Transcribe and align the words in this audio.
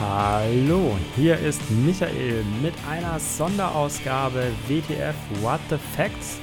Hallo, 0.00 0.96
hier 1.14 1.38
ist 1.38 1.60
Michael 1.70 2.42
mit 2.62 2.72
einer 2.88 3.20
Sonderausgabe 3.20 4.44
WTF 4.66 5.14
What 5.42 5.60
the 5.68 5.76
Facts 5.94 6.38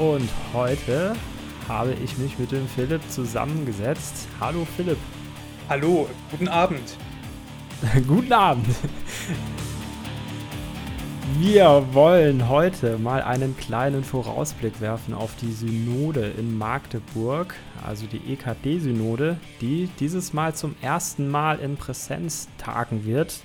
und 0.00 0.28
heute 0.52 1.14
habe 1.68 1.92
ich 1.92 2.18
mich 2.18 2.40
mit 2.40 2.50
dem 2.50 2.66
Philipp 2.66 3.00
zusammengesetzt. 3.08 4.26
Hallo 4.40 4.66
Philipp. 4.76 4.98
Hallo, 5.68 6.08
guten 6.32 6.48
Abend. 6.48 6.96
guten 8.08 8.32
Abend. 8.32 8.66
Wir 11.38 11.86
wollen 11.92 12.48
heute 12.48 12.98
mal 12.98 13.22
einen 13.22 13.56
kleinen 13.56 14.02
Vorausblick 14.02 14.80
werfen 14.80 15.14
auf 15.14 15.36
die 15.40 15.52
Synode 15.52 16.32
in 16.36 16.58
Magdeburg, 16.58 17.54
also 17.86 18.06
die 18.06 18.32
EKD-Synode, 18.32 19.38
die 19.60 19.88
dieses 20.00 20.32
Mal 20.32 20.54
zum 20.54 20.74
ersten 20.82 21.30
Mal 21.30 21.58
in 21.58 21.76
Präsenz 21.76 22.48
tagen 22.58 23.04
wird. 23.04 23.40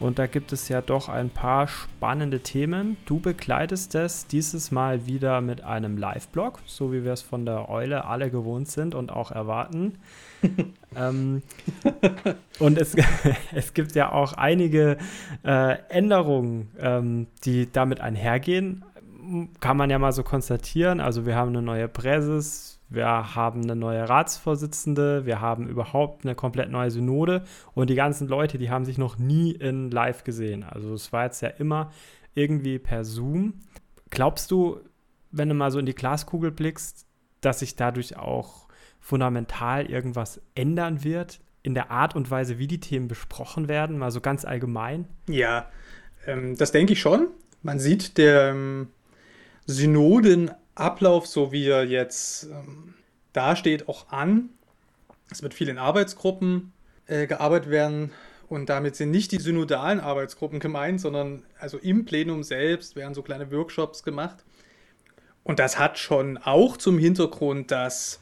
Und 0.00 0.20
da 0.20 0.26
gibt 0.26 0.52
es 0.52 0.68
ja 0.68 0.80
doch 0.80 1.08
ein 1.08 1.28
paar 1.28 1.66
spannende 1.66 2.40
Themen. 2.40 2.96
Du 3.04 3.18
begleitest 3.18 3.96
es 3.96 4.28
dieses 4.28 4.70
Mal 4.70 5.06
wieder 5.06 5.40
mit 5.40 5.64
einem 5.64 5.96
Live-Blog, 5.96 6.60
so 6.66 6.92
wie 6.92 7.02
wir 7.04 7.12
es 7.12 7.22
von 7.22 7.44
der 7.44 7.68
Eule 7.68 8.04
alle 8.04 8.30
gewohnt 8.30 8.68
sind 8.68 8.94
und 8.94 9.10
auch 9.10 9.32
erwarten. 9.32 9.98
ähm, 10.96 11.42
und 12.60 12.78
es, 12.78 12.94
es 13.52 13.74
gibt 13.74 13.96
ja 13.96 14.12
auch 14.12 14.34
einige 14.34 14.98
äh, 15.44 15.78
Änderungen, 15.88 16.70
ähm, 16.78 17.26
die 17.44 17.70
damit 17.70 18.00
einhergehen. 18.00 18.84
Kann 19.58 19.76
man 19.76 19.90
ja 19.90 19.98
mal 19.98 20.12
so 20.12 20.22
konstatieren. 20.22 21.00
Also 21.00 21.26
wir 21.26 21.34
haben 21.34 21.48
eine 21.48 21.60
neue 21.60 21.88
Präses, 21.88 22.77
wir 22.90 23.34
haben 23.34 23.62
eine 23.62 23.76
neue 23.76 24.08
Ratsvorsitzende, 24.08 25.26
wir 25.26 25.40
haben 25.40 25.68
überhaupt 25.68 26.24
eine 26.24 26.34
komplett 26.34 26.70
neue 26.70 26.90
Synode 26.90 27.44
und 27.74 27.90
die 27.90 27.94
ganzen 27.94 28.28
Leute, 28.28 28.56
die 28.56 28.70
haben 28.70 28.84
sich 28.84 28.96
noch 28.96 29.18
nie 29.18 29.52
in 29.52 29.90
Live 29.90 30.24
gesehen. 30.24 30.64
Also 30.64 30.94
es 30.94 31.12
war 31.12 31.24
jetzt 31.24 31.42
ja 31.42 31.48
immer 31.48 31.90
irgendwie 32.34 32.78
per 32.78 33.04
Zoom. 33.04 33.54
Glaubst 34.10 34.50
du, 34.50 34.80
wenn 35.30 35.48
du 35.48 35.54
mal 35.54 35.70
so 35.70 35.78
in 35.78 35.86
die 35.86 35.94
Glaskugel 35.94 36.50
blickst, 36.50 37.06
dass 37.40 37.58
sich 37.58 37.76
dadurch 37.76 38.16
auch 38.16 38.68
fundamental 39.00 39.86
irgendwas 39.86 40.40
ändern 40.54 41.04
wird 41.04 41.40
in 41.62 41.74
der 41.74 41.90
Art 41.90 42.16
und 42.16 42.30
Weise, 42.30 42.58
wie 42.58 42.66
die 42.66 42.80
Themen 42.80 43.08
besprochen 43.08 43.68
werden, 43.68 43.98
mal 43.98 44.10
so 44.10 44.20
ganz 44.20 44.44
allgemein? 44.44 45.06
Ja, 45.28 45.66
ähm, 46.26 46.56
das 46.56 46.72
denke 46.72 46.94
ich 46.94 47.00
schon. 47.00 47.28
Man 47.62 47.78
sieht 47.78 48.16
der 48.16 48.50
ähm, 48.50 48.88
Synoden 49.66 50.50
Ablauf, 50.78 51.26
so 51.26 51.52
wie 51.52 51.66
er 51.66 51.84
jetzt 51.84 52.44
ähm, 52.44 52.94
dasteht, 53.32 53.88
auch 53.88 54.08
an. 54.10 54.50
Es 55.30 55.42
wird 55.42 55.54
viel 55.54 55.68
in 55.68 55.78
Arbeitsgruppen 55.78 56.72
äh, 57.06 57.26
gearbeitet 57.26 57.70
werden 57.70 58.12
und 58.48 58.68
damit 58.68 58.96
sind 58.96 59.10
nicht 59.10 59.32
die 59.32 59.38
synodalen 59.38 60.00
Arbeitsgruppen 60.00 60.58
gemeint, 60.58 61.00
sondern 61.00 61.42
also 61.58 61.78
im 61.78 62.04
Plenum 62.04 62.42
selbst 62.42 62.96
werden 62.96 63.14
so 63.14 63.22
kleine 63.22 63.50
Workshops 63.52 64.02
gemacht. 64.02 64.44
Und 65.44 65.58
das 65.58 65.78
hat 65.78 65.98
schon 65.98 66.38
auch 66.38 66.76
zum 66.76 66.98
Hintergrund, 66.98 67.70
dass 67.70 68.20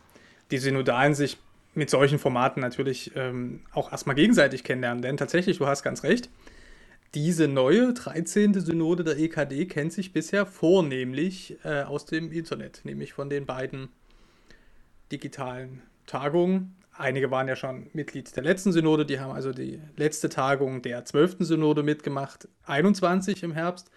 die 0.50 0.58
Synodalen 0.58 1.14
sich 1.14 1.38
mit 1.74 1.90
solchen 1.90 2.18
Formaten 2.18 2.60
natürlich 2.60 3.12
ähm, 3.16 3.62
auch 3.72 3.92
erstmal 3.92 4.16
gegenseitig 4.16 4.64
kennenlernen. 4.64 5.02
Denn 5.02 5.16
tatsächlich, 5.16 5.58
du 5.58 5.66
hast 5.66 5.82
ganz 5.82 6.02
recht, 6.02 6.30
diese 7.16 7.48
neue 7.48 7.94
13. 7.94 8.60
Synode 8.60 9.02
der 9.02 9.18
EKD 9.18 9.64
kennt 9.64 9.90
sich 9.90 10.12
bisher 10.12 10.44
vornehmlich 10.44 11.56
äh, 11.64 11.80
aus 11.84 12.04
dem 12.04 12.30
Internet, 12.30 12.82
nämlich 12.84 13.14
von 13.14 13.30
den 13.30 13.46
beiden 13.46 13.88
digitalen 15.10 15.80
Tagungen. 16.06 16.76
Einige 16.92 17.30
waren 17.30 17.48
ja 17.48 17.56
schon 17.56 17.88
Mitglied 17.94 18.36
der 18.36 18.42
letzten 18.42 18.70
Synode, 18.70 19.06
die 19.06 19.18
haben 19.18 19.32
also 19.32 19.52
die 19.52 19.80
letzte 19.96 20.28
Tagung 20.28 20.82
der 20.82 21.06
12. 21.06 21.36
Synode 21.38 21.82
mitgemacht, 21.82 22.48
21 22.64 23.42
im 23.42 23.52
Herbst. 23.52 23.90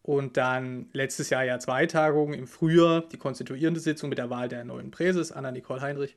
Und 0.00 0.38
dann 0.38 0.86
letztes 0.94 1.28
Jahr 1.28 1.44
ja 1.44 1.58
zwei 1.58 1.84
Tagungen, 1.84 2.32
im 2.32 2.46
Frühjahr 2.46 3.02
die 3.02 3.18
konstituierende 3.18 3.80
Sitzung 3.80 4.08
mit 4.08 4.16
der 4.16 4.30
Wahl 4.30 4.48
der 4.48 4.64
neuen 4.64 4.90
Präses, 4.90 5.30
Anna-Nicole 5.30 5.82
Heinrich. 5.82 6.16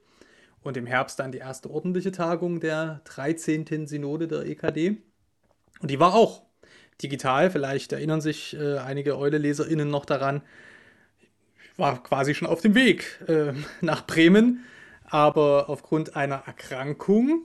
Und 0.63 0.77
im 0.77 0.85
Herbst 0.85 1.19
dann 1.19 1.33
die 1.33 1.39
erste 1.39 1.69
ordentliche 1.69 2.13
Tagung 2.13 2.61
der 2.61 3.01
13. 3.03 3.87
Synode 3.87 4.29
der 4.29 4.45
EKD. 4.45 5.01
Und 5.81 5.91
die 5.91 5.99
war 5.99 6.15
auch 6.15 6.44
digital. 7.01 7.49
Vielleicht 7.49 7.91
erinnern 7.91 8.21
sich 8.21 8.55
äh, 8.55 8.77
einige 8.77 9.17
Eule-LeserInnen 9.17 9.89
noch 9.89 10.05
daran. 10.05 10.41
Ich 11.63 11.77
war 11.79 12.01
quasi 12.01 12.33
schon 12.33 12.47
auf 12.47 12.61
dem 12.61 12.75
Weg 12.75 13.19
äh, 13.27 13.53
nach 13.81 14.05
Bremen, 14.05 14.63
aber 15.03 15.69
aufgrund 15.69 16.15
einer 16.15 16.43
Erkrankung, 16.45 17.41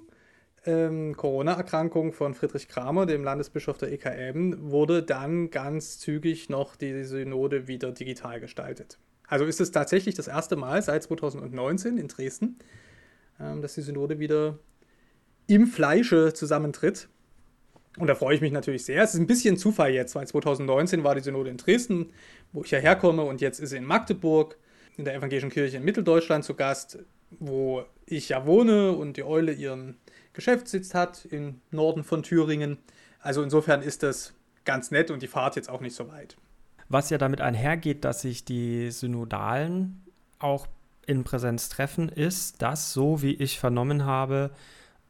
ähm, 0.66 1.16
Corona-Erkrankung 1.16 2.12
von 2.12 2.34
Friedrich 2.34 2.68
Kramer, 2.68 3.06
dem 3.06 3.24
Landesbischof 3.24 3.78
der 3.78 3.92
EKM, 3.92 4.70
wurde 4.70 5.02
dann 5.02 5.50
ganz 5.50 5.98
zügig 5.98 6.48
noch 6.48 6.76
die 6.76 7.04
Synode 7.04 7.66
wieder 7.66 7.92
digital 7.92 8.40
gestaltet. 8.40 8.98
Also 9.26 9.44
ist 9.44 9.60
es 9.60 9.70
tatsächlich 9.70 10.16
das 10.16 10.26
erste 10.26 10.56
Mal 10.56 10.82
seit 10.82 11.04
2019 11.04 11.98
in 11.98 12.08
Dresden, 12.08 12.58
ähm, 13.38 13.62
dass 13.62 13.74
die 13.74 13.82
Synode 13.82 14.18
wieder 14.18 14.58
im 15.46 15.66
Fleische 15.66 16.32
zusammentritt. 16.34 17.08
Und 17.98 18.06
da 18.06 18.14
freue 18.14 18.34
ich 18.34 18.40
mich 18.40 18.52
natürlich 18.52 18.84
sehr. 18.84 19.02
Es 19.02 19.14
ist 19.14 19.20
ein 19.20 19.26
bisschen 19.26 19.56
Zufall 19.56 19.92
jetzt, 19.92 20.14
weil 20.14 20.26
2019 20.26 21.02
war 21.02 21.14
die 21.14 21.22
Synode 21.22 21.50
in 21.50 21.56
Dresden, 21.56 22.10
wo 22.52 22.62
ich 22.62 22.70
ja 22.70 22.78
herkomme, 22.78 23.22
und 23.22 23.40
jetzt 23.40 23.58
ist 23.58 23.70
sie 23.70 23.76
in 23.76 23.84
Magdeburg, 23.84 24.56
in 24.96 25.04
der 25.04 25.14
Evangelischen 25.14 25.50
Kirche 25.50 25.78
in 25.78 25.84
Mitteldeutschland 25.84 26.44
zu 26.44 26.54
Gast, 26.54 26.98
wo 27.38 27.84
ich 28.06 28.28
ja 28.28 28.46
wohne 28.46 28.92
und 28.92 29.16
die 29.16 29.24
Eule 29.24 29.52
ihren 29.52 29.96
Geschäftssitz 30.32 30.94
hat 30.94 31.24
im 31.26 31.60
Norden 31.70 32.04
von 32.04 32.22
Thüringen. 32.22 32.78
Also 33.20 33.42
insofern 33.42 33.82
ist 33.82 34.02
das 34.02 34.34
ganz 34.64 34.90
nett 34.90 35.10
und 35.10 35.22
die 35.22 35.26
Fahrt 35.26 35.56
jetzt 35.56 35.68
auch 35.68 35.80
nicht 35.80 35.94
so 35.94 36.08
weit. 36.08 36.36
Was 36.88 37.10
ja 37.10 37.18
damit 37.18 37.40
einhergeht, 37.40 38.04
dass 38.04 38.22
sich 38.22 38.44
die 38.44 38.90
Synodalen 38.90 40.02
auch 40.38 40.66
in 41.06 41.24
Präsenz 41.24 41.68
treffen, 41.68 42.08
ist, 42.08 42.62
dass, 42.62 42.92
so 42.92 43.22
wie 43.22 43.34
ich 43.34 43.58
vernommen 43.58 44.04
habe, 44.04 44.50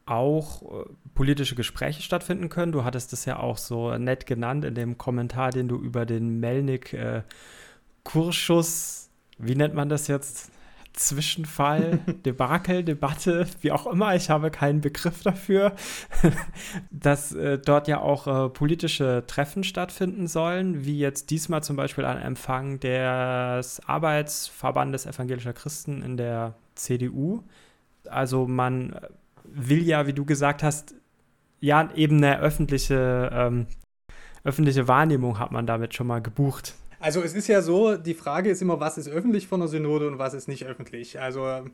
auch 0.06 0.62
äh, 0.62 0.86
politische 1.14 1.54
Gespräche 1.54 2.02
stattfinden 2.02 2.48
können. 2.48 2.72
Du 2.72 2.82
hattest 2.84 3.12
es 3.12 3.24
ja 3.24 3.38
auch 3.38 3.58
so 3.58 3.96
nett 3.96 4.26
genannt 4.26 4.64
in 4.64 4.74
dem 4.74 4.98
Kommentar, 4.98 5.50
den 5.50 5.68
du 5.68 5.76
über 5.76 6.06
den 6.06 6.40
Melnik-Kursschuss, 6.40 9.06
äh, 9.06 9.10
wie 9.46 9.54
nennt 9.54 9.74
man 9.74 9.88
das 9.88 10.08
jetzt? 10.08 10.50
Zwischenfall, 10.92 11.98
Debakel, 12.26 12.84
Debatte, 12.84 13.46
wie 13.60 13.72
auch 13.72 13.86
immer, 13.86 14.14
ich 14.16 14.28
habe 14.28 14.50
keinen 14.50 14.80
Begriff 14.80 15.22
dafür, 15.22 15.74
dass 16.90 17.32
äh, 17.32 17.58
dort 17.58 17.88
ja 17.88 18.00
auch 18.00 18.26
äh, 18.26 18.48
politische 18.48 19.24
Treffen 19.26 19.64
stattfinden 19.64 20.26
sollen, 20.26 20.84
wie 20.84 20.98
jetzt 20.98 21.30
diesmal 21.30 21.62
zum 21.62 21.76
Beispiel 21.76 22.04
ein 22.04 22.20
Empfang 22.20 22.80
des 22.80 23.80
Arbeitsverbandes 23.86 25.06
evangelischer 25.06 25.52
Christen 25.52 26.02
in 26.02 26.16
der 26.16 26.54
CDU. 26.74 27.44
Also 28.08 28.46
man 28.46 28.98
will 29.52 29.82
ja, 29.82 30.06
wie 30.06 30.12
du 30.12 30.24
gesagt 30.24 30.62
hast, 30.62 30.94
ja, 31.60 31.90
eben 31.94 32.16
eine 32.16 32.40
öffentliche, 32.40 33.30
ähm, 33.32 33.66
öffentliche 34.44 34.88
Wahrnehmung 34.88 35.38
hat 35.38 35.52
man 35.52 35.66
damit 35.66 35.94
schon 35.94 36.06
mal 36.06 36.22
gebucht. 36.22 36.74
Also 36.98 37.22
es 37.22 37.34
ist 37.34 37.48
ja 37.48 37.62
so, 37.62 37.96
die 37.96 38.14
Frage 38.14 38.50
ist 38.50 38.60
immer, 38.60 38.80
was 38.80 38.98
ist 38.98 39.08
öffentlich 39.08 39.46
von 39.48 39.60
der 39.60 39.68
Synode 39.68 40.06
und 40.06 40.18
was 40.18 40.34
ist 40.34 40.48
nicht 40.48 40.66
öffentlich. 40.66 41.18
Also 41.18 41.64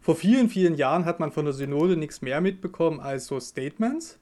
vor 0.00 0.14
vielen, 0.16 0.50
vielen 0.50 0.74
Jahren 0.74 1.06
hat 1.06 1.20
man 1.20 1.32
von 1.32 1.46
der 1.46 1.54
Synode 1.54 1.96
nichts 1.96 2.20
mehr 2.20 2.42
mitbekommen 2.42 3.00
als 3.00 3.26
so 3.26 3.40
Statements. 3.40 4.18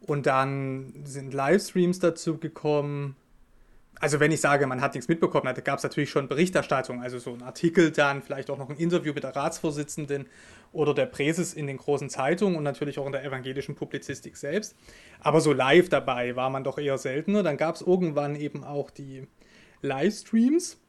Und 0.00 0.24
dann 0.24 0.94
sind 1.04 1.34
Livestreams 1.34 1.98
dazu 1.98 2.38
gekommen. 2.38 3.16
Also 4.00 4.18
wenn 4.18 4.32
ich 4.32 4.40
sage, 4.40 4.66
man 4.66 4.80
hat 4.80 4.94
nichts 4.94 5.08
mitbekommen, 5.08 5.54
da 5.54 5.60
gab 5.60 5.76
es 5.76 5.82
natürlich 5.82 6.08
schon 6.08 6.26
Berichterstattung, 6.26 7.02
also 7.02 7.18
so 7.18 7.34
ein 7.34 7.42
Artikel 7.42 7.90
dann, 7.90 8.22
vielleicht 8.22 8.48
auch 8.48 8.56
noch 8.56 8.70
ein 8.70 8.76
Interview 8.76 9.12
mit 9.12 9.24
der 9.24 9.36
Ratsvorsitzenden 9.36 10.26
oder 10.72 10.94
der 10.94 11.04
Präses 11.04 11.52
in 11.52 11.66
den 11.66 11.76
großen 11.76 12.08
Zeitungen 12.08 12.56
und 12.56 12.64
natürlich 12.64 12.98
auch 12.98 13.04
in 13.04 13.12
der 13.12 13.24
evangelischen 13.24 13.74
Publizistik 13.74 14.38
selbst. 14.38 14.74
Aber 15.20 15.42
so 15.42 15.52
live 15.52 15.90
dabei 15.90 16.34
war 16.34 16.48
man 16.48 16.64
doch 16.64 16.78
eher 16.78 16.96
seltener. 16.96 17.42
Dann 17.42 17.58
gab 17.58 17.74
es 17.74 17.82
irgendwann 17.82 18.36
eben 18.36 18.64
auch 18.64 18.90
die 18.90 19.28
Livestreams. 19.82 20.80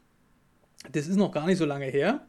Das 0.90 1.07
ist 1.07 1.18
noch 1.18 1.34
gar 1.34 1.48
nicht 1.48 1.57
so 1.57 1.66
lange 1.66 1.86
her. 1.86 2.25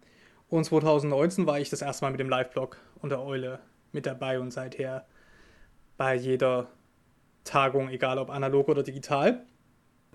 Und 0.49 0.65
2019 0.65 1.47
war 1.47 1.61
ich 1.61 1.71
das 1.71 1.81
erste 1.81 2.05
Mal 2.05 2.11
mit 2.11 2.21
dem 2.21 2.29
Live-Blog 2.29 2.77
und 3.01 3.11
der 3.11 3.23
Eule 3.23 3.61
mit 3.93 4.05
dabei 4.05 4.41
und 4.41 4.51
seither 4.51 5.07
bei 5.97 6.17
jeder 6.17 6.69
Tagung, 7.45 7.89
egal 7.89 8.19
ob 8.19 8.31
analog 8.31 8.69
oder 8.69 8.83
digital. 8.83 9.47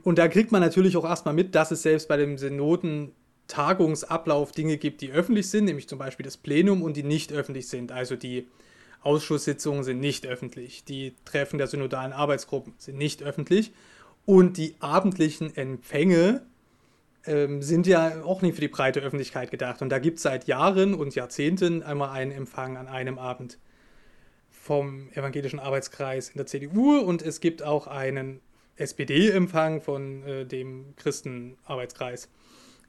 Und 0.07 0.18
da 0.19 0.30
kriegt 0.30 0.54
man 0.54 0.62
natürlich 0.62 0.95
auch 0.95 1.04
erstmal 1.04 1.33
mit, 1.33 1.54
dass 1.54 1.69
es 1.69 1.81
selbst 1.81 2.07
bei 2.07 2.15
dem 2.15 2.38
Synoden 2.38 3.12
Tagungsablauf 3.50 4.54
Dinge 4.54 4.77
gibt, 4.77 5.01
die 5.01 5.12
öffentlich 5.12 5.50
sind, 5.50 5.65
nämlich 5.65 5.89
zum 5.89 6.00
Beispiel 6.00 6.24
das 6.24 6.38
Plenum 6.38 6.81
und 6.81 6.95
die 6.95 7.04
nicht 7.04 7.33
öffentlich 7.33 7.68
sind. 7.68 7.92
Also 7.92 8.15
die 8.15 8.48
Ausschusssitzungen 9.01 9.83
sind 9.83 10.00
nicht 10.00 10.25
öffentlich, 10.25 10.86
die 10.86 11.13
Treffen 11.25 11.57
der 11.57 11.68
synodalen 11.68 12.13
Arbeitsgruppen 12.13 12.74
sind 12.77 12.98
nicht 12.98 13.21
öffentlich 13.21 13.74
und 14.25 14.56
die 14.56 14.75
abendlichen 14.80 15.54
Empfänge 15.57 16.42
ähm, 17.25 17.62
sind 17.62 17.86
ja 17.86 18.24
auch 18.24 18.42
nicht 18.42 18.56
für 18.56 18.62
die 18.62 18.69
breite 18.69 19.01
Öffentlichkeit 19.01 19.51
gedacht. 19.51 19.81
Und 19.81 19.89
da 19.89 20.00
gibt 20.00 20.19
es 20.19 20.24
seit 20.24 20.48
Jahren 20.48 20.94
und 20.94 21.15
Jahrzehnten 21.15 21.83
einmal 21.83 22.12
einen 22.12 22.31
Empfang 22.31 22.77
an 22.77 22.88
einem 22.88 23.19
Abend 23.19 23.57
vom 24.50 25.10
Evangelischen 25.15 25.60
Arbeitskreis 25.60 26.30
in 26.30 26.38
der 26.38 26.45
CDU 26.45 26.98
und 26.98 27.21
es 27.21 27.42
gibt 27.42 27.62
auch 27.62 27.88
einen 27.88 28.39
SPD-Empfang 28.77 29.81
von 29.81 30.24
äh, 30.24 30.45
dem 30.45 30.95
Christenarbeitskreis 30.95 32.29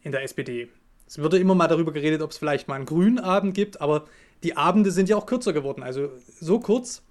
in 0.02 0.12
der 0.12 0.22
SPD. 0.22 0.68
Es 1.06 1.18
wurde 1.18 1.38
immer 1.38 1.54
mal 1.54 1.68
darüber 1.68 1.92
geredet, 1.92 2.22
ob 2.22 2.30
es 2.30 2.38
vielleicht 2.38 2.68
mal 2.68 2.74
einen 2.74 2.86
grünen 2.86 3.18
Abend 3.18 3.54
gibt, 3.54 3.80
aber 3.80 4.04
die 4.42 4.56
Abende 4.56 4.90
sind 4.90 5.08
ja 5.08 5.16
auch 5.16 5.26
kürzer 5.26 5.52
geworden. 5.52 5.82
Also 5.82 6.10
so 6.40 6.60
kurz 6.60 7.02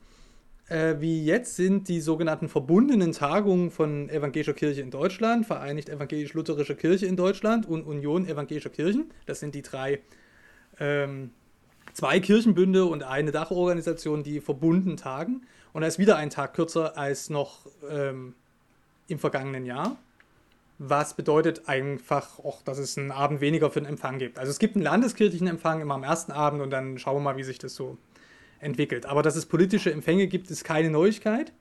äh, 0.70 0.96
wie 1.00 1.24
jetzt 1.24 1.56
sind 1.56 1.88
die 1.88 2.02
sogenannten 2.02 2.50
verbundenen 2.50 3.14
Tagungen 3.14 3.72
von 3.72 4.10
Evangelischer 4.10 4.54
Kirche 4.54 4.82
in 4.82 4.92
Deutschland, 4.92 5.46
Vereinigt 5.46 5.90
Evangelisch-Lutherische 5.90 6.76
Kirche 6.76 7.06
in 7.06 7.16
Deutschland 7.16 7.66
und 7.66 7.84
Union 7.84 8.28
Evangelischer 8.28 8.70
Kirchen. 8.70 9.12
Das 9.26 9.40
sind 9.40 9.56
die 9.56 9.62
drei, 9.62 10.02
ähm, 10.80 11.32
zwei 11.94 12.20
Kirchenbünde 12.20 12.86
und 12.86 13.04
eine 13.04 13.32
Dachorganisation, 13.32 14.24
die 14.24 14.42
verbunden 14.42 14.98
tagen. 14.98 15.46
Und 15.72 15.82
da 15.82 15.88
ist 15.88 16.00
wieder 16.00 16.18
ein 16.18 16.30
Tag 16.30 16.54
kürzer 16.54 16.98
als 16.98 17.30
noch 17.30 17.68
ähm, 17.90 18.36
im 19.08 19.20
vergangenen 19.20 19.66
Jahr. 19.66 19.98
Was 20.80 21.16
bedeutet 21.16 21.68
einfach 21.68 22.40
auch, 22.40 22.62
dass 22.62 22.78
es 22.78 22.98
einen 22.98 23.12
Abend 23.12 23.42
weniger 23.42 23.72
für 23.72 23.82
den 23.82 23.90
Empfang 23.90 24.20
gibt. 24.20 24.38
Also 24.38 24.52
es 24.52 24.60
gibt 24.60 24.76
einen 24.76 24.84
landeskirchlichen 24.84 25.48
Empfang 25.48 25.82
immer 25.82 25.96
am 25.96 26.04
ersten 26.04 26.32
Abend 26.32 26.62
und 26.62 26.70
dann 26.70 27.00
schauen 27.00 27.16
wir 27.16 27.22
mal, 27.22 27.38
wie 27.38 27.44
sich 27.44 27.58
das 27.58 27.74
so 27.74 27.98
entwickelt. 28.60 29.06
Aber 29.06 29.24
dass 29.24 29.36
es 29.36 29.48
politische 29.48 29.92
Empfänge 29.92 30.28
gibt, 30.28 30.52
ist 30.52 30.64
keine 30.64 30.92
Neuigkeit. 30.92 31.52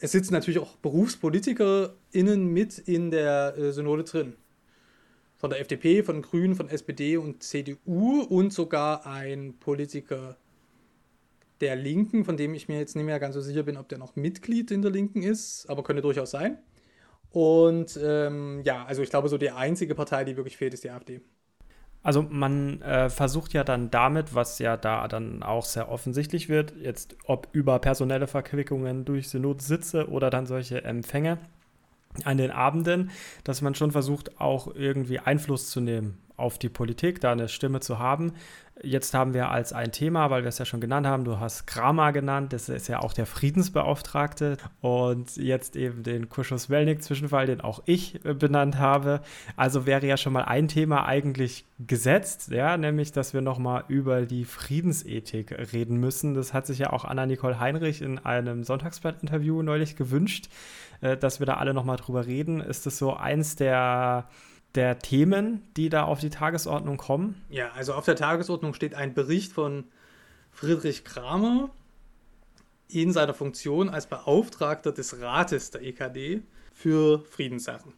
Es 0.00 0.12
sitzen 0.12 0.34
natürlich 0.34 0.60
auch 0.60 0.76
BerufspolitikerInnen 0.76 2.46
mit 2.46 2.78
in 2.78 3.10
der 3.10 3.56
äh, 3.56 3.72
Synode 3.72 4.04
drin. 4.04 4.34
Von 5.36 5.50
der 5.50 5.60
FDP, 5.60 6.02
von 6.04 6.22
Grünen, 6.22 6.54
von 6.54 6.68
SPD 6.68 7.16
und 7.16 7.42
CDU 7.42 8.22
und 8.22 8.52
sogar 8.52 9.06
ein 9.06 9.54
Politiker 9.58 10.36
der 11.60 11.76
Linken, 11.76 12.24
von 12.24 12.36
dem 12.36 12.54
ich 12.54 12.68
mir 12.68 12.78
jetzt 12.78 12.96
nicht 12.96 13.04
mehr 13.04 13.20
ganz 13.20 13.34
so 13.34 13.40
sicher 13.40 13.62
bin, 13.62 13.76
ob 13.76 13.88
der 13.88 13.98
noch 13.98 14.16
Mitglied 14.16 14.70
in 14.70 14.82
der 14.82 14.90
Linken 14.90 15.22
ist, 15.22 15.66
aber 15.68 15.84
könnte 15.84 16.02
durchaus 16.02 16.32
sein. 16.32 16.58
Und 17.32 17.98
ähm, 18.02 18.60
ja, 18.64 18.84
also 18.84 19.02
ich 19.02 19.10
glaube, 19.10 19.28
so 19.28 19.38
die 19.38 19.50
einzige 19.50 19.94
Partei, 19.94 20.24
die 20.24 20.36
wirklich 20.36 20.56
fehlt, 20.56 20.74
ist 20.74 20.84
die 20.84 20.90
AfD. 20.90 21.22
Also 22.02 22.22
man 22.22 22.82
äh, 22.82 23.08
versucht 23.08 23.52
ja 23.52 23.62
dann 23.64 23.90
damit, 23.90 24.34
was 24.34 24.58
ja 24.58 24.76
da 24.76 25.06
dann 25.06 25.42
auch 25.42 25.64
sehr 25.64 25.88
offensichtlich 25.90 26.48
wird, 26.48 26.74
jetzt 26.80 27.16
ob 27.24 27.48
über 27.52 27.78
personelle 27.78 28.26
Verquickungen 28.26 29.04
durch 29.04 29.28
Synodsitze 29.28 30.08
oder 30.08 30.28
dann 30.28 30.46
solche 30.46 30.82
Empfänge 30.82 31.38
an 32.24 32.36
den 32.36 32.50
Abenden, 32.50 33.10
dass 33.44 33.62
man 33.62 33.74
schon 33.74 33.92
versucht, 33.92 34.40
auch 34.40 34.74
irgendwie 34.74 35.20
Einfluss 35.20 35.70
zu 35.70 35.80
nehmen 35.80 36.18
auf 36.36 36.58
die 36.58 36.68
Politik, 36.68 37.20
da 37.20 37.32
eine 37.32 37.48
Stimme 37.48 37.80
zu 37.80 37.98
haben. 37.98 38.32
Jetzt 38.82 39.12
haben 39.12 39.34
wir 39.34 39.50
als 39.50 39.72
ein 39.72 39.92
Thema, 39.92 40.30
weil 40.30 40.42
wir 40.42 40.48
es 40.48 40.58
ja 40.58 40.64
schon 40.64 40.80
genannt 40.80 41.06
haben, 41.06 41.24
du 41.24 41.38
hast 41.38 41.66
Kramer 41.66 42.10
genannt, 42.12 42.52
das 42.52 42.68
ist 42.70 42.88
ja 42.88 43.00
auch 43.00 43.12
der 43.12 43.26
Friedensbeauftragte 43.26 44.56
und 44.80 45.36
jetzt 45.36 45.76
eben 45.76 46.02
den 46.02 46.30
Kuschus-Wellnick-Zwischenfall, 46.30 47.46
den 47.46 47.60
auch 47.60 47.82
ich 47.84 48.24
äh, 48.24 48.32
benannt 48.32 48.78
habe. 48.78 49.20
Also 49.56 49.86
wäre 49.86 50.06
ja 50.06 50.16
schon 50.16 50.32
mal 50.32 50.44
ein 50.44 50.68
Thema 50.68 51.06
eigentlich 51.06 51.66
gesetzt, 51.78 52.50
ja, 52.50 52.76
nämlich, 52.76 53.12
dass 53.12 53.34
wir 53.34 53.42
nochmal 53.42 53.84
über 53.88 54.22
die 54.22 54.46
Friedensethik 54.46 55.52
reden 55.72 55.98
müssen. 55.98 56.34
Das 56.34 56.54
hat 56.54 56.66
sich 56.66 56.78
ja 56.78 56.92
auch 56.92 57.04
Anna-Nicole 57.04 57.60
Heinrich 57.60 58.00
in 58.00 58.18
einem 58.18 58.64
Sonntagsblatt-Interview 58.64 59.62
neulich 59.62 59.96
gewünscht, 59.96 60.48
äh, 61.02 61.16
dass 61.16 61.40
wir 61.40 61.46
da 61.46 61.54
alle 61.54 61.74
nochmal 61.74 61.98
drüber 61.98 62.26
reden. 62.26 62.60
Ist 62.60 62.86
das 62.86 62.96
so 62.96 63.14
eins 63.14 63.54
der 63.54 64.28
der 64.74 64.98
Themen, 64.98 65.62
die 65.76 65.88
da 65.88 66.04
auf 66.04 66.20
die 66.20 66.30
Tagesordnung 66.30 66.96
kommen? 66.96 67.42
Ja, 67.50 67.72
also 67.72 67.94
auf 67.94 68.04
der 68.04 68.16
Tagesordnung 68.16 68.74
steht 68.74 68.94
ein 68.94 69.14
Bericht 69.14 69.52
von 69.52 69.84
Friedrich 70.50 71.04
Kramer 71.04 71.70
in 72.88 73.12
seiner 73.12 73.34
Funktion 73.34 73.88
als 73.88 74.06
Beauftragter 74.06 74.92
des 74.92 75.20
Rates 75.20 75.70
der 75.70 75.82
EKD 75.82 76.42
für 76.72 77.24
Friedenssachen. 77.24 77.92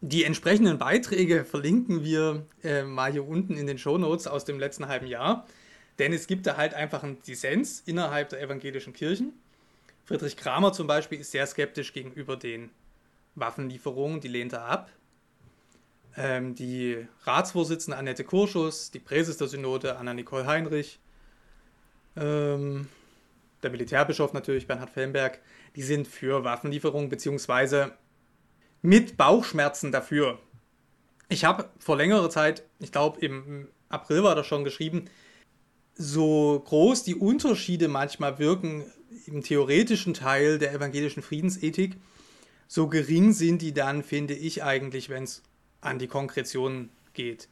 Die 0.00 0.24
entsprechenden 0.24 0.76
Beiträge 0.78 1.44
verlinken 1.44 2.04
wir 2.04 2.44
äh, 2.62 2.82
mal 2.82 3.12
hier 3.12 3.26
unten 3.26 3.56
in 3.56 3.66
den 3.66 3.78
Shownotes 3.78 4.26
aus 4.26 4.44
dem 4.44 4.58
letzten 4.58 4.88
halben 4.88 5.06
Jahr, 5.06 5.46
denn 5.98 6.12
es 6.12 6.26
gibt 6.26 6.46
da 6.46 6.58
halt 6.58 6.74
einfach 6.74 7.02
einen 7.02 7.22
Dissens 7.22 7.80
innerhalb 7.86 8.28
der 8.28 8.42
evangelischen 8.42 8.92
Kirchen. 8.92 9.32
Friedrich 10.04 10.36
Kramer 10.36 10.74
zum 10.74 10.86
Beispiel 10.86 11.20
ist 11.20 11.30
sehr 11.30 11.46
skeptisch 11.46 11.94
gegenüber 11.94 12.36
den 12.36 12.70
Waffenlieferungen, 13.34 14.20
die 14.20 14.28
lehnt 14.28 14.52
er 14.52 14.66
ab 14.66 14.90
ähm, 16.16 16.54
die 16.54 17.06
Ratsvorsitzende 17.22 17.96
Annette 17.96 18.24
Kurschus, 18.24 18.90
die 18.90 19.00
Präses 19.00 19.36
der 19.36 19.48
Synode 19.48 19.96
Anna-Nicole 19.96 20.46
Heinrich, 20.46 21.00
ähm, 22.16 22.88
der 23.62 23.70
Militärbischof 23.70 24.32
natürlich 24.32 24.66
Bernhard 24.66 24.90
Fellenberg, 24.90 25.40
die 25.74 25.82
sind 25.82 26.06
für 26.06 26.44
Waffenlieferungen 26.44 27.08
beziehungsweise 27.08 27.92
mit 28.82 29.16
Bauchschmerzen 29.16 29.90
dafür. 29.90 30.38
Ich 31.28 31.44
habe 31.44 31.70
vor 31.78 31.96
längerer 31.96 32.30
Zeit, 32.30 32.64
ich 32.78 32.92
glaube 32.92 33.20
im 33.20 33.68
April 33.88 34.22
war 34.22 34.34
das 34.34 34.46
schon 34.46 34.64
geschrieben, 34.64 35.06
so 35.94 36.62
groß 36.66 37.04
die 37.04 37.14
Unterschiede 37.14 37.88
manchmal 37.88 38.38
wirken 38.38 38.84
im 39.26 39.42
theoretischen 39.42 40.12
Teil 40.12 40.58
der 40.58 40.72
evangelischen 40.72 41.22
Friedensethik, 41.22 41.96
so 42.66 42.88
gering 42.88 43.32
sind 43.32 43.62
die 43.62 43.72
dann, 43.72 44.02
finde 44.02 44.34
ich 44.34 44.62
eigentlich, 44.62 45.08
wenn 45.08 45.24
es 45.24 45.42
an 45.84 45.98
die 45.98 46.08
Konkretion 46.08 46.90
geht. 47.12 47.48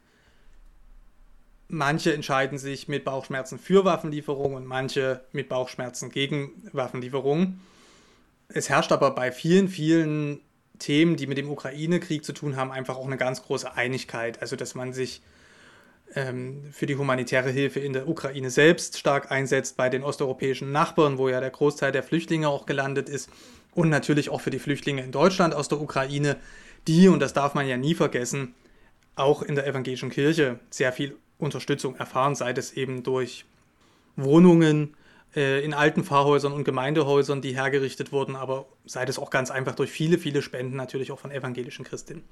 Manche 1.68 2.12
entscheiden 2.12 2.58
sich 2.58 2.88
mit 2.88 3.04
Bauchschmerzen 3.04 3.58
für 3.58 3.84
Waffenlieferungen 3.84 4.58
und 4.58 4.66
manche 4.66 5.24
mit 5.32 5.48
Bauchschmerzen 5.48 6.10
gegen 6.10 6.50
Waffenlieferungen. 6.72 7.60
Es 8.48 8.68
herrscht 8.68 8.92
aber 8.92 9.12
bei 9.12 9.32
vielen, 9.32 9.68
vielen 9.68 10.40
Themen, 10.78 11.16
die 11.16 11.26
mit 11.26 11.38
dem 11.38 11.50
Ukraine-Krieg 11.50 12.24
zu 12.24 12.32
tun 12.32 12.56
haben, 12.56 12.70
einfach 12.70 12.96
auch 12.96 13.06
eine 13.06 13.16
ganz 13.16 13.42
große 13.42 13.74
Einigkeit. 13.74 14.42
Also, 14.42 14.56
dass 14.56 14.74
man 14.74 14.92
sich 14.92 15.22
ähm, 16.14 16.64
für 16.72 16.86
die 16.86 16.96
humanitäre 16.96 17.50
Hilfe 17.50 17.80
in 17.80 17.92
der 17.92 18.08
Ukraine 18.08 18.50
selbst 18.50 18.98
stark 18.98 19.30
einsetzt, 19.30 19.76
bei 19.76 19.88
den 19.88 20.02
osteuropäischen 20.02 20.72
Nachbarn, 20.72 21.16
wo 21.16 21.28
ja 21.28 21.40
der 21.40 21.50
Großteil 21.50 21.92
der 21.92 22.02
Flüchtlinge 22.02 22.48
auch 22.48 22.66
gelandet 22.66 23.08
ist, 23.08 23.30
und 23.74 23.88
natürlich 23.88 24.28
auch 24.28 24.40
für 24.40 24.50
die 24.50 24.58
Flüchtlinge 24.58 25.02
in 25.02 25.12
Deutschland 25.12 25.54
aus 25.54 25.68
der 25.68 25.80
Ukraine, 25.80 26.36
die, 26.88 27.08
und 27.08 27.20
das 27.20 27.32
darf 27.32 27.54
man 27.54 27.66
ja 27.66 27.76
nie 27.76 27.94
vergessen, 27.94 28.54
auch 29.14 29.42
in 29.42 29.54
der 29.54 29.66
evangelischen 29.66 30.10
Kirche 30.10 30.58
sehr 30.70 30.92
viel 30.92 31.16
Unterstützung 31.38 31.96
erfahren, 31.96 32.34
sei 32.34 32.52
es 32.52 32.72
eben 32.72 33.02
durch 33.02 33.44
Wohnungen 34.16 34.96
äh, 35.34 35.64
in 35.64 35.74
alten 35.74 36.04
Pfarrhäusern 36.04 36.52
und 36.52 36.64
Gemeindehäusern, 36.64 37.42
die 37.42 37.54
hergerichtet 37.54 38.12
wurden, 38.12 38.36
aber 38.36 38.66
sei 38.84 39.04
es 39.04 39.18
auch 39.18 39.30
ganz 39.30 39.50
einfach 39.50 39.74
durch 39.74 39.90
viele, 39.90 40.18
viele 40.18 40.42
Spenden 40.42 40.76
natürlich 40.76 41.12
auch 41.12 41.18
von 41.18 41.30
evangelischen 41.30 41.84
Christinnen. 41.84 42.24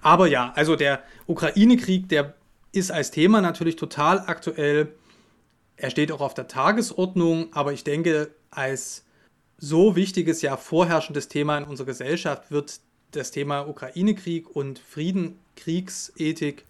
Aber 0.00 0.26
ja, 0.26 0.52
also 0.54 0.76
der 0.76 1.02
Ukraine-Krieg, 1.26 2.08
der 2.08 2.34
ist 2.72 2.90
als 2.90 3.10
Thema 3.10 3.40
natürlich 3.40 3.76
total 3.76 4.20
aktuell. 4.26 4.94
Er 5.76 5.90
steht 5.90 6.12
auch 6.12 6.20
auf 6.20 6.34
der 6.34 6.48
Tagesordnung, 6.48 7.52
aber 7.52 7.72
ich 7.72 7.84
denke, 7.84 8.30
als 8.50 9.04
so 9.58 9.96
wichtiges, 9.96 10.42
ja 10.42 10.56
vorherrschendes 10.56 11.28
Thema 11.28 11.58
in 11.58 11.64
unserer 11.64 11.86
Gesellschaft 11.86 12.50
wird 12.50 12.80
das 13.12 13.30
Thema 13.30 13.68
Ukraine-Krieg 13.68 14.54
und 14.54 14.78
Frieden, 14.78 15.38
Kriegsethik 15.56 16.64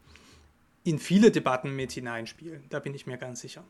in 0.84 0.98
viele 0.98 1.30
Debatten 1.30 1.74
mit 1.74 1.92
hineinspielen. 1.92 2.64
Da 2.70 2.78
bin 2.80 2.94
ich 2.94 3.06
mir 3.06 3.18
ganz 3.18 3.40
sicher. 3.40 3.64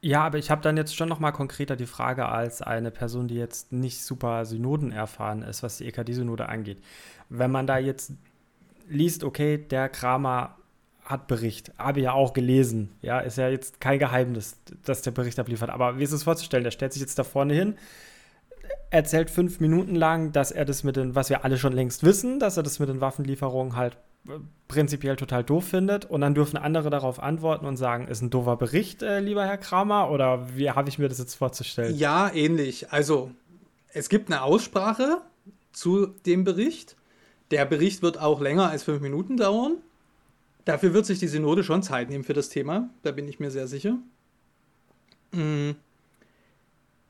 Ja, 0.00 0.22
aber 0.22 0.38
ich 0.38 0.50
habe 0.50 0.62
dann 0.62 0.76
jetzt 0.76 0.94
schon 0.94 1.08
noch 1.08 1.18
mal 1.18 1.32
konkreter 1.32 1.74
die 1.74 1.86
Frage 1.86 2.26
als 2.26 2.62
eine 2.62 2.92
Person, 2.92 3.26
die 3.26 3.34
jetzt 3.34 3.72
nicht 3.72 4.02
super 4.02 4.44
Synoden 4.44 4.92
erfahren 4.92 5.42
ist, 5.42 5.62
was 5.62 5.78
die 5.78 5.86
EKD-Synode 5.86 6.48
angeht. 6.48 6.80
Wenn 7.28 7.50
man 7.50 7.66
da 7.66 7.78
jetzt 7.78 8.12
liest, 8.88 9.24
okay, 9.24 9.58
der 9.58 9.88
Kramer 9.88 10.56
hat 11.04 11.26
Bericht, 11.26 11.72
habe 11.78 12.00
ich 12.00 12.04
ja 12.04 12.12
auch 12.12 12.32
gelesen, 12.32 12.90
ja, 13.02 13.18
ist 13.18 13.38
ja 13.38 13.48
jetzt 13.48 13.80
kein 13.80 13.98
Geheimnis, 13.98 14.56
dass 14.84 15.02
der 15.02 15.10
Bericht 15.10 15.38
abliefert, 15.38 15.70
aber 15.70 15.98
wie 15.98 16.04
ist 16.04 16.12
es 16.12 16.22
vorzustellen? 16.22 16.64
Der 16.64 16.70
stellt 16.70 16.92
sich 16.92 17.00
jetzt 17.00 17.18
da 17.18 17.24
vorne 17.24 17.54
hin, 17.54 17.76
erzählt 18.90 19.30
fünf 19.30 19.60
Minuten 19.60 19.94
lang, 19.94 20.32
dass 20.32 20.50
er 20.50 20.64
das 20.64 20.84
mit 20.84 20.96
den, 20.96 21.14
was 21.14 21.30
wir 21.30 21.44
alle 21.44 21.58
schon 21.58 21.72
längst 21.72 22.04
wissen, 22.04 22.38
dass 22.40 22.56
er 22.56 22.62
das 22.62 22.78
mit 22.78 22.88
den 22.88 23.00
Waffenlieferungen 23.00 23.76
halt 23.76 23.96
äh, 24.28 24.32
prinzipiell 24.66 25.16
total 25.16 25.44
doof 25.44 25.64
findet 25.64 26.04
und 26.04 26.20
dann 26.20 26.34
dürfen 26.34 26.56
andere 26.56 26.90
darauf 26.90 27.22
antworten 27.22 27.66
und 27.66 27.76
sagen, 27.76 28.08
ist 28.08 28.22
ein 28.22 28.30
doofer 28.30 28.56
Bericht, 28.56 29.02
äh, 29.02 29.20
lieber 29.20 29.44
Herr 29.46 29.58
Kramer, 29.58 30.10
oder 30.10 30.56
wie 30.56 30.70
habe 30.70 30.88
ich 30.88 30.98
mir 30.98 31.08
das 31.08 31.18
jetzt 31.18 31.34
vorzustellen? 31.34 31.96
Ja, 31.96 32.30
ähnlich. 32.32 32.92
Also 32.92 33.30
es 33.92 34.08
gibt 34.08 34.30
eine 34.30 34.42
Aussprache 34.42 35.22
zu 35.72 36.06
dem 36.26 36.44
Bericht. 36.44 36.96
Der 37.50 37.64
Bericht 37.64 38.02
wird 38.02 38.20
auch 38.20 38.40
länger 38.40 38.68
als 38.70 38.82
fünf 38.82 39.00
Minuten 39.00 39.36
dauern. 39.36 39.78
Dafür 40.64 40.92
wird 40.92 41.06
sich 41.06 41.18
die 41.18 41.28
Synode 41.28 41.64
schon 41.64 41.82
Zeit 41.82 42.10
nehmen 42.10 42.24
für 42.24 42.34
das 42.34 42.50
Thema, 42.50 42.90
da 43.02 43.10
bin 43.10 43.26
ich 43.26 43.40
mir 43.40 43.50
sehr 43.50 43.66
sicher. 43.66 43.96
Mhm. 45.32 45.76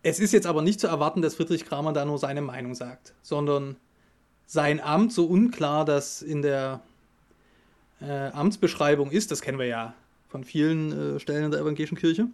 Es 0.02 0.20
ist 0.20 0.32
jetzt 0.32 0.46
aber 0.46 0.62
nicht 0.62 0.80
zu 0.80 0.86
erwarten, 0.86 1.22
dass 1.22 1.34
Friedrich 1.34 1.64
Kramer 1.64 1.92
da 1.92 2.04
nur 2.04 2.18
seine 2.18 2.40
Meinung 2.40 2.74
sagt, 2.74 3.14
sondern 3.22 3.76
sein 4.46 4.80
Amt 4.80 5.12
so 5.12 5.26
unklar, 5.26 5.84
das 5.84 6.22
in 6.22 6.42
der 6.42 6.80
äh, 8.00 8.28
Amtsbeschreibung 8.28 9.10
ist, 9.10 9.30
das 9.30 9.42
kennen 9.42 9.58
wir 9.58 9.66
ja 9.66 9.94
von 10.28 10.44
vielen 10.44 11.16
äh, 11.16 11.20
Stellen 11.20 11.44
in 11.44 11.50
der 11.50 11.60
evangelischen 11.60 11.98
Kirche, 11.98 12.28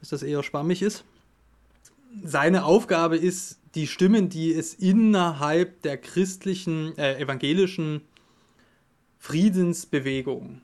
dass 0.00 0.08
das 0.08 0.22
eher 0.22 0.42
schwammig 0.42 0.82
ist. 0.82 1.04
seine 2.22 2.64
Aufgabe 2.64 3.16
ist, 3.16 3.58
die 3.74 3.86
Stimmen, 3.86 4.28
die 4.28 4.52
es 4.52 4.74
innerhalb 4.74 5.82
der 5.82 5.96
christlichen, 5.98 6.96
äh, 6.96 7.18
evangelischen 7.18 8.02
Friedensbewegung, 9.18 10.60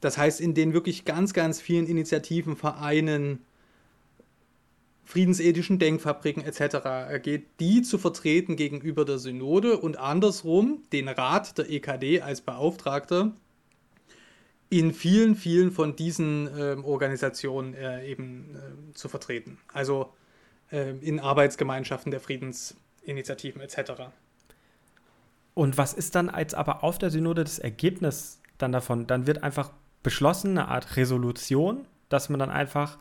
das 0.00 0.16
heißt 0.16 0.40
in 0.40 0.54
den 0.54 0.72
wirklich 0.72 1.04
ganz, 1.04 1.34
ganz 1.34 1.60
vielen 1.60 1.86
Initiativen, 1.86 2.56
Vereinen, 2.56 3.40
friedensethischen 5.10 5.80
Denkfabriken 5.80 6.44
etc. 6.44 7.20
geht, 7.22 7.46
die 7.58 7.82
zu 7.82 7.98
vertreten 7.98 8.54
gegenüber 8.54 9.04
der 9.04 9.18
Synode 9.18 9.78
und 9.78 9.98
andersrum 9.98 10.84
den 10.92 11.08
Rat 11.08 11.58
der 11.58 11.68
EKD 11.68 12.22
als 12.22 12.40
Beauftragter 12.40 13.32
in 14.68 14.94
vielen, 14.94 15.34
vielen 15.34 15.72
von 15.72 15.96
diesen 15.96 16.46
äh, 16.46 16.76
Organisationen 16.84 17.74
äh, 17.74 18.06
eben 18.06 18.54
äh, 18.54 18.94
zu 18.94 19.08
vertreten. 19.08 19.58
Also 19.72 20.12
ähm, 20.70 21.00
in 21.02 21.18
Arbeitsgemeinschaften 21.18 22.12
der 22.12 22.20
Friedensinitiativen 22.20 23.60
etc. 23.60 23.90
Und 25.54 25.76
was 25.76 25.92
ist 25.92 26.14
dann 26.14 26.28
als 26.28 26.54
aber 26.54 26.84
auf 26.84 26.98
der 26.98 27.10
Synode 27.10 27.42
das 27.42 27.58
Ergebnis 27.58 28.40
dann 28.58 28.70
davon? 28.70 29.08
Dann 29.08 29.26
wird 29.26 29.42
einfach 29.42 29.72
beschlossen, 30.04 30.50
eine 30.50 30.68
Art 30.68 30.96
Resolution, 30.96 31.84
dass 32.08 32.28
man 32.28 32.38
dann 32.38 32.50
einfach 32.50 32.96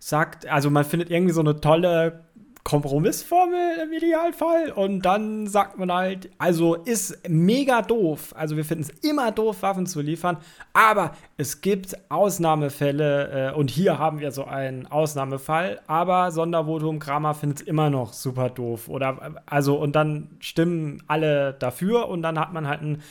sagt, 0.00 0.48
also 0.48 0.70
man 0.70 0.84
findet 0.84 1.10
irgendwie 1.10 1.34
so 1.34 1.40
eine 1.40 1.60
tolle 1.60 2.24
Kompromissformel 2.64 3.78
im 3.84 3.92
Idealfall 3.92 4.70
und 4.70 5.02
dann 5.02 5.46
sagt 5.46 5.78
man 5.78 5.92
halt, 5.92 6.30
also 6.38 6.74
ist 6.74 7.28
mega 7.28 7.80
doof. 7.80 8.34
Also 8.36 8.56
wir 8.56 8.64
finden 8.64 8.84
es 8.84 8.90
immer 9.08 9.32
doof, 9.32 9.62
Waffen 9.62 9.86
zu 9.86 10.00
liefern, 10.00 10.36
aber 10.72 11.12
es 11.36 11.62
gibt 11.62 11.96
Ausnahmefälle 12.10 13.52
äh, 13.52 13.54
und 13.54 13.70
hier 13.70 13.98
haben 13.98 14.20
wir 14.20 14.30
so 14.30 14.44
einen 14.44 14.86
Ausnahmefall, 14.86 15.80
aber 15.86 16.30
Sondervotum 16.32 16.98
Kramer 16.98 17.34
findet 17.34 17.62
es 17.62 17.66
immer 17.66 17.88
noch 17.88 18.12
super 18.12 18.50
doof. 18.50 18.88
Oder 18.88 19.36
also 19.46 19.78
und 19.78 19.96
dann 19.96 20.28
stimmen 20.40 21.02
alle 21.06 21.54
dafür 21.54 22.08
und 22.08 22.22
dann 22.22 22.38
hat 22.38 22.52
man 22.52 22.68
halt 22.68 22.82
ein 22.82 23.02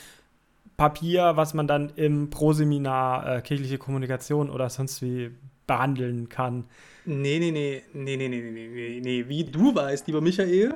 Papier, 0.76 1.32
was 1.34 1.54
man 1.54 1.66
dann 1.66 1.90
im 1.96 2.30
Proseminar 2.30 3.36
äh, 3.36 3.40
kirchliche 3.42 3.78
Kommunikation 3.78 4.48
oder 4.48 4.70
sonst 4.70 5.02
wie 5.02 5.32
behandeln 5.70 6.28
kann. 6.28 6.64
Nee, 7.04 7.38
nee, 7.38 7.52
nee, 7.52 7.84
nee, 7.92 8.16
nee, 8.16 8.28
nee, 8.28 8.40
nee, 8.40 8.68
nee, 8.68 9.00
nee. 9.00 9.28
Wie 9.28 9.44
du 9.44 9.72
weißt, 9.72 10.04
lieber 10.08 10.20
Michael, 10.20 10.74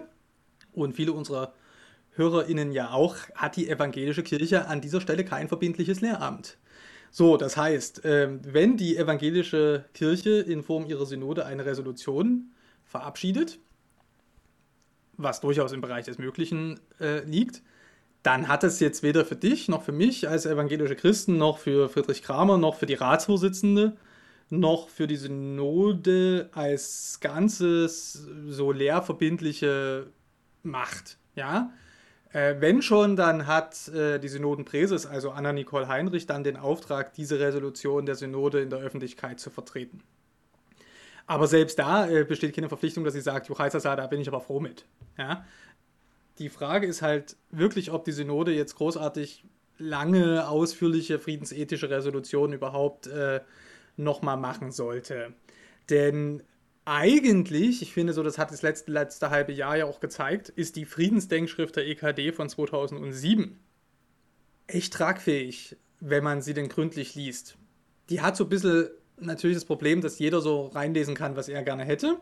und 0.73 0.95
viele 0.95 1.13
unserer 1.13 1.53
HörerInnen 2.13 2.71
ja 2.71 2.93
auch, 2.93 3.17
hat 3.35 3.57
die 3.57 3.69
evangelische 3.69 4.23
Kirche 4.23 4.69
an 4.69 4.81
dieser 4.81 5.01
Stelle 5.01 5.25
kein 5.25 5.49
verbindliches 5.49 6.01
Lehramt. 6.01 6.59
So, 7.11 7.37
das 7.37 7.57
heißt, 7.57 8.03
ähm, 8.05 8.39
wenn 8.45 8.77
die 8.77 8.97
evangelische 8.97 9.85
Kirche 9.95 10.39
in 10.39 10.63
Form 10.63 10.87
ihrer 10.87 11.07
Synode 11.07 11.45
eine 11.45 11.67
Resolution 11.67 12.53
verabschiedet, 12.85 13.59
was 15.17 15.41
durchaus 15.41 15.73
im 15.73 15.81
Bereich 15.81 16.05
des 16.05 16.19
Möglichen 16.19 16.79
äh, 17.01 17.25
liegt, 17.25 17.63
dann 18.23 18.47
hat 18.47 18.63
es 18.63 18.79
jetzt 18.79 19.03
weder 19.03 19.25
für 19.25 19.37
dich 19.37 19.69
noch 19.69 19.83
für 19.83 19.93
mich 19.93 20.29
als 20.29 20.47
evangelische 20.47 20.95
Christen 20.95 21.37
noch 21.37 21.59
für 21.59 21.89
Friedrich 21.89 22.23
Kramer 22.23 22.59
noch 22.59 22.77
für 22.77 22.87
die 22.87 22.95
Ratsvorsitzende 22.95 23.97
noch 24.51 24.89
für 24.89 25.07
die 25.07 25.17
Synode 25.17 26.51
als 26.53 27.19
Ganzes 27.21 28.27
so 28.49 28.73
lehrverbindliche 28.73 30.07
Macht. 30.63 31.19
Ja? 31.35 31.73
Äh, 32.33 32.57
wenn 32.59 32.83
schon, 32.83 33.17
dann 33.17 33.47
hat 33.47 33.89
äh, 33.89 34.19
die 34.19 34.29
Synodenpräses, 34.29 35.07
also 35.07 35.31
Anna-Nicole 35.31 35.89
Heinrich, 35.89 36.27
dann 36.27 36.45
den 36.45 36.57
Auftrag, 36.57 37.15
diese 37.15 37.39
Resolution 37.39 38.07
der 38.07 38.17
Synode 38.17 38.61
in 38.61 38.71
der 38.71 38.81
Öffentlichkeit 38.81 39.41
zu 39.41 39.51
vertreten. 39.51 40.03
Aber 41.27 41.47
selbst 41.47 41.79
da 41.79 42.09
äh, 42.09 42.25
besteht 42.25 42.55
keine 42.55 42.69
Verpflichtung, 42.69 43.05
dass 43.05 43.15
sie 43.15 43.21
sagt, 43.21 43.49
Juchaisasa, 43.49 43.97
da 43.97 44.07
bin 44.07 44.21
ich 44.21 44.29
aber 44.29 44.41
froh 44.41 44.61
mit. 44.61 44.85
Ja? 45.17 45.47
Die 46.39 46.49
Frage 46.49 46.87
ist 46.87 47.03
halt 47.03 47.37
wirklich, 47.51 47.93
ob 47.93 48.05
die 48.05 48.13
Synode 48.13 48.53
jetzt 48.53 48.75
großartig 48.77 49.45
lange, 49.79 50.49
ausführliche 50.49 51.19
friedensethische 51.19 51.89
Resolutionen 51.89 52.53
überhaupt 52.53 53.07
äh, 53.07 53.41
nochmal 53.97 54.37
machen 54.37 54.73
sollte. 54.73 55.35
Denn 55.91 56.43
eigentlich, 56.85 57.83
ich 57.83 57.93
finde 57.93 58.13
so, 58.13 58.23
das 58.23 58.39
hat 58.39 58.51
das 58.51 58.63
letzte, 58.63 58.91
letzte 58.91 59.31
halbe 59.31 59.53
Jahr 59.53 59.77
ja 59.77 59.87
auch 59.87 60.01
gezeigt, 60.01 60.51
ist 60.51 60.77
die 60.77 60.85
Friedensdenkschrift 60.85 61.77
der 61.77 61.87
EKD 61.87 62.33
von 62.33 62.49
2007 62.49 63.59
echt 64.67 64.93
tragfähig, 64.93 65.77
wenn 66.01 66.25
man 66.25 66.43
sie 66.43 66.55
denn 66.55 66.69
gründlich 66.69 67.15
liest. 67.15 67.57
Die 68.11 68.21
hat 68.21 68.37
so 68.37 68.45
ein 68.45 68.51
bisschen 68.51 68.89
natürlich 69.19 69.57
das 69.57 69.65
Problem, 69.65 70.01
dass 70.01 70.19
jeder 70.19 70.41
so 70.41 70.67
reinlesen 70.67 71.15
kann, 71.15 71.37
was 71.37 71.49
er 71.49 71.63
gerne 71.63 71.85
hätte, 71.85 72.19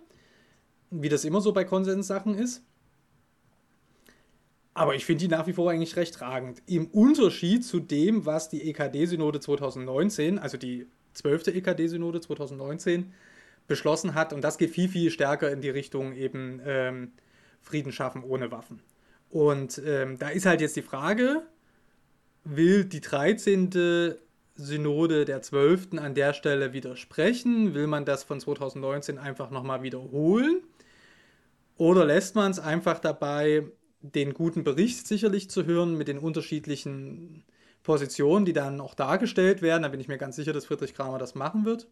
wie 0.91 1.09
das 1.09 1.25
immer 1.25 1.41
so 1.41 1.53
bei 1.53 1.65
Konsenssachen 1.65 2.37
ist. 2.37 2.63
Aber 4.75 4.95
ich 4.95 5.05
finde 5.05 5.21
die 5.21 5.29
nach 5.29 5.47
wie 5.47 5.53
vor 5.53 5.71
eigentlich 5.71 5.97
recht 5.97 6.15
tragend. 6.15 6.63
Im 6.67 6.87
Unterschied 6.87 7.65
zu 7.65 7.79
dem, 7.79 8.25
was 8.25 8.49
die 8.49 8.71
EKD-Synode 8.71 9.41
2019, 9.41 10.39
also 10.39 10.57
die 10.57 10.87
12. 11.15 11.49
EKD-Synode 11.49 12.21
2019 12.21 13.13
beschlossen 13.67 14.15
hat. 14.15 14.33
Und 14.33 14.43
das 14.43 14.59
geht 14.59 14.71
viel, 14.71 14.89
viel 14.89 15.11
stärker 15.11 15.51
in 15.51 15.61
die 15.61 15.71
Richtung 15.71 16.15
eben 16.15 16.61
ähm, 16.65 17.13
Frieden 17.61 17.93
schaffen 17.93 18.23
ohne 18.25 18.51
Waffen. 18.51 18.81
Und 19.31 19.81
ähm, 19.87 20.19
da 20.19 20.29
ist 20.29 20.47
halt 20.47 20.61
jetzt 20.61 20.77
die 20.77 20.83
Frage, 20.83 21.43
will 22.45 22.85
die 22.85 23.01
13. 23.01 24.17
Synode 24.55 25.25
der 25.25 25.41
12. 25.41 25.95
an 25.97 26.15
der 26.15 26.35
Stelle 26.35 26.73
widersprechen? 26.73 27.75
Will 27.75 27.87
man 27.87 28.05
das 28.05 28.25
von 28.25 28.39
2019 28.39 29.19
einfach 29.19 29.51
nochmal 29.51 29.83
wiederholen? 29.83 30.63
Oder 31.79 32.05
lässt 32.05 32.35
man 32.35 32.51
es 32.51 32.59
einfach 32.59 32.99
dabei, 32.99 33.65
den 34.03 34.35
guten 34.35 34.65
Bericht 34.65 35.07
sicherlich 35.07 35.49
zu 35.49 35.65
hören 35.65 35.97
mit 35.97 36.09
den 36.09 36.19
unterschiedlichen 36.19 37.45
Positionen, 37.83 38.45
die 38.45 38.53
dann 38.53 38.81
auch 38.81 38.95
dargestellt 38.95 39.63
werden. 39.63 39.83
Da 39.83 39.89
bin 39.89 40.01
ich 40.01 40.09
mir 40.09 40.19
ganz 40.19 40.37
sicher, 40.37 40.53
dass 40.53 40.67
Friedrich 40.67 40.95
Kramer 40.95 41.19
das 41.19 41.35
machen 41.35 41.65
wird. 41.65 41.89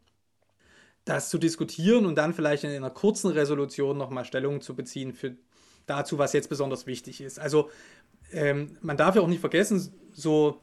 Das 1.05 1.31
zu 1.31 1.39
diskutieren 1.39 2.07
und 2.07 2.17
dann 2.17 2.35
vielleicht 2.35 2.65
in 2.65 2.71
einer 2.71 2.91
kurzen 2.91 3.31
Resolution 3.31 3.97
nochmal 3.97 4.25
Stellung 4.25 4.61
zu 4.61 4.77
beziehen 4.77 5.15
für 5.15 5.37
dazu, 5.87 6.19
was 6.19 6.33
jetzt 6.33 6.49
besonders 6.49 6.87
wichtig 6.87 7.21
ist. 7.21 7.41
Also 7.41 7.71
ähm, 8.33 8.77
man 8.81 8.97
darf 8.97 9.17
ja 9.17 9.23
auch 9.23 9.27
nicht 9.27 9.41
vergessen, 9.41 9.93
so 10.13 10.61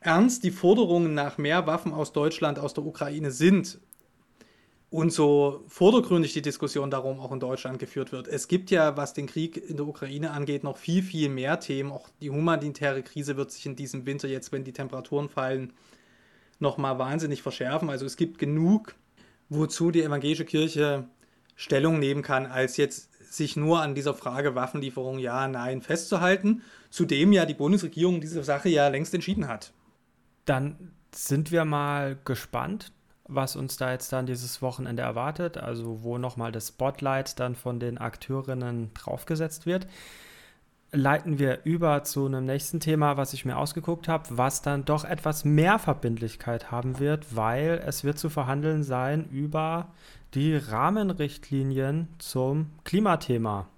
ernst 0.00 0.44
die 0.44 0.50
Forderungen 0.50 1.14
nach 1.14 1.38
mehr 1.38 1.66
Waffen 1.66 1.92
aus 1.92 2.12
Deutschland, 2.12 2.58
aus 2.58 2.74
der 2.74 2.84
Ukraine 2.84 3.30
sind, 3.30 3.80
und 4.90 5.12
so 5.12 5.64
vordergründig 5.68 6.32
die 6.32 6.42
Diskussion 6.42 6.90
darum 6.90 7.20
auch 7.20 7.30
in 7.32 7.40
Deutschland 7.40 7.78
geführt 7.78 8.10
wird. 8.10 8.26
Es 8.26 8.48
gibt 8.48 8.70
ja, 8.70 8.96
was 8.96 9.12
den 9.12 9.26
Krieg 9.26 9.56
in 9.56 9.76
der 9.76 9.86
Ukraine 9.86 10.30
angeht, 10.30 10.64
noch 10.64 10.78
viel, 10.78 11.02
viel 11.02 11.28
mehr 11.28 11.60
Themen. 11.60 11.92
Auch 11.92 12.08
die 12.22 12.30
humanitäre 12.30 13.02
Krise 13.02 13.36
wird 13.36 13.50
sich 13.50 13.66
in 13.66 13.76
diesem 13.76 14.06
Winter 14.06 14.28
jetzt, 14.28 14.50
wenn 14.50 14.64
die 14.64 14.72
Temperaturen 14.72 15.28
fallen, 15.28 15.74
nochmal 16.58 16.98
wahnsinnig 16.98 17.42
verschärfen. 17.42 17.90
Also 17.90 18.06
es 18.06 18.16
gibt 18.16 18.38
genug, 18.38 18.94
wozu 19.50 19.90
die 19.90 20.02
evangelische 20.02 20.46
Kirche 20.46 21.06
Stellung 21.54 21.98
nehmen 21.98 22.22
kann, 22.22 22.46
als 22.46 22.76
jetzt 22.78 23.10
sich 23.30 23.56
nur 23.56 23.82
an 23.82 23.94
dieser 23.94 24.14
Frage 24.14 24.54
Waffenlieferung 24.54 25.18
ja, 25.18 25.48
nein 25.48 25.82
festzuhalten, 25.82 26.62
zudem 26.88 27.32
ja 27.32 27.44
die 27.44 27.54
Bundesregierung 27.54 28.22
diese 28.22 28.42
Sache 28.42 28.70
ja 28.70 28.88
längst 28.88 29.12
entschieden 29.12 29.48
hat. 29.48 29.72
Dann 30.46 30.92
sind 31.14 31.52
wir 31.52 31.66
mal 31.66 32.18
gespannt 32.24 32.92
was 33.28 33.56
uns 33.56 33.76
da 33.76 33.92
jetzt 33.92 34.12
dann 34.12 34.26
dieses 34.26 34.60
Wochenende 34.62 35.02
erwartet, 35.02 35.58
also 35.58 36.02
wo 36.02 36.18
nochmal 36.18 36.50
das 36.50 36.68
Spotlight 36.68 37.38
dann 37.38 37.54
von 37.54 37.78
den 37.78 37.98
Akteurinnen 37.98 38.92
draufgesetzt 38.94 39.66
wird, 39.66 39.86
leiten 40.90 41.38
wir 41.38 41.60
über 41.64 42.02
zu 42.02 42.26
einem 42.26 42.46
nächsten 42.46 42.80
Thema, 42.80 43.16
was 43.16 43.34
ich 43.34 43.44
mir 43.44 43.58
ausgeguckt 43.58 44.08
habe, 44.08 44.24
was 44.30 44.62
dann 44.62 44.84
doch 44.84 45.04
etwas 45.04 45.44
mehr 45.44 45.78
Verbindlichkeit 45.78 46.70
haben 46.70 46.98
wird, 46.98 47.36
weil 47.36 47.82
es 47.86 48.04
wird 48.04 48.18
zu 48.18 48.30
verhandeln 48.30 48.82
sein 48.82 49.28
über 49.30 49.88
die 50.34 50.56
Rahmenrichtlinien 50.56 52.08
zum 52.18 52.70
Klimathema. 52.84 53.68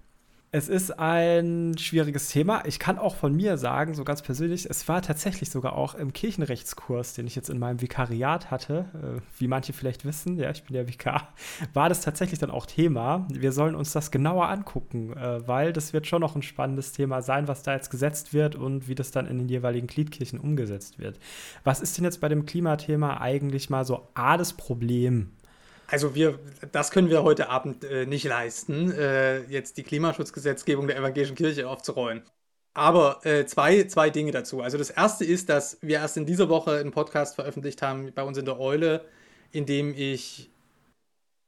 Es 0.52 0.68
ist 0.68 0.98
ein 0.98 1.78
schwieriges 1.78 2.28
Thema. 2.28 2.64
Ich 2.66 2.80
kann 2.80 2.98
auch 2.98 3.14
von 3.14 3.32
mir 3.32 3.56
sagen, 3.56 3.94
so 3.94 4.02
ganz 4.02 4.20
persönlich, 4.20 4.68
es 4.68 4.88
war 4.88 5.00
tatsächlich 5.00 5.48
sogar 5.48 5.76
auch 5.76 5.94
im 5.94 6.12
Kirchenrechtskurs, 6.12 7.14
den 7.14 7.28
ich 7.28 7.36
jetzt 7.36 7.50
in 7.50 7.60
meinem 7.60 7.80
Vikariat 7.80 8.50
hatte, 8.50 8.86
äh, 8.94 9.20
wie 9.38 9.46
manche 9.46 9.72
vielleicht 9.72 10.04
wissen, 10.04 10.36
ja, 10.38 10.50
ich 10.50 10.64
bin 10.64 10.74
ja 10.74 10.88
Vikar, 10.88 11.28
war 11.72 11.88
das 11.88 12.00
tatsächlich 12.00 12.40
dann 12.40 12.50
auch 12.50 12.66
Thema. 12.66 13.28
Wir 13.30 13.52
sollen 13.52 13.76
uns 13.76 13.92
das 13.92 14.10
genauer 14.10 14.48
angucken, 14.48 15.16
äh, 15.16 15.46
weil 15.46 15.72
das 15.72 15.92
wird 15.92 16.08
schon 16.08 16.20
noch 16.20 16.34
ein 16.34 16.42
spannendes 16.42 16.90
Thema 16.90 17.22
sein, 17.22 17.46
was 17.46 17.62
da 17.62 17.74
jetzt 17.74 17.90
gesetzt 17.90 18.34
wird 18.34 18.56
und 18.56 18.88
wie 18.88 18.96
das 18.96 19.12
dann 19.12 19.28
in 19.28 19.38
den 19.38 19.48
jeweiligen 19.48 19.86
Gliedkirchen 19.86 20.40
umgesetzt 20.40 20.98
wird. 20.98 21.20
Was 21.62 21.80
ist 21.80 21.96
denn 21.96 22.04
jetzt 22.04 22.20
bei 22.20 22.28
dem 22.28 22.44
Klimathema 22.44 23.20
eigentlich 23.20 23.70
mal 23.70 23.84
so 23.84 24.08
A, 24.14 24.36
das 24.36 24.54
Problem? 24.54 25.30
Also 25.90 26.14
wir, 26.14 26.38
das 26.70 26.92
können 26.92 27.10
wir 27.10 27.24
heute 27.24 27.48
Abend 27.48 27.82
äh, 27.82 28.06
nicht 28.06 28.24
leisten, 28.24 28.92
äh, 28.92 29.40
jetzt 29.50 29.76
die 29.76 29.82
Klimaschutzgesetzgebung 29.82 30.86
der 30.86 30.96
evangelischen 30.96 31.34
Kirche 31.34 31.68
aufzurollen. 31.68 32.22
Aber 32.74 33.26
äh, 33.26 33.44
zwei, 33.46 33.82
zwei 33.84 34.08
Dinge 34.08 34.30
dazu. 34.30 34.60
Also 34.60 34.78
das 34.78 34.90
erste 34.90 35.24
ist, 35.24 35.48
dass 35.48 35.78
wir 35.80 35.96
erst 35.96 36.16
in 36.16 36.26
dieser 36.26 36.48
Woche 36.48 36.78
einen 36.78 36.92
Podcast 36.92 37.34
veröffentlicht 37.34 37.82
haben 37.82 38.12
bei 38.14 38.22
uns 38.22 38.38
in 38.38 38.44
der 38.44 38.60
Eule, 38.60 39.04
in 39.50 39.66
dem 39.66 39.92
ich 39.92 40.52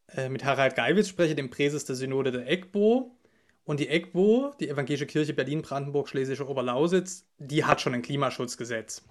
äh, 0.08 0.28
mit 0.28 0.44
Harald 0.44 0.74
Geiwitz 0.74 1.06
spreche, 1.06 1.36
dem 1.36 1.48
Präses 1.48 1.84
der 1.84 1.94
Synode 1.94 2.32
der 2.32 2.50
EGBO. 2.50 3.16
Und 3.62 3.78
die 3.78 3.86
EGBO, 3.86 4.54
die 4.58 4.68
Evangelische 4.68 5.06
Kirche 5.06 5.34
Berlin, 5.34 5.62
Brandenburg, 5.62 6.08
Schlesische 6.08 6.48
Oberlausitz, 6.48 7.26
die 7.38 7.64
hat 7.64 7.80
schon 7.80 7.94
ein 7.94 8.02
Klimaschutzgesetz. 8.02 9.04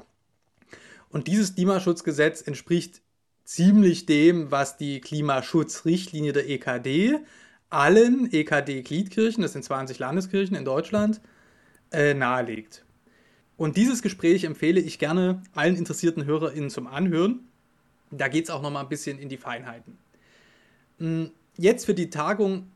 Und 1.07 1.27
dieses 1.27 1.55
Klimaschutzgesetz 1.55 2.41
entspricht 2.41 3.01
ziemlich 3.51 4.05
dem, 4.05 4.49
was 4.49 4.77
die 4.77 5.01
Klimaschutzrichtlinie 5.01 6.31
der 6.31 6.49
EKD 6.49 7.19
allen 7.69 8.31
EKD-Gliedkirchen, 8.31 9.41
das 9.41 9.51
sind 9.53 9.63
20 9.63 9.99
Landeskirchen 9.99 10.55
in 10.55 10.63
Deutschland, 10.63 11.19
äh, 11.91 12.13
nahelegt. 12.13 12.85
Und 13.57 13.75
dieses 13.75 14.01
Gespräch 14.01 14.45
empfehle 14.45 14.79
ich 14.79 14.99
gerne 14.99 15.43
allen 15.53 15.75
interessierten 15.75 16.23
HörerInnen 16.23 16.69
zum 16.69 16.87
Anhören. 16.87 17.41
Da 18.09 18.29
geht 18.29 18.45
es 18.45 18.49
auch 18.49 18.61
noch 18.61 18.71
mal 18.71 18.81
ein 18.81 18.89
bisschen 18.89 19.19
in 19.19 19.27
die 19.27 19.37
Feinheiten. 19.37 19.97
Hm, 20.99 21.31
jetzt 21.57 21.85
für 21.85 21.93
die 21.93 22.09
Tagung 22.09 22.71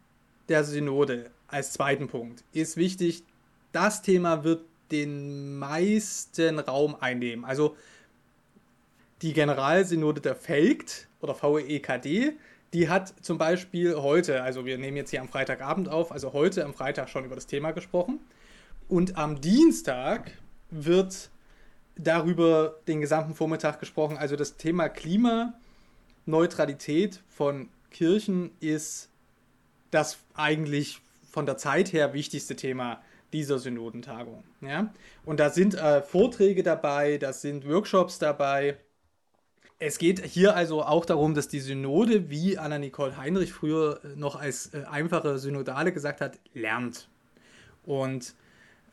der 0.50 0.66
Synode 0.66 1.32
als 1.48 1.72
zweiten 1.72 2.10
Punkt 2.10 2.44
ist 2.52 2.76
wichtig, 2.76 3.24
das 3.72 4.02
Thema 4.02 4.44
wird 4.44 4.66
den 4.92 5.58
meisten 5.58 6.60
Raum 6.60 6.98
einnehmen. 7.00 7.46
Also 7.46 7.78
die 9.22 9.34
Generalsynode 9.34 10.22
der 10.22 10.36
FELGT 10.36 11.08
oder 11.22 11.36
VEKD, 11.36 12.34
die 12.74 12.90
hat 12.90 13.14
zum 13.22 13.38
Beispiel 13.38 13.96
heute, 13.96 14.42
also 14.44 14.66
wir 14.66 14.78
nehmen 14.78 14.98
jetzt 14.98 15.12
hier 15.12 15.22
am 15.22 15.30
Freitagabend 15.30 15.88
auf, 15.88 16.12
also 16.12 16.34
heute 16.34 16.66
am 16.66 16.74
Freitag 16.74 17.08
schon 17.10 17.24
über 17.24 17.36
das 17.36 17.48
Thema 17.48 17.72
gesprochen. 17.72 18.20
Und 18.88 19.18
am 19.18 19.42
Dienstag 19.42 20.32
wird 20.70 21.32
darüber 21.96 22.76
den 22.88 23.02
gesamten 23.02 23.34
Vormittag 23.34 23.80
gesprochen. 23.80 24.18
Also 24.18 24.36
das 24.36 24.58
Thema 24.58 24.90
Klimaneutralität 24.90 27.24
von 27.30 27.70
Kirchen 27.92 28.52
ist 28.60 29.10
das 29.92 30.18
eigentlich 30.34 31.00
von 31.32 31.46
der 31.46 31.56
Zeit 31.58 31.94
her 31.94 32.14
wichtigste 32.14 32.58
Thema 32.58 33.02
dieser 33.32 33.60
Synodentagung. 33.60 34.44
Ja? 34.62 34.94
Und 35.26 35.40
da 35.40 35.50
sind 35.50 35.76
äh, 35.76 36.02
Vorträge 36.02 36.64
dabei, 36.64 37.18
da 37.18 37.32
sind 37.34 37.68
Workshops 37.68 38.18
dabei, 38.20 38.78
es 39.80 39.98
geht 39.98 40.24
hier 40.26 40.56
also 40.56 40.84
auch 40.84 41.06
darum, 41.06 41.34
dass 41.34 41.48
die 41.48 41.60
Synode, 41.60 42.30
wie 42.30 42.58
Anna-Nicole 42.58 43.18
Heinrich 43.18 43.52
früher 43.52 44.00
äh, 44.04 44.16
noch 44.16 44.36
als 44.36 44.74
äh, 44.74 44.84
einfache 44.90 45.38
Synodale 45.38 45.92
gesagt 45.92 46.22
hat, 46.22 46.40
lernt. 46.54 47.10
Und 47.84 48.36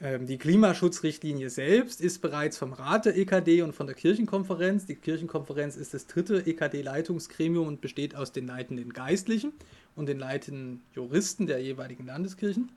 ähm, 0.01 0.27
die 0.27 0.39
Klimaschutzrichtlinie 0.39 1.49
selbst 1.51 2.01
ist 2.01 2.21
bereits 2.21 2.59
vom 2.59 2.73
Rat 2.73 3.07
der 3.07 3.17
EKD 3.17 3.63
und 3.63 3.75
von 3.75 3.87
der 3.87 3.95
Kirchenkonferenz. 3.95 4.87
Die 4.87 4.97
Kirchenkonferenz 4.97 5.77
ist 5.77 5.95
das 5.95 6.09
dritte 6.09 6.45
EKD-Leitungsgremium 6.45 7.69
und 7.69 7.81
besteht 7.81 8.17
aus 8.17 8.33
den 8.33 8.49
leitenden 8.49 8.93
Geistlichen 8.93 9.53
und 9.95 10.07
den 10.07 10.19
leitenden 10.19 10.83
Juristen 10.95 11.47
der 11.47 11.63
jeweiligen 11.63 12.07
Landeskirchen. 12.07 12.71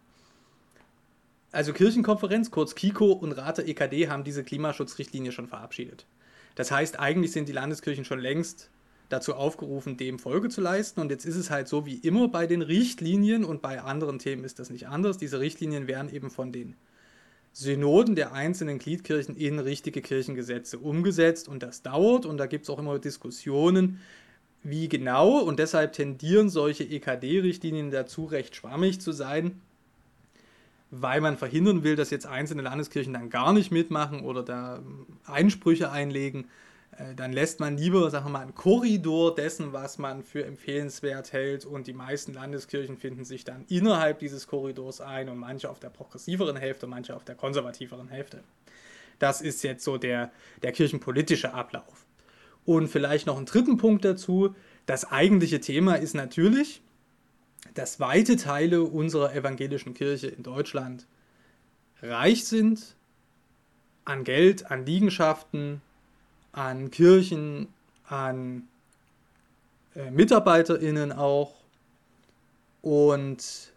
Also 1.51 1.73
Kirchenkonferenz, 1.73 2.51
kurz 2.51 2.75
KIKO 2.75 3.13
und 3.13 3.31
Rat 3.31 3.57
der 3.57 3.67
EKD 3.67 4.09
haben 4.09 4.23
diese 4.23 4.43
Klimaschutzrichtlinie 4.43 5.31
schon 5.31 5.47
verabschiedet. 5.47 6.05
Das 6.55 6.71
heißt, 6.71 6.99
eigentlich 6.99 7.31
sind 7.31 7.49
die 7.49 7.53
Landeskirchen 7.53 8.05
schon 8.05 8.19
längst 8.19 8.69
dazu 9.09 9.35
aufgerufen, 9.35 9.97
dem 9.97 10.19
Folge 10.19 10.49
zu 10.49 10.61
leisten. 10.61 10.99
Und 10.99 11.11
jetzt 11.11 11.25
ist 11.25 11.35
es 11.35 11.51
halt 11.51 11.67
so 11.67 11.85
wie 11.85 11.95
immer 11.95 12.27
bei 12.27 12.47
den 12.47 12.61
Richtlinien 12.61 13.43
und 13.43 13.61
bei 13.61 13.81
anderen 13.81 14.19
Themen 14.19 14.43
ist 14.43 14.59
das 14.59 14.69
nicht 14.69 14.87
anders. 14.87 15.17
Diese 15.17 15.39
Richtlinien 15.39 15.87
werden 15.87 16.11
eben 16.11 16.29
von 16.29 16.51
den 16.51 16.75
Synoden 17.53 18.15
der 18.15 18.33
einzelnen 18.33 18.79
Gliedkirchen 18.79 19.37
in 19.37 19.59
richtige 19.59 20.01
Kirchengesetze 20.01 20.77
umgesetzt 20.77 21.47
und 21.47 21.63
das 21.63 21.83
dauert 21.83 22.25
und 22.25 22.37
da 22.37 22.47
gibt 22.47 22.65
es 22.65 22.69
auch 22.69 22.79
immer 22.79 22.99
Diskussionen, 22.99 24.01
wie 24.61 24.89
genau 24.89 25.37
und 25.39 25.59
deshalb 25.59 25.93
tendieren 25.93 26.49
solche 26.49 26.83
EKD-Richtlinien 26.83 27.91
dazu, 27.91 28.25
recht 28.25 28.57
schwammig 28.57 28.99
zu 28.99 29.13
sein 29.13 29.61
weil 31.01 31.21
man 31.21 31.37
verhindern 31.37 31.83
will, 31.83 31.95
dass 31.95 32.09
jetzt 32.09 32.25
einzelne 32.25 32.61
Landeskirchen 32.61 33.13
dann 33.13 33.29
gar 33.29 33.53
nicht 33.53 33.71
mitmachen 33.71 34.21
oder 34.21 34.43
da 34.43 34.81
Einsprüche 35.25 35.91
einlegen, 35.91 36.47
äh, 36.97 37.15
dann 37.15 37.33
lässt 37.33 37.59
man 37.59 37.77
lieber, 37.77 38.09
sagen 38.09 38.25
wir 38.25 38.31
mal, 38.31 38.41
einen 38.41 38.55
Korridor 38.55 39.35
dessen, 39.35 39.73
was 39.73 39.97
man 39.97 40.23
für 40.23 40.45
empfehlenswert 40.45 41.33
hält 41.33 41.65
und 41.65 41.87
die 41.87 41.93
meisten 41.93 42.33
Landeskirchen 42.33 42.97
finden 42.97 43.25
sich 43.25 43.43
dann 43.43 43.65
innerhalb 43.67 44.19
dieses 44.19 44.47
Korridors 44.47 45.01
ein 45.01 45.29
und 45.29 45.37
manche 45.37 45.69
auf 45.69 45.79
der 45.79 45.89
progressiveren 45.89 46.55
Hälfte, 46.55 46.87
manche 46.87 47.15
auf 47.15 47.25
der 47.25 47.35
konservativeren 47.35 48.09
Hälfte. 48.09 48.43
Das 49.19 49.41
ist 49.41 49.63
jetzt 49.63 49.83
so 49.83 49.97
der, 49.97 50.31
der 50.61 50.71
kirchenpolitische 50.71 51.53
Ablauf. 51.53 52.05
Und 52.65 52.87
vielleicht 52.87 53.27
noch 53.27 53.37
einen 53.37 53.45
dritten 53.45 53.77
Punkt 53.77 54.03
dazu. 54.03 54.55
Das 54.85 55.09
eigentliche 55.11 55.61
Thema 55.61 55.95
ist 55.95 56.15
natürlich, 56.15 56.81
dass 57.75 57.99
weite 57.99 58.37
Teile 58.37 58.83
unserer 58.83 59.35
evangelischen 59.35 59.93
Kirche 59.93 60.27
in 60.27 60.43
Deutschland 60.43 61.05
reich 62.01 62.45
sind 62.45 62.95
an 64.05 64.23
Geld, 64.23 64.69
an 64.71 64.85
Liegenschaften, 64.85 65.81
an 66.51 66.91
Kirchen, 66.91 67.67
an 68.07 68.67
äh, 69.95 70.11
MitarbeiterInnen 70.11 71.11
auch. 71.11 71.55
Und 72.81 73.73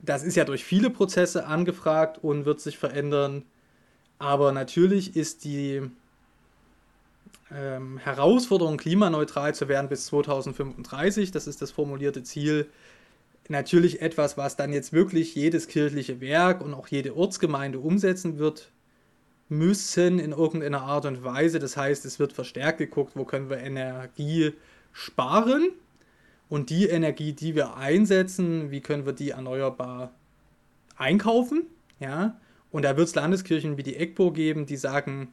das 0.00 0.22
ist 0.22 0.36
ja 0.36 0.44
durch 0.44 0.64
viele 0.64 0.90
Prozesse 0.90 1.46
angefragt 1.46 2.18
und 2.22 2.44
wird 2.44 2.60
sich 2.60 2.78
verändern. 2.78 3.44
Aber 4.18 4.52
natürlich 4.52 5.16
ist 5.16 5.44
die 5.44 5.82
ähm, 7.50 7.98
Herausforderung, 7.98 8.76
klimaneutral 8.76 9.54
zu 9.54 9.68
werden 9.68 9.88
bis 9.88 10.06
2035, 10.06 11.30
das 11.30 11.46
ist 11.46 11.62
das 11.62 11.70
formulierte 11.70 12.22
Ziel, 12.22 12.68
natürlich 13.48 14.02
etwas, 14.02 14.36
was 14.36 14.56
dann 14.56 14.72
jetzt 14.72 14.92
wirklich 14.92 15.34
jedes 15.34 15.68
kirchliche 15.68 16.20
Werk 16.20 16.60
und 16.60 16.74
auch 16.74 16.88
jede 16.88 17.16
Ortsgemeinde 17.16 17.78
umsetzen 17.78 18.38
wird 18.38 18.70
müssen 19.48 20.18
in 20.18 20.32
irgendeiner 20.32 20.82
Art 20.82 21.06
und 21.06 21.24
Weise. 21.24 21.58
Das 21.58 21.76
heißt, 21.76 22.04
es 22.04 22.18
wird 22.18 22.32
verstärkt 22.34 22.78
geguckt, 22.78 23.12
wo 23.14 23.24
können 23.24 23.48
wir 23.48 23.58
Energie 23.58 24.52
sparen 24.92 25.70
und 26.48 26.70
die 26.70 26.86
Energie, 26.86 27.32
die 27.32 27.54
wir 27.54 27.76
einsetzen, 27.76 28.70
wie 28.70 28.80
können 28.80 29.06
wir 29.06 29.14
die 29.14 29.30
erneuerbar 29.30 30.12
einkaufen. 30.96 31.66
Ja? 32.00 32.38
Und 32.70 32.84
da 32.84 32.96
wird 32.96 33.08
es 33.08 33.14
Landeskirchen 33.14 33.78
wie 33.78 33.82
die 33.82 33.96
EGPO 33.96 34.32
geben, 34.32 34.66
die 34.66 34.76
sagen, 34.76 35.32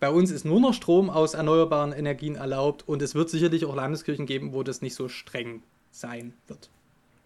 bei 0.00 0.10
uns 0.10 0.32
ist 0.32 0.44
nur 0.44 0.58
noch 0.58 0.74
Strom 0.74 1.10
aus 1.10 1.34
erneuerbaren 1.34 1.92
Energien 1.92 2.34
erlaubt 2.34 2.88
und 2.88 3.00
es 3.02 3.14
wird 3.14 3.30
sicherlich 3.30 3.64
auch 3.64 3.76
Landeskirchen 3.76 4.26
geben, 4.26 4.52
wo 4.52 4.64
das 4.64 4.82
nicht 4.82 4.96
so 4.96 5.08
streng 5.08 5.62
sein 5.92 6.32
wird 6.48 6.70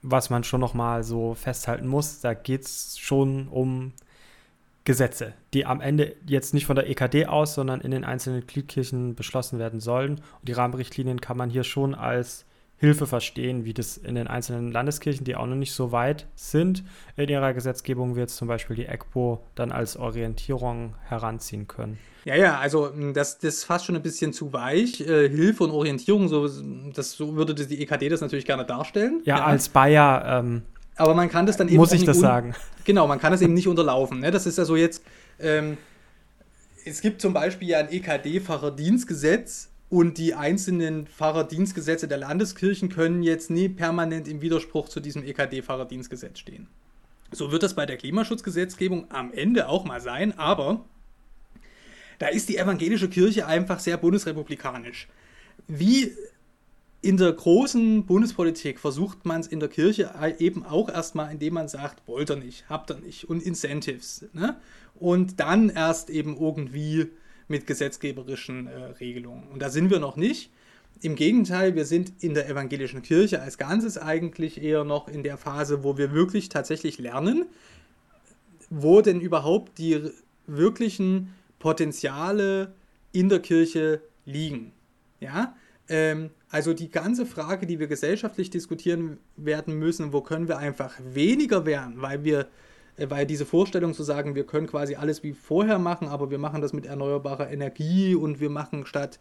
was 0.03 0.31
man 0.31 0.45
schon 0.45 0.61
noch 0.61 0.75
mal 0.75 1.03
so 1.03 1.35
festhalten 1.35 1.87
muss, 1.87 2.21
da 2.21 2.35
geht 2.35 2.63
es 2.63 2.99
schon 2.99 3.49
um 3.49 3.93
Gesetze, 4.85 5.35
die 5.53 5.67
am 5.67 5.81
Ende 5.81 6.15
jetzt 6.27 6.55
nicht 6.55 6.67
von 6.67 6.77
der 6.77 6.89
EKD 6.89 7.27
aus, 7.27 7.55
sondern 7.55 7.81
in 7.81 7.91
den 7.91 8.05
einzelnen 8.05 8.47
Gliedkirchen 8.47 9.17
beschlossen 9.17 9.59
werden 9.59 9.81
sollen. 9.81 10.13
Und 10.13 10.49
die 10.49 10.53
Rahmenrichtlinien 10.53 11.21
kann 11.21 11.37
man 11.37 11.51
hier 11.51 11.65
schon 11.65 11.95
als 11.95 12.47
Hilfe 12.79 13.07
verstehen, 13.07 13.65
wie 13.65 13.75
das 13.75 13.97
in 13.97 14.15
den 14.15 14.29
einzelnen 14.29 14.71
Landeskirchen, 14.71 15.25
die 15.25 15.35
auch 15.35 15.47
noch 15.47 15.57
nicht 15.57 15.73
so 15.73 15.93
weit 15.93 16.27
sind, 16.37 16.85
in 17.17 17.29
ihrer 17.29 17.53
Gesetzgebung, 17.53 18.15
wir 18.15 18.23
jetzt 18.23 18.37
zum 18.37 18.49
Beispiel 18.49 18.77
die 18.77 18.87
EGPO 18.87 19.43
dann 19.55 19.73
als 19.73 19.97
Orientierung 19.97 20.95
heranziehen 21.09 21.67
können. 21.67 21.99
Ja, 22.27 22.35
ja, 22.35 22.59
also 22.59 22.93
hm, 22.93 23.15
das, 23.15 23.39
das 23.39 23.55
ist 23.55 23.65
fast 23.65 23.85
schon 23.85 23.95
ein 23.95 24.03
bisschen 24.03 24.33
zu 24.33 24.53
weich. 24.53 25.01
Äh, 25.01 25.29
Hilfe 25.29 25.63
und 25.63 25.71
Orientierung, 25.71 26.27
so, 26.27 26.49
das, 26.93 27.13
so 27.13 27.37
würde 27.37 27.55
die 27.55 27.81
EKD 27.81 28.09
das 28.09 28.21
natürlich 28.21 28.45
gerne 28.45 28.65
darstellen. 28.65 29.23
Ja, 29.25 29.39
ja. 29.39 29.45
als 29.45 29.69
Bayer. 29.69 30.41
Ähm, 30.41 30.63
Aber 30.97 31.15
man 31.15 31.29
kann 31.29 31.47
das 31.47 31.57
dann 31.57 31.69
eben. 31.69 31.77
Muss 31.77 31.93
ich 31.93 32.03
das 32.03 32.19
sagen? 32.19 32.57
Genau, 32.85 33.07
man 33.07 33.21
kann 33.21 33.31
das 33.31 33.43
eben 33.43 33.55
nicht 33.55 33.69
unterlaufen. 33.69 34.19
Ne? 34.19 34.33
Das 34.33 34.45
ist 34.45 34.59
ja 34.59 34.65
so 34.65 34.75
jetzt. 34.75 35.05
Ähm, 35.39 35.77
es 36.85 37.01
gibt 37.01 37.21
zum 37.21 37.33
Beispiel 37.33 37.69
ja 37.69 37.79
ein 37.79 37.93
EKD-Fahrerdienstgesetz 37.93 39.69
und 39.89 40.19
die 40.19 40.35
einzelnen 40.35 41.07
Fahrerdienstgesetze 41.07 42.09
der 42.09 42.19
Landeskirchen 42.19 42.89
können 42.89 43.23
jetzt 43.23 43.51
nie 43.51 43.69
permanent 43.69 44.27
im 44.27 44.41
Widerspruch 44.41 44.89
zu 44.89 44.99
diesem 44.99 45.23
EKD-Fahrerdienstgesetz 45.23 46.41
stehen. 46.41 46.67
So 47.31 47.53
wird 47.53 47.63
das 47.63 47.75
bei 47.75 47.87
der 47.87 47.97
Klimaschutzgesetzgebung 47.97 49.13
am 49.13 49.33
Ende 49.33 49.69
auch 49.69 49.85
mal 49.85 50.01
sein, 50.01 50.37
aber 50.37 50.85
da 52.19 52.29
ist 52.29 52.49
die 52.49 52.57
evangelische 52.57 53.09
Kirche 53.09 53.47
einfach 53.47 53.81
sehr 53.81 53.97
bundesrepublikanisch. 53.97 55.09
Wie 55.67 56.13
in 57.03 57.17
der 57.17 57.33
großen 57.33 58.05
Bundespolitik 58.05 58.81
versucht 58.81 59.25
man 59.27 59.41
es 59.41 59.47
in 59.47 59.61
der 59.61 59.69
Kirche 59.69 60.11
eben 60.39 60.65
auch 60.65 60.89
erstmal, 60.89 61.31
indem 61.31 61.55
man 61.55 61.69
sagt, 61.69 62.07
wollt 62.09 62.31
ihr 62.31 62.37
nicht, 62.37 62.69
habt 62.69 62.91
ihr 62.91 62.99
nicht 62.99 63.29
und 63.29 63.43
Incentives. 63.43 64.25
Ne? 64.33 64.57
Und 64.95 65.39
dann 65.39 65.69
erst 65.69 66.11
eben 66.11 66.37
irgendwie 66.37 67.09
mit 67.49 67.67
gesetzgeberischen 67.67 68.67
äh, 68.67 68.77
Regelungen. 68.99 69.45
Und 69.53 69.63
da 69.63 69.71
sind 69.71 69.91
wir 69.91 70.01
noch 70.01 70.17
nicht. 70.17 70.51
Im 71.03 71.15
Gegenteil, 71.15 71.77
wir 71.77 71.85
sind 71.85 72.13
in 72.21 72.35
der 72.35 72.49
evangelischen 72.49 73.03
Kirche 73.03 73.41
als 73.41 73.59
Ganzes 73.59 73.99
eigentlich 73.99 74.61
eher 74.61 74.83
noch 74.83 75.09
in 75.09 75.23
der 75.23 75.37
Phase, 75.37 75.85
wo 75.85 75.99
wir 75.99 76.13
wirklich 76.13 76.49
tatsächlich 76.49 76.99
lernen, 76.99 77.45
wo 78.71 79.03
denn 79.03 79.21
überhaupt 79.21 79.79
die 79.79 80.11
wirklichen 80.47 81.35
Potenziale 81.59 82.75
in 83.13 83.29
der 83.29 83.41
Kirche 83.41 84.03
liegen. 84.25 84.73
Ja, 85.21 85.55
Ähm, 85.89 86.31
also 86.51 86.75
die 86.75 86.91
ganze 86.91 87.27
Frage, 87.27 87.67
die 87.67 87.79
wir 87.79 87.87
gesellschaftlich 87.87 88.51
diskutieren 88.51 89.19
werden 89.37 89.79
müssen, 89.79 90.13
wo 90.13 90.21
können 90.21 90.49
wir 90.49 90.59
einfach 90.59 90.95
weniger 91.01 91.67
werden, 91.67 92.03
weil 92.03 92.25
wir, 92.25 92.49
äh, 92.97 93.09
weil 93.09 93.27
diese 93.27 93.47
Vorstellung 93.47 93.95
zu 93.95 94.03
sagen, 94.03 94.35
wir 94.35 94.47
können 94.47 94.67
quasi 94.67 94.97
alles 94.97 95.23
wie 95.23 95.33
vorher 95.33 95.79
machen, 95.79 96.09
aber 96.09 96.31
wir 96.31 96.39
machen 96.39 96.61
das 96.63 96.73
mit 96.73 96.87
erneuerbarer 96.87 97.51
Energie 97.51 98.15
und 98.15 98.41
wir 98.41 98.51
machen 98.51 98.87
statt 98.87 99.19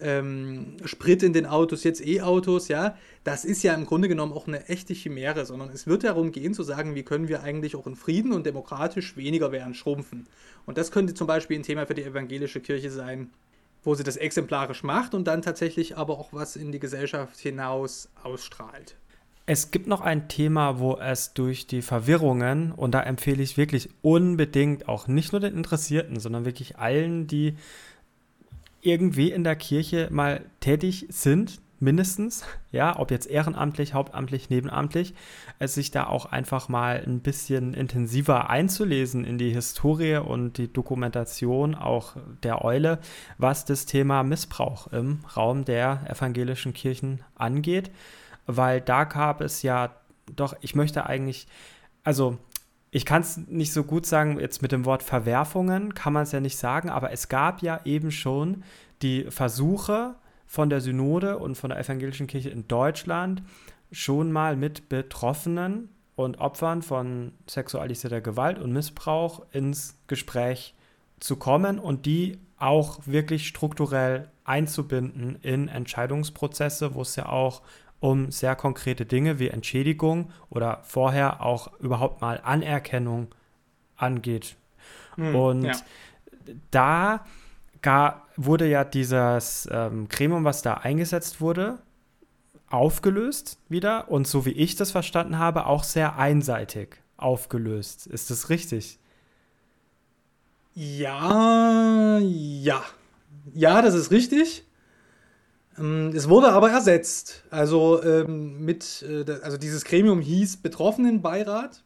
ähm, 0.00 0.76
Sprit 0.84 1.22
in 1.22 1.32
den 1.32 1.46
Autos 1.46 1.84
jetzt 1.84 2.04
E-Autos, 2.04 2.68
ja, 2.68 2.96
das 3.24 3.44
ist 3.44 3.62
ja 3.62 3.74
im 3.74 3.86
Grunde 3.86 4.08
genommen 4.08 4.32
auch 4.32 4.46
eine 4.46 4.68
echte 4.68 4.94
Chimäre, 4.94 5.46
sondern 5.46 5.70
es 5.70 5.86
wird 5.86 6.04
darum 6.04 6.32
gehen 6.32 6.54
zu 6.54 6.62
sagen, 6.62 6.94
wie 6.94 7.02
können 7.02 7.28
wir 7.28 7.42
eigentlich 7.42 7.76
auch 7.76 7.86
in 7.86 7.96
Frieden 7.96 8.32
und 8.32 8.46
demokratisch 8.46 9.16
weniger 9.16 9.52
werden, 9.52 9.74
schrumpfen. 9.74 10.26
Und 10.66 10.78
das 10.78 10.90
könnte 10.90 11.14
zum 11.14 11.26
Beispiel 11.26 11.58
ein 11.58 11.62
Thema 11.62 11.86
für 11.86 11.94
die 11.94 12.04
evangelische 12.04 12.60
Kirche 12.60 12.90
sein, 12.90 13.30
wo 13.84 13.94
sie 13.94 14.04
das 14.04 14.16
exemplarisch 14.16 14.82
macht 14.82 15.14
und 15.14 15.26
dann 15.26 15.42
tatsächlich 15.42 15.96
aber 15.96 16.18
auch 16.18 16.32
was 16.32 16.56
in 16.56 16.72
die 16.72 16.80
Gesellschaft 16.80 17.38
hinaus 17.38 18.08
ausstrahlt. 18.22 18.96
Es 19.48 19.70
gibt 19.70 19.86
noch 19.86 20.00
ein 20.00 20.28
Thema, 20.28 20.80
wo 20.80 20.96
es 20.96 21.32
durch 21.32 21.68
die 21.68 21.80
Verwirrungen, 21.80 22.72
und 22.72 22.90
da 22.92 23.02
empfehle 23.02 23.44
ich 23.44 23.56
wirklich 23.56 23.90
unbedingt 24.02 24.88
auch 24.88 25.06
nicht 25.06 25.30
nur 25.30 25.40
den 25.40 25.54
Interessierten, 25.54 26.18
sondern 26.18 26.44
wirklich 26.44 26.78
allen, 26.78 27.28
die 27.28 27.54
irgendwie 28.80 29.30
in 29.30 29.44
der 29.44 29.56
Kirche 29.56 30.08
mal 30.10 30.44
tätig 30.60 31.06
sind, 31.08 31.60
mindestens, 31.78 32.44
ja, 32.72 32.98
ob 32.98 33.10
jetzt 33.10 33.26
ehrenamtlich, 33.26 33.94
hauptamtlich, 33.94 34.48
nebenamtlich, 34.48 35.14
es 35.58 35.74
sich 35.74 35.90
da 35.90 36.06
auch 36.06 36.26
einfach 36.26 36.68
mal 36.68 37.02
ein 37.06 37.20
bisschen 37.20 37.74
intensiver 37.74 38.48
einzulesen 38.48 39.24
in 39.24 39.38
die 39.38 39.52
Historie 39.52 40.16
und 40.16 40.58
die 40.58 40.72
Dokumentation 40.72 41.74
auch 41.74 42.16
der 42.42 42.64
Eule, 42.64 42.98
was 43.38 43.64
das 43.64 43.84
Thema 43.86 44.22
Missbrauch 44.22 44.86
im 44.92 45.20
Raum 45.36 45.64
der 45.64 46.00
evangelischen 46.08 46.72
Kirchen 46.72 47.22
angeht, 47.34 47.90
weil 48.46 48.80
da 48.80 49.04
gab 49.04 49.40
es 49.40 49.62
ja 49.62 49.94
doch, 50.34 50.56
ich 50.60 50.74
möchte 50.74 51.06
eigentlich, 51.06 51.46
also 52.04 52.38
ich 52.90 53.04
kann 53.04 53.22
es 53.22 53.36
nicht 53.36 53.72
so 53.72 53.84
gut 53.84 54.06
sagen, 54.06 54.38
jetzt 54.40 54.62
mit 54.62 54.72
dem 54.72 54.84
Wort 54.84 55.02
Verwerfungen 55.02 55.94
kann 55.94 56.12
man 56.12 56.22
es 56.22 56.32
ja 56.32 56.40
nicht 56.40 56.56
sagen, 56.56 56.88
aber 56.88 57.12
es 57.12 57.28
gab 57.28 57.62
ja 57.62 57.80
eben 57.84 58.10
schon 58.10 58.64
die 59.02 59.30
Versuche, 59.30 60.14
von 60.46 60.70
der 60.70 60.80
Synode 60.80 61.38
und 61.38 61.56
von 61.56 61.70
der 61.70 61.78
evangelischen 61.78 62.26
Kirche 62.26 62.50
in 62.50 62.68
Deutschland 62.68 63.42
schon 63.92 64.32
mal 64.32 64.56
mit 64.56 64.88
Betroffenen 64.88 65.90
und 66.14 66.38
Opfern 66.38 66.82
von 66.82 67.32
sexualisierter 67.46 68.20
Gewalt 68.20 68.58
und 68.58 68.72
Missbrauch 68.72 69.44
ins 69.52 69.98
Gespräch 70.06 70.74
zu 71.20 71.36
kommen 71.36 71.78
und 71.78 72.06
die 72.06 72.38
auch 72.58 73.00
wirklich 73.06 73.48
strukturell 73.48 74.30
einzubinden 74.44 75.36
in 75.42 75.68
Entscheidungsprozesse, 75.68 76.94
wo 76.94 77.02
es 77.02 77.16
ja 77.16 77.26
auch 77.26 77.62
um 78.00 78.30
sehr 78.30 78.56
konkrete 78.56 79.06
Dinge 79.06 79.38
wie 79.38 79.48
Entschädigung 79.48 80.30
oder 80.50 80.80
vorher 80.82 81.42
auch 81.44 81.72
überhaupt 81.80 82.20
mal 82.20 82.40
Anerkennung 82.42 83.28
angeht. 83.96 84.56
Hm, 85.16 85.34
und 85.34 85.62
ja. 85.64 85.74
da 86.70 87.24
gar, 87.82 88.26
wurde 88.36 88.68
ja 88.68 88.84
dieses 88.84 89.68
ähm, 89.70 90.08
Gremium, 90.08 90.44
was 90.44 90.62
da 90.62 90.74
eingesetzt 90.74 91.40
wurde, 91.40 91.78
aufgelöst 92.68 93.58
wieder 93.68 94.10
und 94.10 94.26
so 94.26 94.44
wie 94.44 94.50
ich 94.50 94.76
das 94.76 94.90
verstanden 94.90 95.38
habe, 95.38 95.66
auch 95.66 95.84
sehr 95.84 96.18
einseitig 96.18 96.96
aufgelöst. 97.16 98.06
Ist 98.06 98.30
das 98.30 98.50
richtig? 98.50 98.98
Ja, 100.74 102.18
ja. 102.18 102.84
Ja, 103.54 103.80
das 103.80 103.94
ist 103.94 104.10
richtig. 104.10 104.65
Ähm, 105.78 106.12
es 106.14 106.28
wurde 106.28 106.48
aber 106.48 106.70
ersetzt. 106.70 107.44
Also 107.50 108.02
ähm, 108.02 108.64
mit, 108.64 109.04
äh, 109.08 109.30
also 109.42 109.56
dieses 109.56 109.84
Gremium 109.84 110.20
hieß 110.20 110.58
Betroffenenbeirat. 110.58 111.82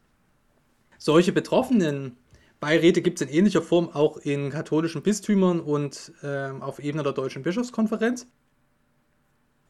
Solche 0.98 1.33
Betroffenen 1.33 2.16
Beiräte 2.61 3.00
gibt 3.00 3.20
es 3.20 3.26
in 3.26 3.35
ähnlicher 3.35 3.62
Form 3.62 3.88
auch 3.88 4.18
in 4.18 4.50
katholischen 4.50 5.03
Bistümern 5.03 5.61
und 5.61 6.12
äh, 6.22 6.50
auf 6.61 6.79
Ebene 6.79 7.03
der 7.03 7.12
Deutschen 7.12 7.42
Bischofskonferenz. 7.42 8.26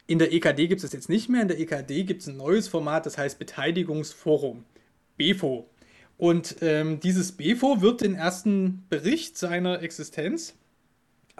In 0.09 0.19
der 0.19 0.33
EKD 0.33 0.67
gibt 0.67 0.83
es 0.83 0.93
jetzt 0.93 1.09
nicht 1.09 1.29
mehr. 1.29 1.43
In 1.43 1.49
der 1.49 1.61
EKD 1.61 2.03
gibt 2.03 2.23
es 2.23 2.29
ein 2.29 2.37
neues 2.37 2.67
Format, 2.67 3.07
das 3.07 3.17
heißt 3.17 3.39
Beteiligungsforum, 3.39 4.65
BEFO. 5.17 5.71
Und 6.19 6.57
ähm, 6.63 6.99
dieses 6.99 7.31
BEFO 7.31 7.81
wird 7.81 8.01
den 8.01 8.17
ersten 8.17 8.85
Bericht 8.91 9.39
seiner 9.39 9.83
Existenz 9.83 10.57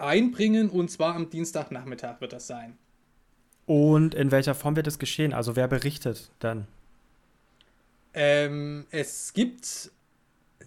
einbringen 0.03 0.69
und 0.69 0.89
zwar 0.89 1.15
am 1.15 1.29
Dienstagnachmittag 1.29 2.21
wird 2.21 2.33
das 2.33 2.47
sein. 2.47 2.77
Und 3.65 4.15
in 4.15 4.31
welcher 4.31 4.55
Form 4.55 4.75
wird 4.75 4.87
das 4.87 4.99
geschehen? 4.99 5.33
Also 5.33 5.55
wer 5.55 5.67
berichtet 5.67 6.31
dann? 6.39 6.67
Ähm, 8.13 8.85
es 8.91 9.33
gibt 9.33 9.91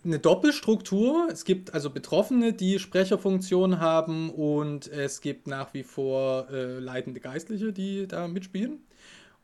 eine 0.05 0.19
Doppelstruktur. 0.19 1.29
Es 1.31 1.45
gibt 1.45 1.75
also 1.75 1.91
Betroffene, 1.91 2.53
die 2.53 2.79
Sprecherfunktion 2.79 3.81
haben 3.81 4.31
und 4.31 4.87
es 4.89 5.21
gibt 5.21 5.47
nach 5.47 5.75
wie 5.75 5.83
vor 5.83 6.49
äh, 6.51 6.79
leitende 6.79 7.21
Geistliche, 7.21 7.73
die 7.73 8.07
da 8.07 8.29
mitspielen. 8.29 8.81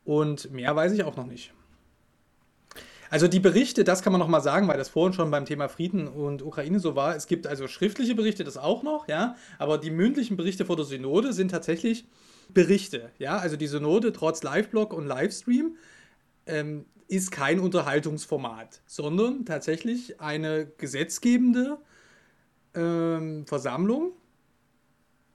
Und 0.05 0.50
mehr 0.53 0.74
weiß 0.74 0.92
ich 0.92 1.05
auch 1.05 1.16
noch 1.16 1.26
nicht. 1.26 1.53
Also 3.10 3.26
die 3.26 3.40
Berichte, 3.40 3.82
das 3.82 4.02
kann 4.02 4.12
man 4.12 4.20
noch 4.20 4.28
mal 4.28 4.40
sagen, 4.40 4.68
weil 4.68 4.78
das 4.78 4.88
vorhin 4.88 5.12
schon 5.12 5.32
beim 5.32 5.44
Thema 5.44 5.68
Frieden 5.68 6.06
und 6.06 6.42
Ukraine 6.42 6.78
so 6.78 6.94
war. 6.94 7.16
Es 7.16 7.26
gibt 7.26 7.48
also 7.48 7.66
schriftliche 7.66 8.14
Berichte, 8.14 8.44
das 8.44 8.56
auch 8.56 8.84
noch, 8.84 9.08
ja, 9.08 9.34
aber 9.58 9.78
die 9.78 9.90
mündlichen 9.90 10.36
Berichte 10.36 10.64
vor 10.64 10.76
der 10.76 10.84
Synode 10.84 11.32
sind 11.32 11.50
tatsächlich 11.50 12.06
Berichte, 12.54 13.10
ja. 13.18 13.36
Also 13.38 13.56
die 13.56 13.66
Synode 13.66 14.12
trotz 14.12 14.44
Liveblog 14.44 14.92
und 14.92 15.06
Livestream 15.06 15.76
ähm, 16.46 16.86
ist 17.08 17.32
kein 17.32 17.58
Unterhaltungsformat, 17.58 18.80
sondern 18.86 19.44
tatsächlich 19.44 20.20
eine 20.20 20.70
gesetzgebende 20.78 21.78
ähm, 22.74 23.44
Versammlung. 23.46 24.12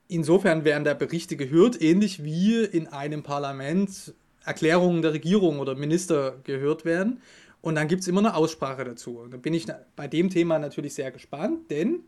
Insofern 0.08 0.64
werden 0.64 0.84
da 0.84 0.94
Berichte 0.94 1.36
gehört, 1.36 1.82
ähnlich 1.82 2.24
wie 2.24 2.64
in 2.64 2.86
einem 2.86 3.22
Parlament 3.22 4.14
Erklärungen 4.46 5.02
der 5.02 5.12
Regierung 5.12 5.58
oder 5.58 5.74
Minister 5.74 6.38
gehört 6.44 6.84
werden. 6.84 7.20
Und 7.66 7.74
dann 7.74 7.88
gibt 7.88 8.02
es 8.02 8.06
immer 8.06 8.20
eine 8.20 8.36
Aussprache 8.36 8.84
dazu. 8.84 9.18
Und 9.18 9.32
da 9.32 9.38
bin 9.38 9.52
ich 9.52 9.66
bei 9.96 10.06
dem 10.06 10.30
Thema 10.30 10.60
natürlich 10.60 10.94
sehr 10.94 11.10
gespannt, 11.10 11.68
denn 11.68 12.04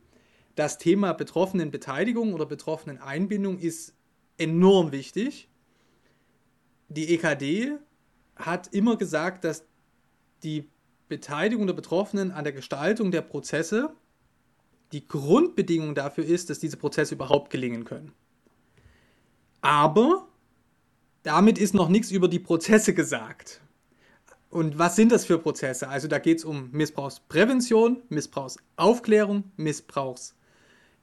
das 0.54 0.78
Thema 0.78 1.14
Betroffenenbeteiligung 1.14 2.32
oder 2.32 2.46
Betroffeneneinbindung 2.46 3.58
ist 3.58 3.92
enorm 4.36 4.92
wichtig. 4.92 5.48
Die 6.88 7.12
EKD 7.12 7.72
hat 8.36 8.72
immer 8.72 8.96
gesagt, 8.96 9.42
dass 9.42 9.66
die 10.44 10.68
Beteiligung 11.08 11.66
der 11.66 11.74
Betroffenen 11.74 12.30
an 12.30 12.44
der 12.44 12.52
Gestaltung 12.52 13.10
der 13.10 13.22
Prozesse 13.22 13.96
die 14.92 15.08
Grundbedingung 15.08 15.96
dafür 15.96 16.24
ist, 16.24 16.50
dass 16.50 16.60
diese 16.60 16.76
Prozesse 16.76 17.16
überhaupt 17.16 17.50
gelingen 17.50 17.84
können. 17.84 18.12
Aber 19.60 20.28
damit 21.24 21.58
ist 21.58 21.74
noch 21.74 21.88
nichts 21.88 22.12
über 22.12 22.28
die 22.28 22.38
Prozesse 22.38 22.94
gesagt. 22.94 23.60
Und 24.50 24.78
was 24.78 24.96
sind 24.96 25.12
das 25.12 25.26
für 25.26 25.38
Prozesse? 25.38 25.88
Also 25.88 26.08
da 26.08 26.18
geht 26.18 26.38
es 26.38 26.44
um 26.44 26.70
Missbrauchsprävention, 26.72 28.02
Missbrauchsaufklärung, 28.08 29.44
Missbrauchs 29.56 30.34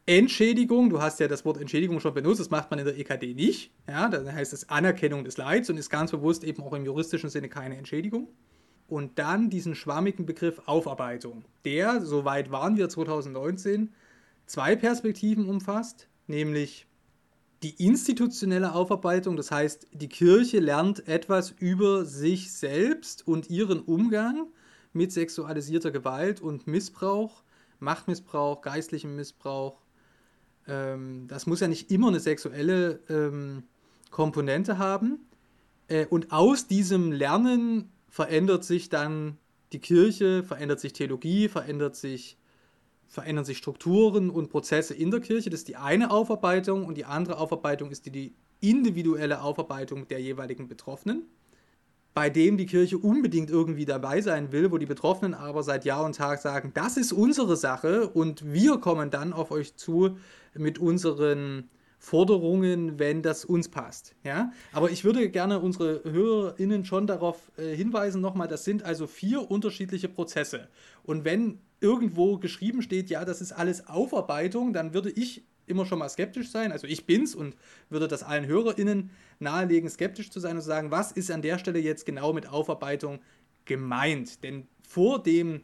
Entschädigung, 0.07 0.91
du 0.91 1.01
hast 1.01 1.19
ja 1.19 1.27
das 1.27 1.45
Wort 1.45 1.59
Entschädigung 1.59 1.99
schon 1.99 2.13
benutzt, 2.13 2.39
das 2.39 2.51
macht 2.51 2.69
man 2.69 2.79
in 2.79 2.85
der 2.85 2.95
EKD 2.95 3.33
nicht. 3.33 3.71
Ja, 3.87 4.07
dann 4.07 4.31
heißt 4.31 4.53
es 4.53 4.69
Anerkennung 4.69 5.23
des 5.23 5.37
Leids 5.37 5.67
und 5.71 5.77
ist 5.77 5.89
ganz 5.89 6.11
bewusst 6.11 6.43
eben 6.43 6.61
auch 6.61 6.73
im 6.73 6.85
juristischen 6.85 7.31
Sinne 7.31 7.49
keine 7.49 7.75
Entschädigung. 7.75 8.27
Und 8.87 9.17
dann 9.17 9.49
diesen 9.49 9.73
schwammigen 9.73 10.27
Begriff 10.27 10.61
Aufarbeitung, 10.67 11.43
der, 11.65 12.01
soweit 12.01 12.51
waren 12.51 12.77
wir 12.77 12.87
2019, 12.87 13.95
zwei 14.45 14.75
Perspektiven 14.75 15.49
umfasst, 15.49 16.07
nämlich 16.27 16.85
die 17.63 17.83
institutionelle 17.83 18.73
Aufarbeitung, 18.73 19.37
das 19.37 19.51
heißt, 19.51 19.87
die 19.93 20.09
Kirche 20.09 20.59
lernt 20.59 21.07
etwas 21.07 21.51
über 21.51 22.05
sich 22.05 22.51
selbst 22.53 23.27
und 23.27 23.49
ihren 23.49 23.81
Umgang 23.81 24.47
mit 24.93 25.11
sexualisierter 25.11 25.91
Gewalt 25.91 26.41
und 26.41 26.67
Missbrauch, 26.67 27.43
Machtmissbrauch, 27.79 28.61
geistlichem 28.61 29.15
Missbrauch, 29.15 29.81
ähm, 30.67 31.27
das 31.27 31.45
muss 31.45 31.59
ja 31.59 31.67
nicht 31.67 31.91
immer 31.91 32.07
eine 32.09 32.19
sexuelle 32.19 32.99
ähm, 33.09 33.63
Komponente 34.11 34.77
haben. 34.77 35.19
Äh, 35.87 36.05
und 36.07 36.31
aus 36.31 36.67
diesem 36.67 37.11
Lernen 37.11 37.91
verändert 38.09 38.63
sich 38.63 38.89
dann 38.89 39.37
die 39.73 39.79
Kirche, 39.79 40.43
verändert 40.43 40.79
sich 40.79 40.93
Theologie, 40.93 41.49
verändert 41.49 41.95
sich, 41.95 42.37
verändern 43.15 43.45
sich 43.45 43.57
Strukturen 43.57 44.29
und 44.29 44.49
Prozesse 44.49 44.93
in 44.93 45.09
der 45.09 45.21
Kirche. 45.21 45.49
Das 45.49 45.61
ist 45.61 45.67
die 45.67 45.77
eine 45.77 46.11
Aufarbeitung 46.11 46.85
und 46.85 46.95
die 46.95 47.05
andere 47.05 47.37
Aufarbeitung 47.37 47.89
ist 47.89 48.05
die, 48.05 48.11
die 48.11 48.35
individuelle 48.61 49.41
Aufarbeitung 49.41 50.07
der 50.07 50.21
jeweiligen 50.21 50.67
Betroffenen 50.67 51.25
bei 52.15 52.29
dem 52.29 52.55
die 52.55 52.65
Kirche 52.65 52.97
unbedingt 52.97 53.49
irgendwie 53.49 53.83
dabei 53.83 54.21
sein 54.21 54.53
will, 54.53 54.71
wo 54.71 54.77
die 54.77 54.85
Betroffenen 54.85 55.33
aber 55.33 55.63
seit 55.63 55.83
Jahr 55.83 56.05
und 56.05 56.15
Tag 56.15 56.39
sagen, 56.39 56.71
das 56.73 56.95
ist 56.95 57.11
unsere 57.11 57.57
Sache 57.57 58.07
und 58.07 58.53
wir 58.53 58.77
kommen 58.77 59.11
dann 59.11 59.33
auf 59.33 59.51
euch 59.51 59.75
zu 59.75 60.17
mit 60.53 60.79
unseren 60.79 61.69
Forderungen, 62.05 62.99
wenn 62.99 63.23
das 63.23 63.45
uns 63.45 63.67
passt. 63.67 64.13
Ja? 64.23 64.51
Aber 64.73 64.91
ich 64.91 65.03
würde 65.03 65.27
gerne 65.27 65.59
unsere 65.59 66.03
HörerInnen 66.03 66.85
schon 66.85 67.07
darauf 67.07 67.51
äh, 67.57 67.75
hinweisen, 67.75 68.21
nochmal, 68.21 68.47
das 68.47 68.63
sind 68.63 68.83
also 68.83 69.07
vier 69.07 69.49
unterschiedliche 69.49 70.07
Prozesse. 70.07 70.67
Und 71.01 71.25
wenn 71.25 71.57
irgendwo 71.81 72.37
geschrieben 72.37 72.83
steht, 72.83 73.09
ja, 73.09 73.25
das 73.25 73.41
ist 73.41 73.53
alles 73.53 73.87
Aufarbeitung, 73.87 74.71
dann 74.71 74.93
würde 74.93 75.09
ich 75.09 75.45
immer 75.65 75.87
schon 75.87 75.97
mal 75.97 76.07
skeptisch 76.07 76.51
sein. 76.51 76.71
Also 76.71 76.85
ich 76.85 77.07
bin's 77.07 77.33
und 77.33 77.55
würde 77.89 78.07
das 78.07 78.21
allen 78.21 78.45
HörerInnen 78.45 79.09
nahelegen, 79.39 79.89
skeptisch 79.89 80.29
zu 80.29 80.39
sein 80.39 80.57
und 80.57 80.61
zu 80.61 80.67
sagen, 80.67 80.91
was 80.91 81.11
ist 81.11 81.31
an 81.31 81.41
der 81.41 81.57
Stelle 81.57 81.79
jetzt 81.79 82.05
genau 82.05 82.33
mit 82.33 82.47
Aufarbeitung 82.47 83.17
gemeint? 83.65 84.43
Denn 84.43 84.67
vor 84.87 85.23
dem 85.23 85.63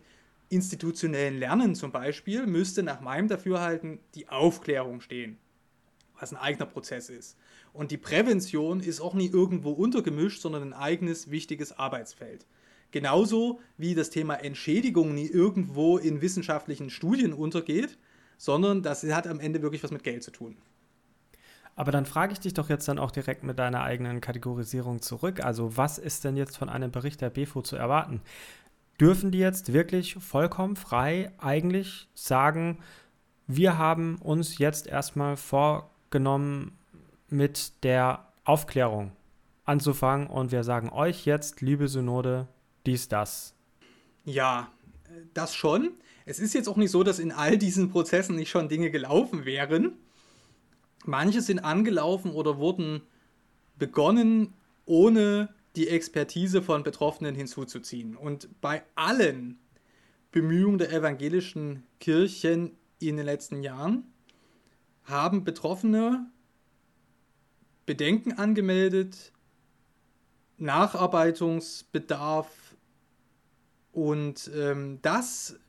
institutionellen 0.49 1.38
Lernen 1.38 1.75
zum 1.75 1.91
Beispiel 1.91 2.47
müsste 2.47 2.82
nach 2.82 2.99
meinem 2.99 3.27
Dafürhalten 3.27 3.99
die 4.15 4.27
Aufklärung 4.27 5.01
stehen 5.01 5.38
was 6.21 6.31
ein 6.31 6.38
eigener 6.38 6.65
Prozess 6.65 7.10
ist. 7.10 7.38
Und 7.73 7.91
die 7.91 7.97
Prävention 7.97 8.79
ist 8.79 9.01
auch 9.01 9.13
nie 9.13 9.27
irgendwo 9.27 9.71
untergemischt, 9.71 10.41
sondern 10.41 10.63
ein 10.63 10.73
eigenes 10.73 11.31
wichtiges 11.31 11.77
Arbeitsfeld. 11.77 12.45
Genauso 12.91 13.60
wie 13.77 13.95
das 13.95 14.10
Thema 14.10 14.36
Entschädigung 14.36 15.15
nie 15.15 15.27
irgendwo 15.27 15.97
in 15.97 16.21
wissenschaftlichen 16.21 16.89
Studien 16.89 17.34
untergeht, 17.34 17.97
sondern 18.38 18.84
das 18.84 19.03
hat 19.03 19.27
am 19.27 19.39
Ende 19.39 19.62
wirklich 19.62 19.84
was 19.84 19.91
mit 19.91 20.03
Geld 20.03 20.23
zu 20.23 20.31
tun. 20.31 20.57
Aber 21.75 21.91
dann 21.91 22.05
frage 22.05 22.34
ich 22.34 22.39
dich 22.39 22.53
doch 22.53 22.69
jetzt 22.69 22.88
dann 22.88 22.99
auch 22.99 23.12
direkt 23.12 23.43
mit 23.43 23.57
deiner 23.57 23.81
eigenen 23.81 24.19
Kategorisierung 24.19 25.01
zurück. 25.01 25.43
Also 25.43 25.77
was 25.77 25.97
ist 25.97 26.25
denn 26.25 26.36
jetzt 26.36 26.57
von 26.57 26.69
einem 26.69 26.91
Bericht 26.91 27.21
der 27.21 27.29
BFO 27.29 27.62
zu 27.62 27.77
erwarten? 27.77 28.21
Dürfen 28.99 29.31
die 29.31 29.39
jetzt 29.39 29.73
wirklich 29.73 30.15
vollkommen 30.15 30.75
frei 30.75 31.31
eigentlich 31.38 32.10
sagen, 32.13 32.79
wir 33.47 33.77
haben 33.77 34.17
uns 34.17 34.57
jetzt 34.57 34.86
erstmal 34.86 35.38
vor 35.38 35.90
genommen, 36.12 36.78
mit 37.30 37.84
der 37.84 38.28
Aufklärung 38.43 39.13
anzufangen 39.63 40.28
und 40.28 40.52
wir 40.52 40.63
sagen 40.63 40.89
euch 40.89 41.26
jetzt, 41.26 41.62
liebe 41.62 41.88
Synode, 41.88 42.47
dies, 42.86 43.08
das. 43.08 43.56
Ja, 44.26 44.71
das 45.34 45.56
schon. 45.56 45.91
Es 46.26 46.39
ist 46.39 46.54
jetzt 46.54 46.67
auch 46.67 46.78
nicht 46.78 46.91
so, 46.91 47.04
dass 47.04 47.19
in 47.19 47.32
all 47.32 47.58
diesen 47.58 47.89
Prozessen 47.89 48.36
nicht 48.36 48.50
schon 48.50 48.69
Dinge 48.69 48.91
gelaufen 48.91 49.45
wären. 49.45 49.93
Manche 51.06 51.41
sind 51.41 51.60
angelaufen 51.60 52.32
oder 52.32 52.58
wurden 52.58 53.02
begonnen, 53.78 54.54
ohne 54.86 55.50
die 55.76 55.88
Expertise 55.88 56.62
von 56.62 56.84
Betroffenen 56.84 57.34
hinzuzuziehen. 57.34 58.15
Und 58.15 58.50
bei 58.62 58.84
allen 58.95 59.60
Bemühungen 60.32 60.78
der 60.78 60.91
evangelischen 60.91 61.84
Kirchen 62.00 62.78
in 63.00 63.17
den 63.17 63.26
letzten 63.26 63.63
Jahren 63.63 64.11
haben 65.03 65.43
Betroffene 65.43 66.31
Bedenken 67.85 68.33
angemeldet, 68.33 69.31
Nacharbeitungsbedarf 70.57 72.75
und 73.91 74.49
ähm, 74.55 74.99
das 75.01 75.59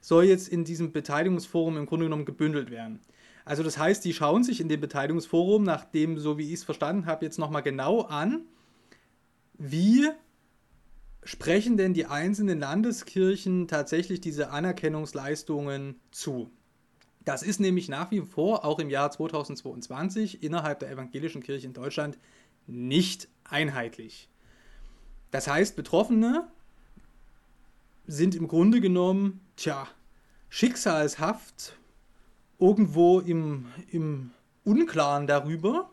soll 0.00 0.24
jetzt 0.24 0.48
in 0.48 0.64
diesem 0.64 0.92
Beteiligungsforum 0.92 1.76
im 1.76 1.86
Grunde 1.86 2.06
genommen 2.06 2.24
gebündelt 2.24 2.70
werden. 2.70 3.00
Also 3.44 3.62
das 3.62 3.78
heißt, 3.78 4.04
die 4.04 4.14
schauen 4.14 4.42
sich 4.42 4.60
in 4.60 4.68
dem 4.68 4.80
Beteiligungsforum, 4.80 5.62
nachdem, 5.62 6.18
so 6.18 6.38
wie 6.38 6.48
ich 6.48 6.54
es 6.54 6.64
verstanden 6.64 7.06
habe, 7.06 7.24
jetzt 7.24 7.38
nochmal 7.38 7.62
genau 7.62 8.02
an, 8.02 8.42
wie 9.54 10.08
sprechen 11.22 11.76
denn 11.76 11.94
die 11.94 12.06
einzelnen 12.06 12.58
Landeskirchen 12.58 13.68
tatsächlich 13.68 14.20
diese 14.20 14.50
Anerkennungsleistungen 14.50 16.00
zu. 16.10 16.50
Das 17.24 17.42
ist 17.42 17.58
nämlich 17.58 17.88
nach 17.88 18.10
wie 18.10 18.20
vor 18.20 18.64
auch 18.64 18.78
im 18.78 18.90
Jahr 18.90 19.10
2022 19.10 20.42
innerhalb 20.42 20.80
der 20.80 20.90
evangelischen 20.90 21.42
Kirche 21.42 21.66
in 21.66 21.72
Deutschland 21.72 22.18
nicht 22.66 23.28
einheitlich. 23.44 24.28
Das 25.30 25.48
heißt, 25.48 25.74
Betroffene 25.74 26.46
sind 28.06 28.34
im 28.34 28.46
Grunde 28.46 28.80
genommen, 28.80 29.40
tja, 29.56 29.88
schicksalshaft 30.50 31.76
irgendwo 32.58 33.20
im, 33.20 33.66
im 33.90 34.30
Unklaren 34.64 35.26
darüber. 35.26 35.90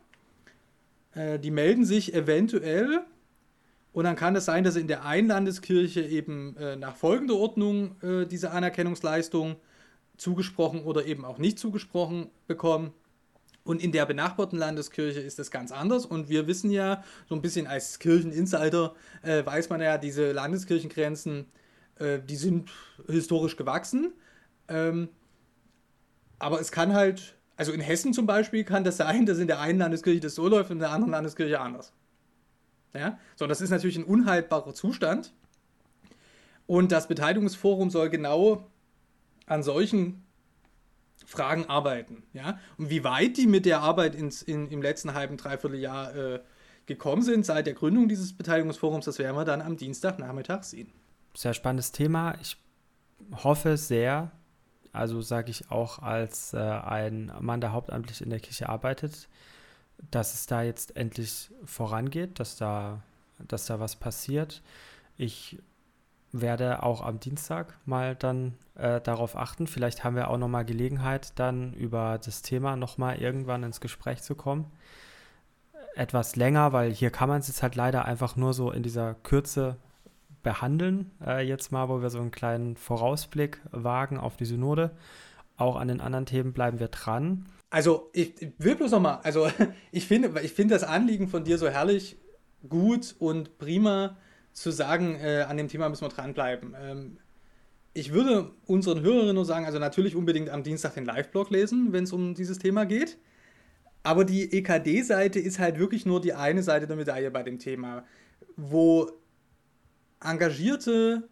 Äh, 1.13 1.39
die 1.39 1.51
melden 1.51 1.85
sich 1.85 2.13
eventuell 2.13 3.05
und 3.93 4.03
dann 4.05 4.15
kann 4.15 4.35
es 4.35 4.45
sein, 4.45 4.63
dass 4.63 4.75
in 4.75 4.87
der 4.87 5.05
einen 5.05 5.27
Landeskirche 5.27 6.01
eben 6.01 6.55
äh, 6.57 6.75
nach 6.75 6.95
folgender 6.95 7.35
Ordnung 7.35 7.95
äh, 8.01 8.25
diese 8.25 8.51
Anerkennungsleistung 8.51 9.55
zugesprochen 10.21 10.83
oder 10.83 11.05
eben 11.05 11.25
auch 11.25 11.39
nicht 11.39 11.57
zugesprochen 11.57 12.29
bekommen. 12.45 12.93
Und 13.63 13.81
in 13.81 13.91
der 13.91 14.05
benachbarten 14.05 14.57
Landeskirche 14.57 15.19
ist 15.19 15.39
das 15.39 15.49
ganz 15.49 15.71
anders. 15.71 16.05
Und 16.05 16.29
wir 16.29 16.47
wissen 16.47 16.69
ja, 16.69 17.03
so 17.27 17.35
ein 17.35 17.41
bisschen 17.41 17.65
als 17.67 17.97
Kircheninsider 17.97 18.93
äh, 19.23 19.45
weiß 19.45 19.69
man 19.69 19.81
ja, 19.81 19.97
diese 19.97 20.31
Landeskirchengrenzen, 20.31 21.45
äh, 21.97 22.19
die 22.19 22.35
sind 22.35 22.69
historisch 23.07 23.57
gewachsen. 23.57 24.13
Ähm, 24.67 25.09
aber 26.37 26.59
es 26.59 26.71
kann 26.71 26.93
halt, 26.93 27.35
also 27.55 27.71
in 27.71 27.81
Hessen 27.81 28.13
zum 28.13 28.27
Beispiel 28.27 28.63
kann 28.63 28.83
das 28.83 28.97
sein, 28.97 29.25
dass 29.25 29.39
in 29.39 29.47
der 29.47 29.59
einen 29.59 29.79
Landeskirche 29.79 30.19
das 30.19 30.35
so 30.35 30.47
läuft 30.47 30.69
und 30.69 30.77
in 30.77 30.81
der 30.81 30.91
anderen 30.91 31.11
Landeskirche 31.11 31.59
anders. 31.59 31.93
Ja? 32.93 33.17
So, 33.35 33.47
das 33.47 33.59
ist 33.59 33.71
natürlich 33.71 33.97
ein 33.97 34.03
unhaltbarer 34.03 34.73
Zustand. 34.75 35.33
Und 36.67 36.91
das 36.91 37.07
Beteiligungsforum 37.07 37.89
soll 37.89 38.09
genau 38.09 38.67
an 39.51 39.63
solchen 39.63 40.23
Fragen 41.25 41.65
arbeiten. 41.69 42.23
Ja? 42.33 42.59
Und 42.77 42.89
wie 42.89 43.03
weit 43.03 43.37
die 43.37 43.47
mit 43.47 43.65
der 43.65 43.81
Arbeit 43.81 44.15
ins, 44.15 44.41
in, 44.41 44.69
im 44.69 44.81
letzten 44.81 45.13
halben, 45.13 45.37
dreiviertel 45.37 45.77
Jahr 45.77 46.15
äh, 46.15 46.39
gekommen 46.85 47.21
sind 47.21 47.45
seit 47.45 47.67
der 47.67 47.73
Gründung 47.73 48.07
dieses 48.07 48.35
Beteiligungsforums, 48.35 49.05
das 49.05 49.19
werden 49.19 49.35
wir 49.35 49.45
dann 49.45 49.61
am 49.61 49.77
Dienstagnachmittag 49.77 50.63
sehen. 50.63 50.91
Sehr 51.35 51.53
spannendes 51.53 51.91
Thema. 51.91 52.35
Ich 52.41 52.57
hoffe 53.43 53.77
sehr, 53.77 54.31
also 54.93 55.21
sage 55.21 55.51
ich 55.51 55.69
auch 55.69 55.99
als 55.99 56.53
äh, 56.53 56.57
ein 56.57 57.31
Mann, 57.39 57.61
der 57.61 57.73
hauptamtlich 57.73 58.21
in 58.21 58.29
der 58.29 58.39
Kirche 58.39 58.69
arbeitet, 58.69 59.27
dass 60.09 60.33
es 60.33 60.45
da 60.47 60.63
jetzt 60.63 60.95
endlich 60.95 61.51
vorangeht, 61.65 62.39
dass 62.39 62.55
da, 62.55 63.03
dass 63.47 63.65
da 63.65 63.79
was 63.79 63.97
passiert. 63.97 64.61
Ich 65.17 65.59
werde 66.31 66.83
auch 66.83 67.01
am 67.01 67.19
Dienstag 67.19 67.77
mal 67.85 68.15
dann 68.15 68.55
äh, 68.75 69.01
darauf 69.01 69.35
achten. 69.35 69.67
Vielleicht 69.67 70.03
haben 70.03 70.15
wir 70.15 70.29
auch 70.29 70.37
nochmal 70.37 70.65
Gelegenheit, 70.65 71.33
dann 71.39 71.73
über 71.73 72.19
das 72.23 72.41
Thema 72.41 72.75
nochmal 72.75 73.17
irgendwann 73.17 73.63
ins 73.63 73.81
Gespräch 73.81 74.21
zu 74.21 74.35
kommen. 74.35 74.65
Etwas 75.95 76.35
länger, 76.35 76.71
weil 76.71 76.91
hier 76.91 77.09
kann 77.09 77.27
man 77.27 77.39
es 77.39 77.47
jetzt 77.47 77.63
halt 77.63 77.75
leider 77.75 78.05
einfach 78.05 78.35
nur 78.35 78.53
so 78.53 78.71
in 78.71 78.81
dieser 78.81 79.13
Kürze 79.15 79.77
behandeln. 80.41 81.11
Äh, 81.25 81.45
jetzt 81.45 81.71
mal, 81.71 81.89
wo 81.89 82.01
wir 82.01 82.09
so 82.09 82.19
einen 82.19 82.31
kleinen 82.31 82.77
Vorausblick 82.77 83.59
wagen 83.71 84.17
auf 84.17 84.37
die 84.37 84.45
Synode. 84.45 84.91
Auch 85.57 85.75
an 85.75 85.89
den 85.89 86.01
anderen 86.01 86.25
Themen 86.25 86.53
bleiben 86.53 86.79
wir 86.79 86.87
dran. 86.87 87.45
Also 87.69 88.09
ich, 88.13 88.41
ich 88.41 88.51
will 88.57 88.75
bloß 88.75 88.91
nochmal, 88.91 89.19
also 89.23 89.49
ich 89.91 90.07
finde, 90.07 90.39
ich 90.41 90.53
finde 90.53 90.73
das 90.73 90.83
Anliegen 90.83 91.27
von 91.27 91.43
dir 91.43 91.57
so 91.57 91.67
herrlich, 91.67 92.17
gut 92.67 93.15
und 93.19 93.57
prima 93.57 94.17
zu 94.53 94.71
sagen, 94.71 95.15
äh, 95.15 95.45
an 95.47 95.57
dem 95.57 95.67
Thema 95.67 95.89
müssen 95.89 96.03
wir 96.03 96.09
dranbleiben. 96.09 96.75
Ähm, 96.79 97.17
ich 97.93 98.13
würde 98.13 98.51
unseren 98.65 99.01
Hörerinnen 99.01 99.35
nur 99.35 99.45
sagen, 99.45 99.65
also 99.65 99.79
natürlich 99.79 100.15
unbedingt 100.15 100.49
am 100.49 100.63
Dienstag 100.63 100.93
den 100.93 101.05
Live-Blog 101.05 101.49
lesen, 101.49 101.91
wenn 101.91 102.05
es 102.05 102.13
um 102.13 102.35
dieses 102.35 102.57
Thema 102.57 102.85
geht. 102.85 103.17
Aber 104.03 104.25
die 104.25 104.51
EKD-Seite 104.51 105.39
ist 105.39 105.59
halt 105.59 105.77
wirklich 105.77 106.05
nur 106.05 106.21
die 106.21 106.33
eine 106.33 106.63
Seite 106.63 106.87
der 106.87 106.95
Medaille 106.95 107.29
bei 107.31 107.43
dem 107.43 107.59
Thema, 107.59 108.05
wo 108.55 109.11
engagierte 110.23 111.27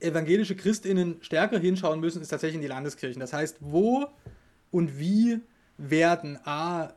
evangelische 0.00 0.54
Christinnen 0.54 1.16
stärker 1.22 1.58
hinschauen 1.58 2.00
müssen, 2.00 2.22
ist 2.22 2.28
tatsächlich 2.28 2.56
in 2.56 2.62
die 2.62 2.68
Landeskirchen. 2.68 3.18
Das 3.18 3.32
heißt, 3.32 3.56
wo 3.60 4.06
und 4.70 4.98
wie 4.98 5.40
werden 5.76 6.38
A 6.44 6.92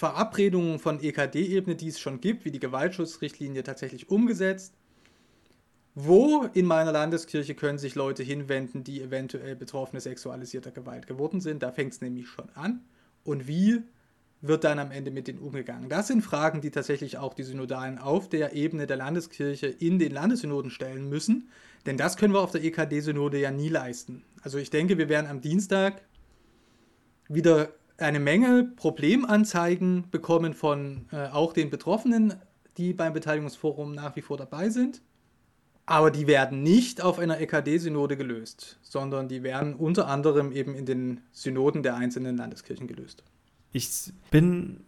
Verabredungen 0.00 0.78
von 0.78 0.98
EKD-Ebene, 0.98 1.76
die 1.76 1.88
es 1.88 2.00
schon 2.00 2.22
gibt, 2.22 2.46
wie 2.46 2.50
die 2.50 2.58
Gewaltschutzrichtlinie 2.58 3.62
tatsächlich 3.62 4.08
umgesetzt? 4.08 4.72
Wo 5.94 6.48
in 6.54 6.64
meiner 6.64 6.90
Landeskirche 6.90 7.54
können 7.54 7.76
sich 7.76 7.96
Leute 7.96 8.22
hinwenden, 8.22 8.82
die 8.82 9.02
eventuell 9.02 9.56
Betroffene 9.56 10.00
sexualisierter 10.00 10.70
Gewalt 10.70 11.06
geworden 11.06 11.42
sind? 11.42 11.62
Da 11.62 11.70
fängt 11.70 11.92
es 11.92 12.00
nämlich 12.00 12.28
schon 12.28 12.48
an. 12.54 12.80
Und 13.24 13.46
wie 13.46 13.82
wird 14.40 14.64
dann 14.64 14.78
am 14.78 14.90
Ende 14.90 15.10
mit 15.10 15.28
denen 15.28 15.38
umgegangen? 15.38 15.90
Das 15.90 16.06
sind 16.06 16.22
Fragen, 16.22 16.62
die 16.62 16.70
tatsächlich 16.70 17.18
auch 17.18 17.34
die 17.34 17.42
Synodalen 17.42 17.98
auf 17.98 18.26
der 18.26 18.54
Ebene 18.54 18.86
der 18.86 18.96
Landeskirche 18.96 19.66
in 19.66 19.98
den 19.98 20.12
Landessynoden 20.12 20.70
stellen 20.70 21.10
müssen. 21.10 21.50
Denn 21.84 21.98
das 21.98 22.16
können 22.16 22.32
wir 22.32 22.40
auf 22.40 22.52
der 22.52 22.64
EKD-Synode 22.64 23.38
ja 23.38 23.50
nie 23.50 23.68
leisten. 23.68 24.24
Also 24.40 24.56
ich 24.56 24.70
denke, 24.70 24.96
wir 24.96 25.10
werden 25.10 25.26
am 25.26 25.42
Dienstag 25.42 26.00
wieder 27.28 27.74
eine 28.00 28.20
Menge 28.20 28.64
Problemanzeigen 28.76 30.10
bekommen 30.10 30.54
von 30.54 31.06
äh, 31.12 31.28
auch 31.28 31.52
den 31.52 31.70
Betroffenen, 31.70 32.34
die 32.76 32.92
beim 32.92 33.12
Beteiligungsforum 33.12 33.94
nach 33.94 34.16
wie 34.16 34.22
vor 34.22 34.36
dabei 34.36 34.70
sind. 34.70 35.02
Aber 35.86 36.10
die 36.10 36.26
werden 36.26 36.62
nicht 36.62 37.02
auf 37.02 37.18
einer 37.18 37.40
EKD-Synode 37.40 38.16
gelöst, 38.16 38.78
sondern 38.82 39.28
die 39.28 39.42
werden 39.42 39.74
unter 39.74 40.06
anderem 40.06 40.52
eben 40.52 40.74
in 40.74 40.86
den 40.86 41.20
Synoden 41.32 41.82
der 41.82 41.96
einzelnen 41.96 42.36
Landeskirchen 42.36 42.86
gelöst. 42.86 43.24
ich 43.72 44.12
bin 44.30 44.80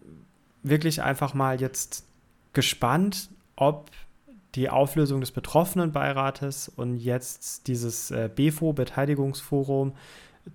wirklich 0.62 1.03
einfach 1.03 1.35
mal 1.35 1.61
jetzt 1.61 2.07
gespannt, 2.53 3.31
ob 3.57 3.90
die 4.55 4.68
Auflösung 4.68 5.20
des 5.20 5.33
Betroffenenbeirates 5.33 6.68
und 6.68 6.96
jetzt 6.96 7.66
dieses 7.66 8.11
äh, 8.11 8.29
BFO, 8.35 8.72
Beteiligungsforum, 8.72 9.94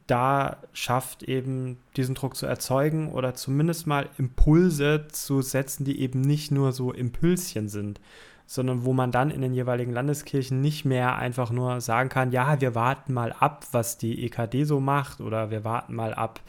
da 0.06 0.58
schafft 0.73 1.23
eben 1.23 1.78
diesen 1.95 2.15
Druck 2.15 2.36
zu 2.36 2.45
erzeugen 2.45 3.12
oder 3.12 3.34
zumindest 3.34 3.88
mal 3.88 4.10
Impulse 4.17 5.08
zu 5.12 5.41
setzen, 5.41 5.86
die 5.86 6.02
eben 6.02 6.21
nicht 6.21 6.52
nur 6.52 6.73
so 6.73 6.91
Impulschen 6.91 7.69
sind, 7.69 8.02
sondern 8.45 8.84
wo 8.84 8.93
man 8.93 9.12
dann 9.12 9.32
in 9.32 9.41
den 9.41 9.54
jeweiligen 9.54 9.93
Landeskirchen 9.93 10.62
nicht 10.62 10.86
mehr 10.86 11.15
einfach 11.15 11.52
nur 11.52 11.80
sagen 11.82 12.10
kann, 12.10 12.32
ja, 12.32 12.60
wir 12.60 12.76
warten 12.76 13.13
mal 13.13 13.34
ab, 13.34 13.65
was 13.71 13.97
die 13.97 14.26
EKD 14.26 14.65
so 14.65 14.80
macht 14.80 15.21
oder 15.21 15.52
wir 15.52 15.63
warten 15.63 15.95
mal 15.95 16.13
ab, 16.13 16.41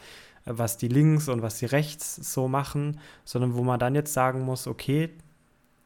was 0.45 0.77
die 0.77 0.87
links 0.87 1.29
und 1.29 1.41
was 1.41 1.59
die 1.59 1.65
rechts 1.65 2.15
so 2.15 2.47
machen, 2.47 2.99
sondern 3.23 3.53
wo 3.55 3.63
man 3.63 3.79
dann 3.79 3.95
jetzt 3.95 4.13
sagen 4.13 4.41
muss, 4.41 4.67
okay, 4.67 5.09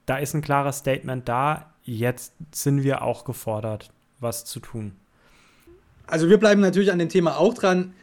da 0.05 0.17
ist 0.17 0.33
ein 0.33 0.41
klares 0.41 0.79
Statement 0.79 1.27
da, 1.29 1.73
jetzt 1.83 2.33
sind 2.51 2.83
wir 2.83 3.03
auch 3.03 3.25
gefordert, 3.25 3.91
was 4.19 4.45
zu 4.45 4.59
tun. 4.59 4.95
Also 6.07 6.29
wir 6.29 6.37
bleiben 6.37 6.61
natürlich 6.61 6.91
an 6.91 6.99
dem 6.99 7.09
Thema 7.09 7.37
auch 7.37 7.53
dran. 7.53 7.93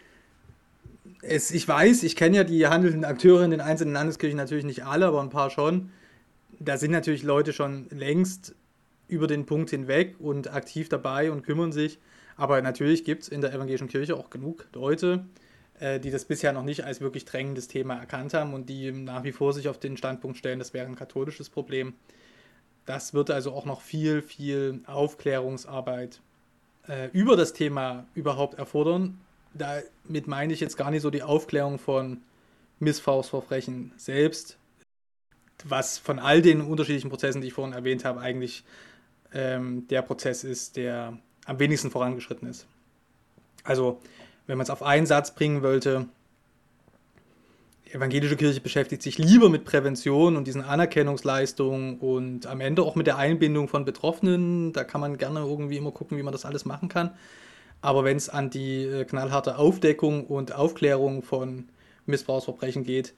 Es, 1.22 1.50
ich 1.50 1.68
weiß, 1.68 2.02
ich 2.02 2.16
kenne 2.16 2.38
ja 2.38 2.44
die 2.44 2.66
handelnden 2.66 3.04
Akteure 3.04 3.44
in 3.44 3.50
den 3.50 3.60
einzelnen 3.60 3.92
Landeskirchen 3.92 4.36
natürlich 4.36 4.64
nicht 4.64 4.84
alle, 4.84 5.06
aber 5.06 5.20
ein 5.20 5.30
paar 5.30 5.50
schon. 5.50 5.90
Da 6.58 6.76
sind 6.76 6.92
natürlich 6.92 7.22
Leute 7.22 7.52
schon 7.52 7.88
längst 7.90 8.54
über 9.08 9.26
den 9.26 9.44
Punkt 9.44 9.70
hinweg 9.70 10.16
und 10.18 10.52
aktiv 10.52 10.88
dabei 10.88 11.30
und 11.30 11.42
kümmern 11.42 11.72
sich. 11.72 11.98
Aber 12.36 12.62
natürlich 12.62 13.04
gibt 13.04 13.24
es 13.24 13.28
in 13.28 13.42
der 13.42 13.52
evangelischen 13.52 13.88
Kirche 13.88 14.16
auch 14.16 14.30
genug 14.30 14.66
Leute, 14.72 15.26
äh, 15.78 16.00
die 16.00 16.10
das 16.10 16.24
bisher 16.24 16.52
noch 16.52 16.62
nicht 16.62 16.84
als 16.84 17.00
wirklich 17.02 17.26
drängendes 17.26 17.68
Thema 17.68 17.96
erkannt 17.96 18.32
haben 18.32 18.54
und 18.54 18.70
die 18.70 18.92
nach 18.92 19.24
wie 19.24 19.32
vor 19.32 19.52
sich 19.52 19.68
auf 19.68 19.78
den 19.78 19.96
Standpunkt 19.96 20.38
stellen, 20.38 20.58
das 20.58 20.72
wäre 20.72 20.86
ein 20.86 20.96
katholisches 20.96 21.50
Problem. 21.50 21.94
Das 22.86 23.12
wird 23.12 23.30
also 23.30 23.52
auch 23.52 23.66
noch 23.66 23.82
viel, 23.82 24.22
viel 24.22 24.80
Aufklärungsarbeit 24.86 26.22
äh, 26.90 27.08
über 27.12 27.36
das 27.36 27.52
Thema 27.52 28.04
überhaupt 28.14 28.58
erfordern. 28.58 29.18
Damit 29.54 30.26
meine 30.26 30.52
ich 30.52 30.60
jetzt 30.60 30.76
gar 30.76 30.90
nicht 30.90 31.02
so 31.02 31.10
die 31.10 31.22
Aufklärung 31.22 31.78
von 31.78 32.18
Missbrauchsverbrechen 32.80 33.92
selbst, 33.96 34.58
was 35.64 35.98
von 35.98 36.18
all 36.18 36.42
den 36.42 36.62
unterschiedlichen 36.62 37.10
Prozessen, 37.10 37.40
die 37.40 37.48
ich 37.48 37.52
vorhin 37.52 37.74
erwähnt 37.74 38.04
habe, 38.04 38.20
eigentlich 38.20 38.64
ähm, 39.32 39.86
der 39.88 40.02
Prozess 40.02 40.44
ist, 40.44 40.76
der 40.76 41.16
am 41.44 41.58
wenigsten 41.58 41.90
vorangeschritten 41.90 42.48
ist. 42.48 42.66
Also, 43.64 44.00
wenn 44.46 44.56
man 44.58 44.64
es 44.64 44.70
auf 44.70 44.82
einen 44.82 45.06
Satz 45.06 45.34
bringen 45.34 45.62
wollte, 45.62 46.08
evangelische 47.92 48.36
Kirche 48.36 48.60
beschäftigt 48.60 49.02
sich 49.02 49.18
lieber 49.18 49.48
mit 49.48 49.64
Prävention 49.64 50.36
und 50.36 50.46
diesen 50.46 50.62
Anerkennungsleistungen 50.62 51.98
und 51.98 52.46
am 52.46 52.60
Ende 52.60 52.82
auch 52.82 52.94
mit 52.94 53.06
der 53.06 53.16
Einbindung 53.16 53.68
von 53.68 53.84
Betroffenen. 53.84 54.72
Da 54.72 54.84
kann 54.84 55.00
man 55.00 55.18
gerne 55.18 55.40
irgendwie 55.40 55.76
immer 55.76 55.90
gucken, 55.90 56.16
wie 56.18 56.22
man 56.22 56.32
das 56.32 56.44
alles 56.44 56.64
machen 56.64 56.88
kann. 56.88 57.10
Aber 57.80 58.04
wenn 58.04 58.16
es 58.16 58.28
an 58.28 58.50
die 58.50 58.84
äh, 58.84 59.04
knallharte 59.04 59.56
Aufdeckung 59.56 60.26
und 60.26 60.52
Aufklärung 60.52 61.22
von 61.22 61.68
Missbrauchsverbrechen 62.06 62.84
geht, 62.84 63.14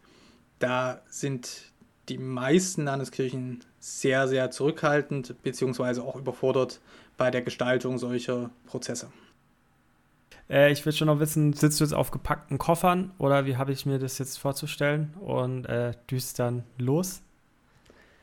da 0.59 1.03
sind 1.09 1.73
die 2.09 2.19
meisten 2.19 2.85
Landeskirchen 2.85 3.65
sehr, 3.79 4.29
sehr 4.29 4.51
zurückhaltend 4.51 5.43
beziehungsweise 5.43 6.03
auch 6.03 6.17
überfordert 6.17 6.81
bei 7.17 7.31
der 7.31 7.43
Gestaltung 7.43 7.99
solcher 7.99 8.51
Prozesse. 8.67 9.09
Äh, 10.49 10.73
ich 10.73 10.85
will 10.85 10.93
schon 10.93 11.07
noch 11.07 11.21
wissen, 11.21 11.53
sitzt 11.53 11.81
du 11.81 11.85
jetzt 11.85 11.95
auf 11.95 12.11
gepackten 12.11 12.59
Koffern 12.59 13.13
oder 13.19 13.47
wie 13.47 13.57
habe 13.57 13.73
ich 13.73 13.87
mir 13.87 13.99
das 13.99 14.19
jetzt 14.19 14.39
vorzustellen 14.39 15.15
und 15.21 15.67
äh, 15.67 15.93
düst 16.11 16.39
dann 16.39 16.65
los? 16.79 17.23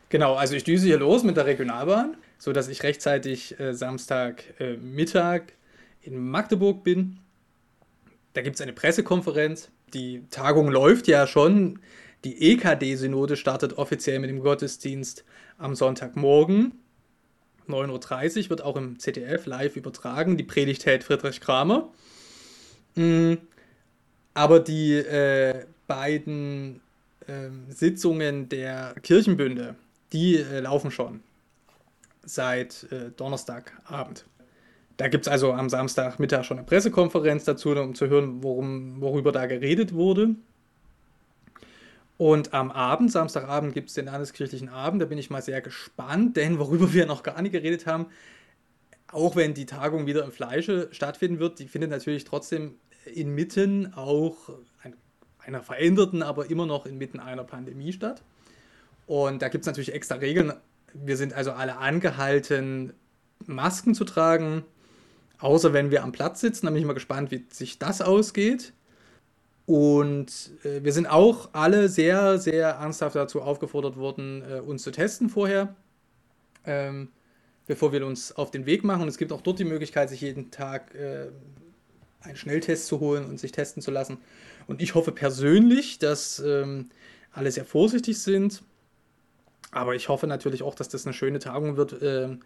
Genau, 0.09 0.35
also 0.35 0.55
ich 0.55 0.63
düse 0.63 0.87
hier 0.87 0.97
los 0.97 1.23
mit 1.23 1.37
der 1.37 1.45
Regionalbahn, 1.45 2.17
sodass 2.39 2.67
ich 2.67 2.81
rechtzeitig 2.81 3.59
äh, 3.59 3.73
Samstagmittag 3.73 5.41
äh, 5.41 6.07
in 6.07 6.29
Magdeburg 6.29 6.83
bin. 6.83 7.19
Da 8.33 8.41
gibt 8.41 8.55
es 8.55 8.61
eine 8.61 8.73
Pressekonferenz. 8.73 9.69
Die 9.93 10.23
Tagung 10.31 10.69
läuft 10.69 11.07
ja 11.07 11.27
schon. 11.27 11.79
Die 12.23 12.51
EKD-Synode 12.53 13.37
startet 13.37 13.77
offiziell 13.77 14.19
mit 14.19 14.29
dem 14.29 14.41
Gottesdienst 14.41 15.25
am 15.57 15.75
Sonntagmorgen. 15.75 16.78
9.30 17.69 18.45
Uhr 18.45 18.49
wird 18.49 18.61
auch 18.63 18.75
im 18.75 18.99
ZDF 18.99 19.45
live 19.45 19.75
übertragen. 19.75 20.37
Die 20.37 20.43
Predigt 20.43 20.85
hält 20.85 21.03
Friedrich 21.03 21.39
Kramer. 21.39 21.89
Mm, 22.95 23.35
aber 24.33 24.59
die 24.59 24.95
äh, 24.95 25.65
beiden 25.87 26.81
äh, 27.27 27.49
Sitzungen 27.69 28.49
der 28.49 28.95
Kirchenbünde, 29.01 29.75
die 30.13 30.37
äh, 30.37 30.59
laufen 30.59 30.91
schon 30.91 31.21
seit 32.23 32.87
äh, 32.91 33.11
Donnerstagabend. 33.15 34.25
Da 34.97 35.07
gibt 35.07 35.27
es 35.27 35.31
also 35.31 35.53
am 35.53 35.69
Samstagmittag 35.69 36.43
schon 36.43 36.57
eine 36.57 36.67
Pressekonferenz 36.67 37.45
dazu, 37.45 37.69
um 37.69 37.95
zu 37.95 38.07
hören, 38.07 38.43
worum, 38.43 38.99
worüber 38.99 39.31
da 39.31 39.45
geredet 39.45 39.93
wurde. 39.93 40.35
Und 42.19 42.53
am 42.53 42.69
Abend, 42.69 43.13
Samstagabend, 43.13 43.73
gibt 43.73 43.87
es 43.87 43.95
den 43.95 44.07
landeskirchlichen 44.07 44.67
Abend. 44.67 45.01
Da 45.01 45.05
bin 45.05 45.17
ich 45.17 45.29
mal 45.29 45.41
sehr 45.41 45.61
gespannt, 45.61 46.35
denn 46.35 46.59
worüber 46.59 46.91
wir 46.91 47.05
noch 47.05 47.23
gar 47.23 47.41
nicht 47.41 47.53
geredet 47.53 47.85
haben, 47.85 48.07
auch 49.07 49.37
wenn 49.37 49.53
die 49.53 49.65
Tagung 49.65 50.05
wieder 50.05 50.25
im 50.25 50.33
Fleische 50.33 50.89
stattfinden 50.91 51.39
wird, 51.39 51.59
die 51.59 51.69
findet 51.69 51.91
natürlich 51.91 52.25
trotzdem 52.25 52.75
inmitten 53.05 53.93
auch 53.93 54.49
einer 55.39 55.63
veränderten, 55.63 56.21
aber 56.21 56.49
immer 56.49 56.65
noch 56.65 56.85
inmitten 56.85 57.21
einer 57.21 57.45
Pandemie 57.45 57.93
statt. 57.93 58.21
Und 59.07 59.41
da 59.41 59.47
gibt 59.47 59.61
es 59.61 59.67
natürlich 59.67 59.93
extra 59.93 60.15
Regeln. 60.15 60.51
Wir 60.93 61.15
sind 61.15 61.31
also 61.33 61.53
alle 61.53 61.77
angehalten, 61.77 62.91
Masken 63.45 63.95
zu 63.95 64.03
tragen, 64.03 64.65
außer 65.39 65.71
wenn 65.71 65.89
wir 65.89 66.03
am 66.03 66.11
Platz 66.11 66.41
sitzen. 66.41 66.65
Da 66.65 66.73
bin 66.73 66.81
ich 66.81 66.85
mal 66.85 66.91
gespannt, 66.91 67.31
wie 67.31 67.45
sich 67.49 67.79
das 67.79 68.01
ausgeht. 68.01 68.73
Und 69.69 70.49
äh, 70.63 70.83
wir 70.83 70.91
sind 70.91 71.05
auch 71.05 71.49
alle 71.53 71.89
sehr, 71.89 72.39
sehr 72.39 72.69
ernsthaft 72.69 73.15
dazu 73.15 73.43
aufgefordert 73.43 73.97
worden, 73.97 74.41
äh, 74.41 74.61
uns 74.61 74.81
zu 74.81 74.89
testen 74.89 75.29
vorher, 75.29 75.75
ähm, 76.65 77.09
bevor 77.67 77.91
wir 77.91 78.03
uns 78.03 78.31
auf 78.31 78.49
den 78.49 78.65
Weg 78.65 78.83
machen. 78.83 79.03
Und 79.03 79.09
es 79.09 79.19
gibt 79.19 79.31
auch 79.31 79.41
dort 79.41 79.59
die 79.59 79.65
Möglichkeit, 79.65 80.09
sich 80.09 80.21
jeden 80.21 80.49
Tag 80.49 80.95
äh, 80.95 81.27
einen 82.21 82.35
Schnelltest 82.35 82.87
zu 82.87 82.99
holen 82.99 83.25
und 83.25 83.39
sich 83.39 83.51
testen 83.51 83.83
zu 83.83 83.91
lassen. 83.91 84.17
Und 84.65 84.81
ich 84.81 84.95
hoffe 84.95 85.11
persönlich, 85.11 85.99
dass 85.99 86.39
ähm, 86.39 86.89
alle 87.31 87.51
sehr 87.51 87.63
vorsichtig 87.63 88.19
sind. 88.19 88.63
Aber 89.69 89.93
ich 89.93 90.09
hoffe 90.09 90.25
natürlich 90.25 90.63
auch, 90.63 90.73
dass 90.73 90.89
das 90.89 91.05
eine 91.05 91.13
schöne 91.13 91.37
Tagung 91.37 91.77
wird 91.77 92.01
äh, 92.01 92.37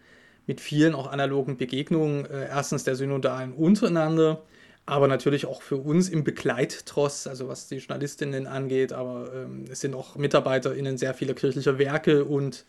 mit 0.46 0.60
vielen 0.60 0.94
auch 0.94 1.10
analogen 1.10 1.56
Begegnungen. 1.56 2.26
Äh, 2.26 2.48
erstens 2.48 2.84
der 2.84 2.96
Synodalen 2.96 3.54
untereinander, 3.54 4.42
aber 4.86 5.08
natürlich 5.08 5.46
auch 5.46 5.62
für 5.62 5.76
uns 5.76 6.08
im 6.08 6.24
Begleittross, 6.24 7.26
also 7.26 7.48
was 7.48 7.68
die 7.68 7.76
Journalistinnen 7.76 8.46
angeht. 8.46 8.92
Aber 8.92 9.32
ähm, 9.34 9.64
es 9.70 9.80
sind 9.80 9.94
auch 9.94 10.16
MitarbeiterInnen 10.16 10.98
sehr 10.98 11.14
vieler 11.14 11.34
kirchlicher 11.34 11.78
Werke 11.78 12.24
und 12.24 12.66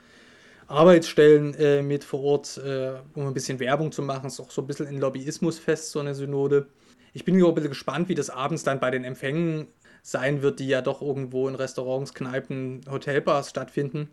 Arbeitsstellen 0.67 1.53
äh, 1.55 1.81
mit 1.81 2.03
vor 2.03 2.21
Ort, 2.23 2.57
äh, 2.57 2.93
um 3.13 3.27
ein 3.27 3.33
bisschen 3.33 3.59
Werbung 3.59 3.91
zu 3.91 4.01
machen. 4.01 4.27
Es 4.27 4.33
ist 4.33 4.39
auch 4.39 4.51
so 4.51 4.61
ein 4.61 4.67
bisschen 4.67 4.87
ein 4.87 4.99
Lobbyismus 4.99 5.59
fest, 5.59 5.91
so 5.91 5.99
eine 5.99 6.15
Synode. 6.15 6.67
Ich 7.13 7.25
bin 7.25 7.41
auch 7.43 7.49
ein 7.49 7.55
bisschen 7.55 7.69
gespannt, 7.69 8.09
wie 8.09 8.15
das 8.15 8.29
abends 8.29 8.63
dann 8.63 8.79
bei 8.79 8.91
den 8.91 9.03
Empfängen 9.03 9.67
sein 10.01 10.41
wird, 10.41 10.59
die 10.59 10.67
ja 10.67 10.81
doch 10.81 11.01
irgendwo 11.01 11.47
in 11.47 11.55
Restaurants, 11.55 12.13
Kneipen, 12.13 12.81
Hotelbars 12.89 13.49
stattfinden. 13.49 14.09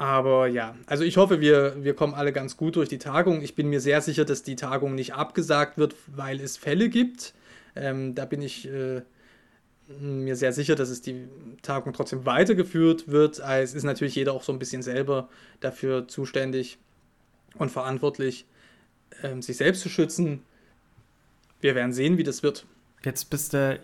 Aber 0.00 0.46
ja, 0.46 0.76
also 0.86 1.04
ich 1.04 1.18
hoffe, 1.18 1.42
wir, 1.42 1.84
wir 1.84 1.92
kommen 1.92 2.14
alle 2.14 2.32
ganz 2.32 2.56
gut 2.56 2.76
durch 2.76 2.88
die 2.88 2.96
Tagung. 2.96 3.42
Ich 3.42 3.54
bin 3.54 3.68
mir 3.68 3.82
sehr 3.82 4.00
sicher, 4.00 4.24
dass 4.24 4.42
die 4.42 4.56
Tagung 4.56 4.94
nicht 4.94 5.12
abgesagt 5.12 5.76
wird, 5.76 5.94
weil 6.06 6.40
es 6.40 6.56
Fälle 6.56 6.88
gibt. 6.88 7.34
Ähm, 7.76 8.14
da 8.14 8.24
bin 8.24 8.40
ich 8.40 8.66
äh, 8.66 9.02
mir 10.00 10.36
sehr 10.36 10.54
sicher, 10.54 10.74
dass 10.74 10.88
es 10.88 11.02
die 11.02 11.28
Tagung 11.60 11.92
trotzdem 11.92 12.24
weitergeführt 12.24 13.08
wird. 13.08 13.40
Es 13.40 13.74
ist 13.74 13.82
natürlich 13.82 14.14
jeder 14.14 14.32
auch 14.32 14.42
so 14.42 14.54
ein 14.54 14.58
bisschen 14.58 14.80
selber 14.80 15.28
dafür 15.60 16.08
zuständig 16.08 16.78
und 17.56 17.70
verantwortlich, 17.70 18.46
ähm, 19.22 19.42
sich 19.42 19.58
selbst 19.58 19.82
zu 19.82 19.90
schützen. 19.90 20.42
Wir 21.60 21.74
werden 21.74 21.92
sehen, 21.92 22.16
wie 22.16 22.24
das 22.24 22.42
wird. 22.42 22.64
Jetzt 23.04 23.28
bist 23.28 23.52
du 23.52 23.78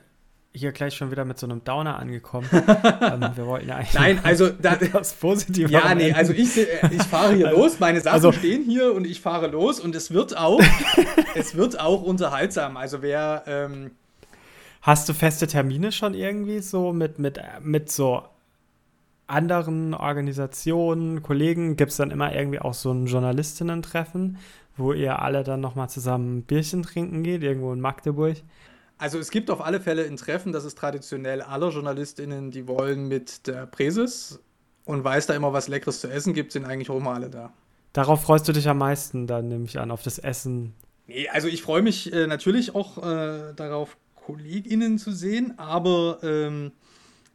hier 0.57 0.73
gleich 0.73 0.95
schon 0.95 1.11
wieder 1.11 1.25
mit 1.25 1.39
so 1.39 1.47
einem 1.47 1.63
Downer 1.65 1.99
angekommen. 1.99 2.49
ähm, 2.53 3.31
wir 3.35 3.47
wollten 3.47 3.69
ja 3.69 3.77
eigentlich 3.77 3.95
Nein, 3.95 4.21
also 4.23 4.49
da, 4.63 4.77
das 4.77 5.13
Positive. 5.13 5.71
Ja, 5.71 5.95
nee, 5.95 6.13
also 6.13 6.33
ich, 6.33 6.57
ich 6.57 7.03
fahre 7.03 7.35
hier 7.35 7.49
also, 7.49 7.61
los, 7.61 7.79
meine 7.79 8.01
Sachen 8.01 8.15
also, 8.15 8.33
stehen 8.33 8.65
hier 8.65 8.95
und 8.95 9.07
ich 9.07 9.21
fahre 9.21 9.49
los 9.49 9.81
und 9.81 9.95
es 9.95 10.13
wird 10.13 10.37
auch, 10.37 10.61
es 11.35 11.57
wird 11.57 11.79
auch 11.79 12.03
unterhaltsam. 12.03 12.77
Also 12.77 13.03
wer 13.03 13.45
ähm, 13.47 13.91
Hast 14.87 15.09
du 15.09 15.15
feste 15.15 15.49
Termine 15.49 15.91
schon 15.91 16.15
irgendwie 16.15 16.61
so 16.61 16.93
mit, 16.93 17.19
mit, 17.19 17.41
mit 17.61 17.91
so 17.91 18.23
anderen 19.27 19.95
Organisationen, 19.95 21.25
Kollegen? 21.25 21.75
Gibt 21.75 21.91
es 21.91 21.97
dann 21.97 22.13
immer 22.13 22.33
irgendwie 22.33 22.61
auch 22.61 22.73
so 22.73 22.93
ein 22.93 23.07
Journalistinnen-Treffen, 23.07 24.39
wo 24.77 24.93
ihr 24.93 25.21
alle 25.21 25.43
dann 25.43 25.61
nochmal 25.61 25.91
zusammen 25.91 26.37
ein 26.37 26.43
Bierchen 26.43 26.85
trinken 26.85 27.25
geht, 27.25 27.43
irgendwo 27.43 27.73
in 27.73 27.81
Magdeburg? 27.81 28.37
Also 28.99 29.19
es 29.19 29.31
gibt 29.31 29.51
auf 29.51 29.61
alle 29.61 29.81
Fälle 29.81 30.05
ein 30.05 30.17
Treffen, 30.17 30.53
das 30.53 30.65
ist 30.65 30.79
traditionell 30.79 31.43
aller 31.43 31.71
JournalistInnen, 31.71 32.51
die 32.51 32.67
wollen 32.67 33.09
mit 33.09 33.47
der 33.47 33.67
Präses 33.67 34.41
und 34.85 35.05
weiß 35.05 35.27
da 35.27 35.35
immer, 35.35 35.53
was 35.53 35.69
Leckeres 35.69 36.01
zu 36.01 36.09
essen 36.09 36.33
gibt, 36.33 36.53
sind 36.53 36.65
eigentlich 36.65 36.89
auch 36.89 36.97
immer 36.97 37.15
alle 37.15 37.29
da. 37.29 37.53
Darauf 37.93 38.23
freust 38.23 38.49
du 38.49 38.53
dich 38.53 38.69
am 38.69 38.79
meisten, 38.79 39.27
dann 39.27 39.49
nehme 39.49 39.65
ich 39.65 39.79
an, 39.79 39.91
auf 39.91 40.03
das 40.03 40.19
Essen. 40.19 40.75
Nee, 41.07 41.29
also 41.29 41.49
ich 41.49 41.63
freue 41.63 41.83
mich 41.83 42.13
äh, 42.13 42.27
natürlich 42.27 42.75
auch 42.75 42.99
äh, 42.99 43.53
darauf, 43.55 43.97
KollegInnen 44.15 44.99
zu 44.99 45.13
sehen, 45.13 45.57
aber 45.57 46.19
ähm, 46.23 46.73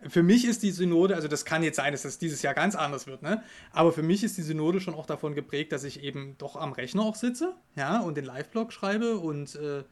für 0.07 0.23
mich 0.23 0.45
ist 0.45 0.61
die 0.61 0.71
Synode, 0.71 1.15
also 1.15 1.27
das 1.27 1.45
kann 1.45 1.63
jetzt 1.63 1.77
sein, 1.77 1.93
dass 1.93 2.01
das 2.01 2.17
dieses 2.17 2.41
Jahr 2.41 2.53
ganz 2.53 2.75
anders 2.75 3.07
wird, 3.07 3.21
ne? 3.21 3.43
Aber 3.71 3.93
für 3.93 4.03
mich 4.03 4.23
ist 4.23 4.37
die 4.37 4.41
Synode 4.41 4.81
schon 4.81 4.93
auch 4.93 5.05
davon 5.05 5.33
geprägt, 5.33 5.71
dass 5.71 5.83
ich 5.83 6.03
eben 6.03 6.35
doch 6.37 6.55
am 6.55 6.73
Rechner 6.73 7.03
auch 7.03 7.15
sitze, 7.15 7.53
ja, 7.75 8.01
und 8.01 8.17
den 8.17 8.25
Live-Blog 8.25 8.73
schreibe 8.73 9.19
und 9.19 9.55
äh, 9.55 9.83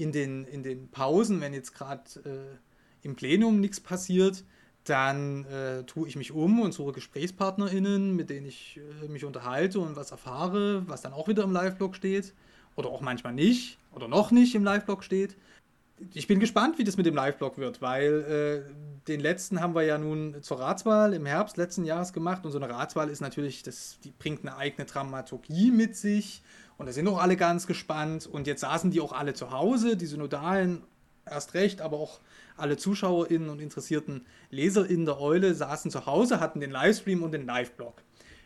in, 0.00 0.12
den, 0.12 0.44
in 0.44 0.62
den 0.62 0.90
Pausen, 0.90 1.40
wenn 1.40 1.52
jetzt 1.52 1.74
gerade 1.74 2.02
äh, 2.24 3.06
im 3.06 3.16
Plenum 3.16 3.60
nichts 3.60 3.80
passiert, 3.80 4.44
dann 4.84 5.44
äh, 5.44 5.84
tue 5.84 6.08
ich 6.08 6.16
mich 6.16 6.32
um 6.32 6.60
und 6.60 6.72
suche 6.72 6.92
GesprächspartnerInnen, 6.92 8.16
mit 8.16 8.30
denen 8.30 8.46
ich 8.46 8.80
äh, 9.02 9.08
mich 9.08 9.24
unterhalte 9.24 9.78
und 9.80 9.96
was 9.96 10.10
erfahre, 10.10 10.88
was 10.88 11.02
dann 11.02 11.12
auch 11.12 11.28
wieder 11.28 11.44
im 11.44 11.52
Live-Blog 11.52 11.94
steht. 11.94 12.34
Oder 12.76 12.88
auch 12.88 13.00
manchmal 13.00 13.34
nicht 13.34 13.78
oder 13.92 14.08
noch 14.08 14.30
nicht 14.30 14.54
im 14.54 14.64
Live-Blog 14.64 15.04
steht 15.04 15.36
ich 16.14 16.26
bin 16.26 16.40
gespannt, 16.40 16.78
wie 16.78 16.84
das 16.84 16.96
mit 16.96 17.06
dem 17.06 17.14
Live-Blog 17.14 17.58
wird, 17.58 17.82
weil 17.82 18.64
äh, 18.66 19.06
den 19.08 19.20
letzten 19.20 19.60
haben 19.60 19.74
wir 19.74 19.82
ja 19.82 19.98
nun 19.98 20.42
zur 20.42 20.60
Ratswahl 20.60 21.12
im 21.12 21.26
Herbst 21.26 21.56
letzten 21.56 21.84
Jahres 21.84 22.12
gemacht 22.12 22.44
und 22.44 22.52
so 22.52 22.58
eine 22.58 22.72
Ratswahl 22.72 23.10
ist 23.10 23.20
natürlich, 23.20 23.62
das, 23.62 23.98
die 24.02 24.10
bringt 24.10 24.40
eine 24.42 24.56
eigene 24.56 24.86
Dramaturgie 24.86 25.70
mit 25.70 25.96
sich 25.96 26.42
und 26.80 26.86
da 26.86 26.94
sind 26.94 27.06
auch 27.08 27.18
alle 27.18 27.36
ganz 27.36 27.66
gespannt 27.66 28.26
und 28.26 28.46
jetzt 28.46 28.62
saßen 28.62 28.90
die 28.90 29.02
auch 29.02 29.12
alle 29.12 29.34
zu 29.34 29.50
Hause, 29.50 29.98
die 29.98 30.06
Synodalen 30.06 30.82
erst 31.26 31.52
recht, 31.52 31.82
aber 31.82 31.98
auch 31.98 32.20
alle 32.56 32.78
ZuschauerInnen 32.78 33.50
und 33.50 33.60
interessierten 33.60 34.24
LeserInnen 34.48 35.04
der 35.04 35.20
Eule 35.20 35.54
saßen 35.54 35.90
zu 35.90 36.06
Hause, 36.06 36.40
hatten 36.40 36.58
den 36.58 36.70
Livestream 36.70 37.22
und 37.22 37.32
den 37.32 37.44
Live-Blog, 37.44 38.02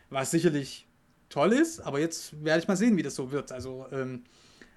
was 0.09 0.31
sicherlich 0.31 0.85
toll 1.29 1.53
ist, 1.53 1.79
aber 1.79 2.01
jetzt 2.01 2.43
werde 2.43 2.59
ich 2.59 2.67
mal 2.67 2.75
sehen, 2.75 2.97
wie 2.97 3.03
das 3.03 3.15
so 3.15 3.31
wird. 3.31 3.53
Also 3.53 3.85
ähm, 3.93 4.25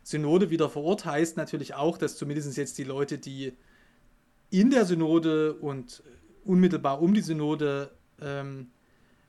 Synode 0.04 0.50
wieder 0.50 0.70
vor 0.70 0.84
Ort 0.84 1.04
heißt 1.04 1.36
natürlich 1.36 1.74
auch, 1.74 1.98
dass 1.98 2.16
zumindest 2.16 2.56
jetzt 2.56 2.78
die 2.78 2.84
Leute, 2.84 3.18
die 3.18 3.54
in 4.50 4.70
der 4.70 4.84
Synode 4.84 5.54
und 5.54 6.04
unmittelbar 6.44 7.02
um 7.02 7.12
die 7.12 7.22
Synode 7.22 7.90
ähm, 8.22 8.70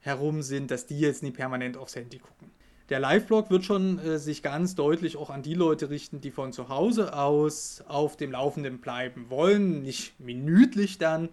herum 0.02 0.44
sind, 0.44 0.70
dass 0.70 0.86
die 0.86 1.00
jetzt 1.00 1.24
nicht 1.24 1.36
permanent 1.36 1.78
aufs 1.78 1.96
Handy 1.96 2.20
gucken. 2.20 2.52
Der 2.90 3.00
Live-Blog 3.00 3.52
wird 3.52 3.66
schon 3.66 4.00
äh, 4.00 4.18
sich 4.18 4.42
ganz 4.42 4.74
deutlich 4.74 5.16
auch 5.16 5.30
an 5.30 5.44
die 5.44 5.54
Leute 5.54 5.92
richten, 5.92 6.22
die 6.22 6.32
von 6.32 6.52
zu 6.52 6.70
Hause 6.70 7.14
aus 7.14 7.84
auf 7.88 8.18
dem 8.18 8.32
Laufenden 8.32 8.80
bleiben 8.80 9.30
wollen, 9.30 9.84
nicht 9.84 10.20
minütlich 10.20 10.98
dann, 10.98 11.30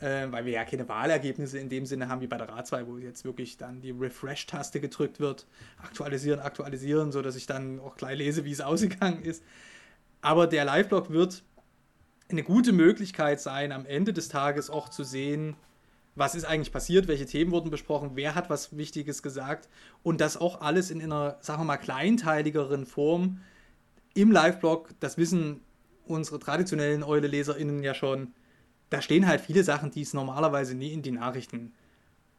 äh, 0.00 0.26
weil 0.30 0.44
wir 0.44 0.52
ja 0.52 0.64
keine 0.66 0.86
Wahlergebnisse 0.86 1.58
in 1.58 1.70
dem 1.70 1.86
Sinne 1.86 2.08
haben 2.08 2.20
wie 2.20 2.26
bei 2.26 2.36
der 2.36 2.50
Ratswahl, 2.50 2.86
wo 2.86 2.98
jetzt 2.98 3.24
wirklich 3.24 3.56
dann 3.56 3.80
die 3.80 3.92
Refresh-Taste 3.92 4.80
gedrückt 4.80 5.18
wird, 5.18 5.46
aktualisieren, 5.82 6.40
aktualisieren, 6.40 7.10
sodass 7.10 7.36
ich 7.36 7.46
dann 7.46 7.80
auch 7.80 7.96
gleich 7.96 8.18
lese, 8.18 8.44
wie 8.44 8.52
es 8.52 8.60
ausgegangen 8.62 9.22
ist. 9.22 9.42
Aber 10.20 10.46
der 10.46 10.66
Live-Blog 10.66 11.08
wird 11.08 11.42
eine 12.28 12.42
gute 12.42 12.72
Möglichkeit 12.72 13.40
sein, 13.40 13.72
am 13.72 13.86
Ende 13.86 14.12
des 14.12 14.28
Tages 14.28 14.68
auch 14.68 14.90
zu 14.90 15.04
sehen, 15.04 15.56
was 16.18 16.34
ist 16.34 16.44
eigentlich 16.44 16.72
passiert, 16.72 17.08
welche 17.08 17.26
Themen 17.26 17.50
wurden 17.50 17.70
besprochen, 17.70 18.10
wer 18.14 18.34
hat 18.34 18.50
was 18.50 18.76
Wichtiges 18.76 19.22
gesagt 19.22 19.68
und 20.02 20.20
das 20.20 20.36
auch 20.36 20.60
alles 20.60 20.90
in 20.90 21.02
einer, 21.02 21.38
sagen 21.40 21.60
wir 21.60 21.64
mal, 21.64 21.76
kleinteiligeren 21.76 22.86
Form 22.86 23.40
im 24.14 24.32
Live-Blog. 24.32 24.90
Das 25.00 25.16
wissen 25.16 25.60
unsere 26.06 26.38
traditionellen 26.38 27.02
Eule-LeserInnen 27.02 27.82
ja 27.82 27.94
schon 27.94 28.32
da 28.90 29.02
stehen 29.02 29.26
halt 29.26 29.40
viele 29.40 29.64
Sachen, 29.64 29.90
die 29.90 30.02
es 30.02 30.14
normalerweise 30.14 30.74
nie 30.74 30.92
in 30.92 31.02
die 31.02 31.10
Nachrichten 31.10 31.72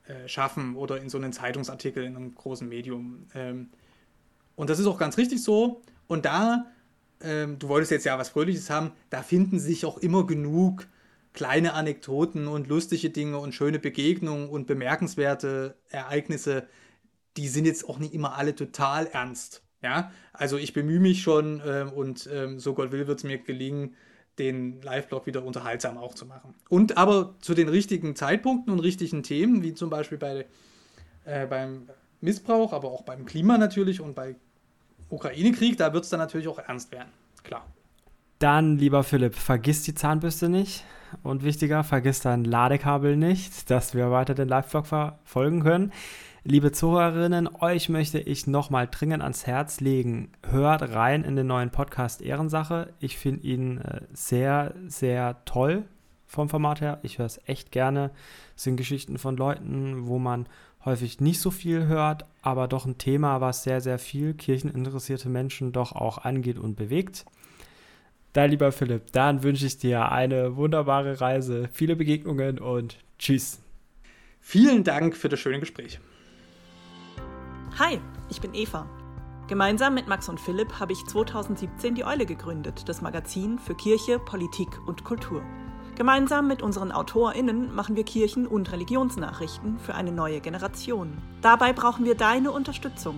äh, 0.08 0.28
schaffen 0.28 0.76
oder 0.76 1.00
in 1.02 1.10
so 1.10 1.18
einen 1.18 1.34
Zeitungsartikel 1.34 2.04
in 2.04 2.16
einem 2.16 2.34
großen 2.34 2.68
Medium. 2.68 3.28
Ähm, 3.36 3.70
und 4.56 4.70
das 4.70 4.80
ist 4.80 4.88
auch 4.88 4.98
ganz 4.98 5.18
richtig 5.18 5.44
so. 5.44 5.82
Und 6.08 6.26
da, 6.26 6.66
ähm, 7.22 7.60
du 7.60 7.68
wolltest 7.68 7.92
jetzt 7.92 8.06
ja 8.06 8.18
was 8.18 8.30
Fröhliches 8.30 8.70
haben, 8.70 8.92
da 9.10 9.22
finden 9.22 9.60
sich 9.60 9.86
auch 9.86 9.98
immer 9.98 10.26
genug 10.26 10.88
kleine 11.34 11.74
Anekdoten 11.74 12.48
und 12.48 12.68
lustige 12.68 13.10
Dinge 13.10 13.38
und 13.38 13.54
schöne 13.54 13.80
Begegnungen 13.80 14.50
und 14.50 14.68
bemerkenswerte 14.68 15.76
Ereignisse. 15.90 16.68
Die 17.38 17.48
sind 17.48 17.66
jetzt 17.66 17.88
auch 17.88 18.00
nicht 18.00 18.14
immer 18.14 18.36
alle 18.36 18.56
total 18.56 19.08
ernst. 19.08 19.64
Ja, 19.82 20.12
also 20.34 20.58
ich 20.58 20.74
bemühe 20.74 21.00
mich 21.00 21.22
schon 21.22 21.62
ähm, 21.66 21.94
und 21.94 22.28
ähm, 22.34 22.60
so 22.60 22.74
Gott 22.74 22.92
will 22.92 23.08
wird 23.08 23.20
es 23.20 23.24
mir 23.24 23.38
gelingen, 23.38 23.96
den 24.38 24.82
Live-Blog 24.82 25.26
wieder 25.26 25.44
unterhaltsam 25.44 25.98
auch 25.98 26.16
zu 26.16 26.26
machen. 26.26 26.54
Und 26.68 26.98
aber 26.98 27.36
zu 27.40 27.54
den 27.54 27.70
richtigen 27.70 28.16
Zeitpunkten 28.16 28.74
und 28.74 28.80
richtigen 28.80 29.24
Themen, 29.24 29.64
wie 29.64 29.74
zum 29.74 29.90
Beispiel 29.90 30.18
bei, 30.18 30.48
äh, 31.26 31.46
beim 31.46 31.90
Missbrauch, 32.20 32.74
aber 32.74 32.92
auch 32.92 33.04
beim 33.04 33.26
Klima 33.26 33.58
natürlich 33.58 34.02
und 34.02 34.16
bei 34.16 34.36
Ukraine-Krieg, 35.10 35.78
da 35.78 35.94
wird 35.94 36.04
es 36.04 36.10
dann 36.10 36.20
natürlich 36.20 36.48
auch 36.48 36.60
ernst 36.60 36.92
werden. 36.92 37.10
Klar. 37.44 37.66
Dann, 38.40 38.78
lieber 38.78 39.04
Philipp, 39.04 39.36
vergiss 39.36 39.84
die 39.84 39.94
Zahnbürste 39.94 40.48
nicht. 40.48 40.86
Und 41.24 41.44
wichtiger, 41.44 41.84
vergiss 41.84 42.22
dein 42.22 42.46
Ladekabel 42.46 43.18
nicht, 43.18 43.70
dass 43.70 43.94
wir 43.96 44.12
weiter 44.12 44.34
den 44.34 44.48
Live-Blog 44.48 44.88
verfolgen 44.88 45.62
können. 45.62 45.92
Liebe 46.46 46.72
Zuhörerinnen, 46.72 47.50
euch 47.60 47.90
möchte 47.90 48.18
ich 48.18 48.48
nochmal 48.48 48.88
dringend 48.90 49.24
ans 49.24 49.46
Herz 49.46 49.82
legen. 49.82 50.32
Hört 50.50 50.94
rein 50.94 51.26
in 51.26 51.36
den 51.36 51.48
neuen 51.48 51.70
Podcast 51.70 52.22
Ehrensache. 52.22 52.94
Ich 53.02 53.18
finde 53.18 53.46
ihn 53.46 53.80
äh, 53.80 54.02
sehr, 54.14 54.74
sehr 54.88 55.44
toll 55.44 55.84
vom 56.26 56.48
Format 56.48 56.80
her. 56.80 57.00
Ich 57.04 57.18
höre 57.18 57.26
es 57.26 57.42
echt 57.46 57.74
gerne. 57.74 58.10
Es 58.56 58.64
sind 58.64 58.78
Geschichten 58.78 59.18
von 59.18 59.36
Leuten, 59.36 60.08
wo 60.08 60.18
man 60.18 60.48
häufig 60.86 61.20
nicht 61.20 61.42
so 61.42 61.52
viel 61.52 61.88
hört, 61.88 62.24
aber 62.42 62.70
doch 62.70 62.86
ein 62.86 62.98
Thema, 62.98 63.42
was 63.42 63.64
sehr, 63.64 63.82
sehr 63.82 64.00
viel 64.00 64.34
kircheninteressierte 64.34 65.28
Menschen 65.28 65.74
doch 65.74 65.92
auch 65.92 66.20
angeht 66.20 66.58
und 66.58 66.78
bewegt. 66.78 67.26
Da, 68.34 68.46
lieber 68.46 68.72
Philipp, 68.72 69.12
dann 69.12 69.42
wünsche 69.42 69.66
ich 69.66 69.80
dir 69.80 70.12
eine 70.12 70.56
wunderbare 70.56 71.20
Reise, 71.20 71.68
viele 71.72 71.96
Begegnungen 71.96 72.60
und 72.60 72.98
tschüss. 73.18 73.60
Vielen 74.40 74.84
Dank 74.84 75.16
für 75.16 75.30
das 75.30 75.40
schöne 75.40 75.60
Gespräch. 75.60 76.00
Hi, 77.80 78.00
ich 78.30 78.40
bin 78.40 78.54
Eva. 78.54 78.88
Gemeinsam 79.48 79.96
mit 79.96 80.08
Max 80.08 80.30
und 80.30 80.40
Philipp 80.40 80.80
habe 80.80 80.94
ich 80.94 81.04
2017 81.06 81.96
die 81.96 82.06
Eule 82.06 82.28
gegründet, 82.28 82.88
das 82.88 83.02
Magazin 83.02 83.58
für 83.58 83.74
Kirche, 83.74 84.20
Politik 84.20 84.70
und 84.86 85.04
Kultur. 85.04 85.42
Gemeinsam 85.96 86.48
mit 86.48 86.62
unseren 86.62 86.92
AutorInnen 86.92 87.74
machen 87.74 87.96
wir 87.96 88.04
Kirchen- 88.04 88.48
und 88.48 88.72
Religionsnachrichten 88.72 89.80
für 89.80 89.96
eine 89.96 90.12
neue 90.12 90.40
Generation. 90.40 91.18
Dabei 91.42 91.74
brauchen 91.74 92.06
wir 92.06 92.16
deine 92.16 92.52
Unterstützung. 92.52 93.18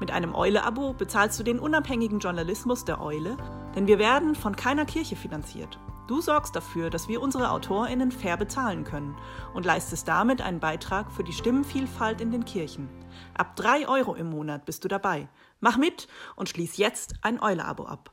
Mit 0.00 0.10
einem 0.10 0.34
Eule-Abo 0.34 0.94
bezahlst 0.94 1.38
du 1.38 1.44
den 1.44 1.58
unabhängigen 1.58 2.20
Journalismus 2.20 2.86
der 2.86 3.02
Eule, 3.02 3.36
denn 3.76 3.86
wir 3.86 3.98
werden 3.98 4.34
von 4.34 4.56
keiner 4.56 4.86
Kirche 4.86 5.14
finanziert. 5.14 5.78
Du 6.08 6.22
sorgst 6.22 6.56
dafür, 6.56 6.88
dass 6.88 7.06
wir 7.06 7.20
unsere 7.20 7.50
AutorInnen 7.50 8.10
fair 8.10 8.38
bezahlen 8.38 8.82
können 8.82 9.14
und 9.52 9.66
leistest 9.66 10.08
damit 10.08 10.40
einen 10.40 10.58
Beitrag 10.58 11.12
für 11.12 11.22
die 11.22 11.34
Stimmenvielfalt 11.34 12.22
in 12.22 12.32
den 12.32 12.46
Kirchen. 12.46 12.88
Ab 13.34 13.54
3 13.56 13.86
Euro 13.86 14.14
im 14.14 14.30
Monat 14.30 14.64
bist 14.64 14.82
du 14.84 14.88
dabei. 14.88 15.28
Mach 15.60 15.76
mit 15.76 16.08
und 16.34 16.48
schließ 16.48 16.78
jetzt 16.78 17.14
ein 17.20 17.40
Eule-Abo 17.40 17.84
ab. 17.84 18.10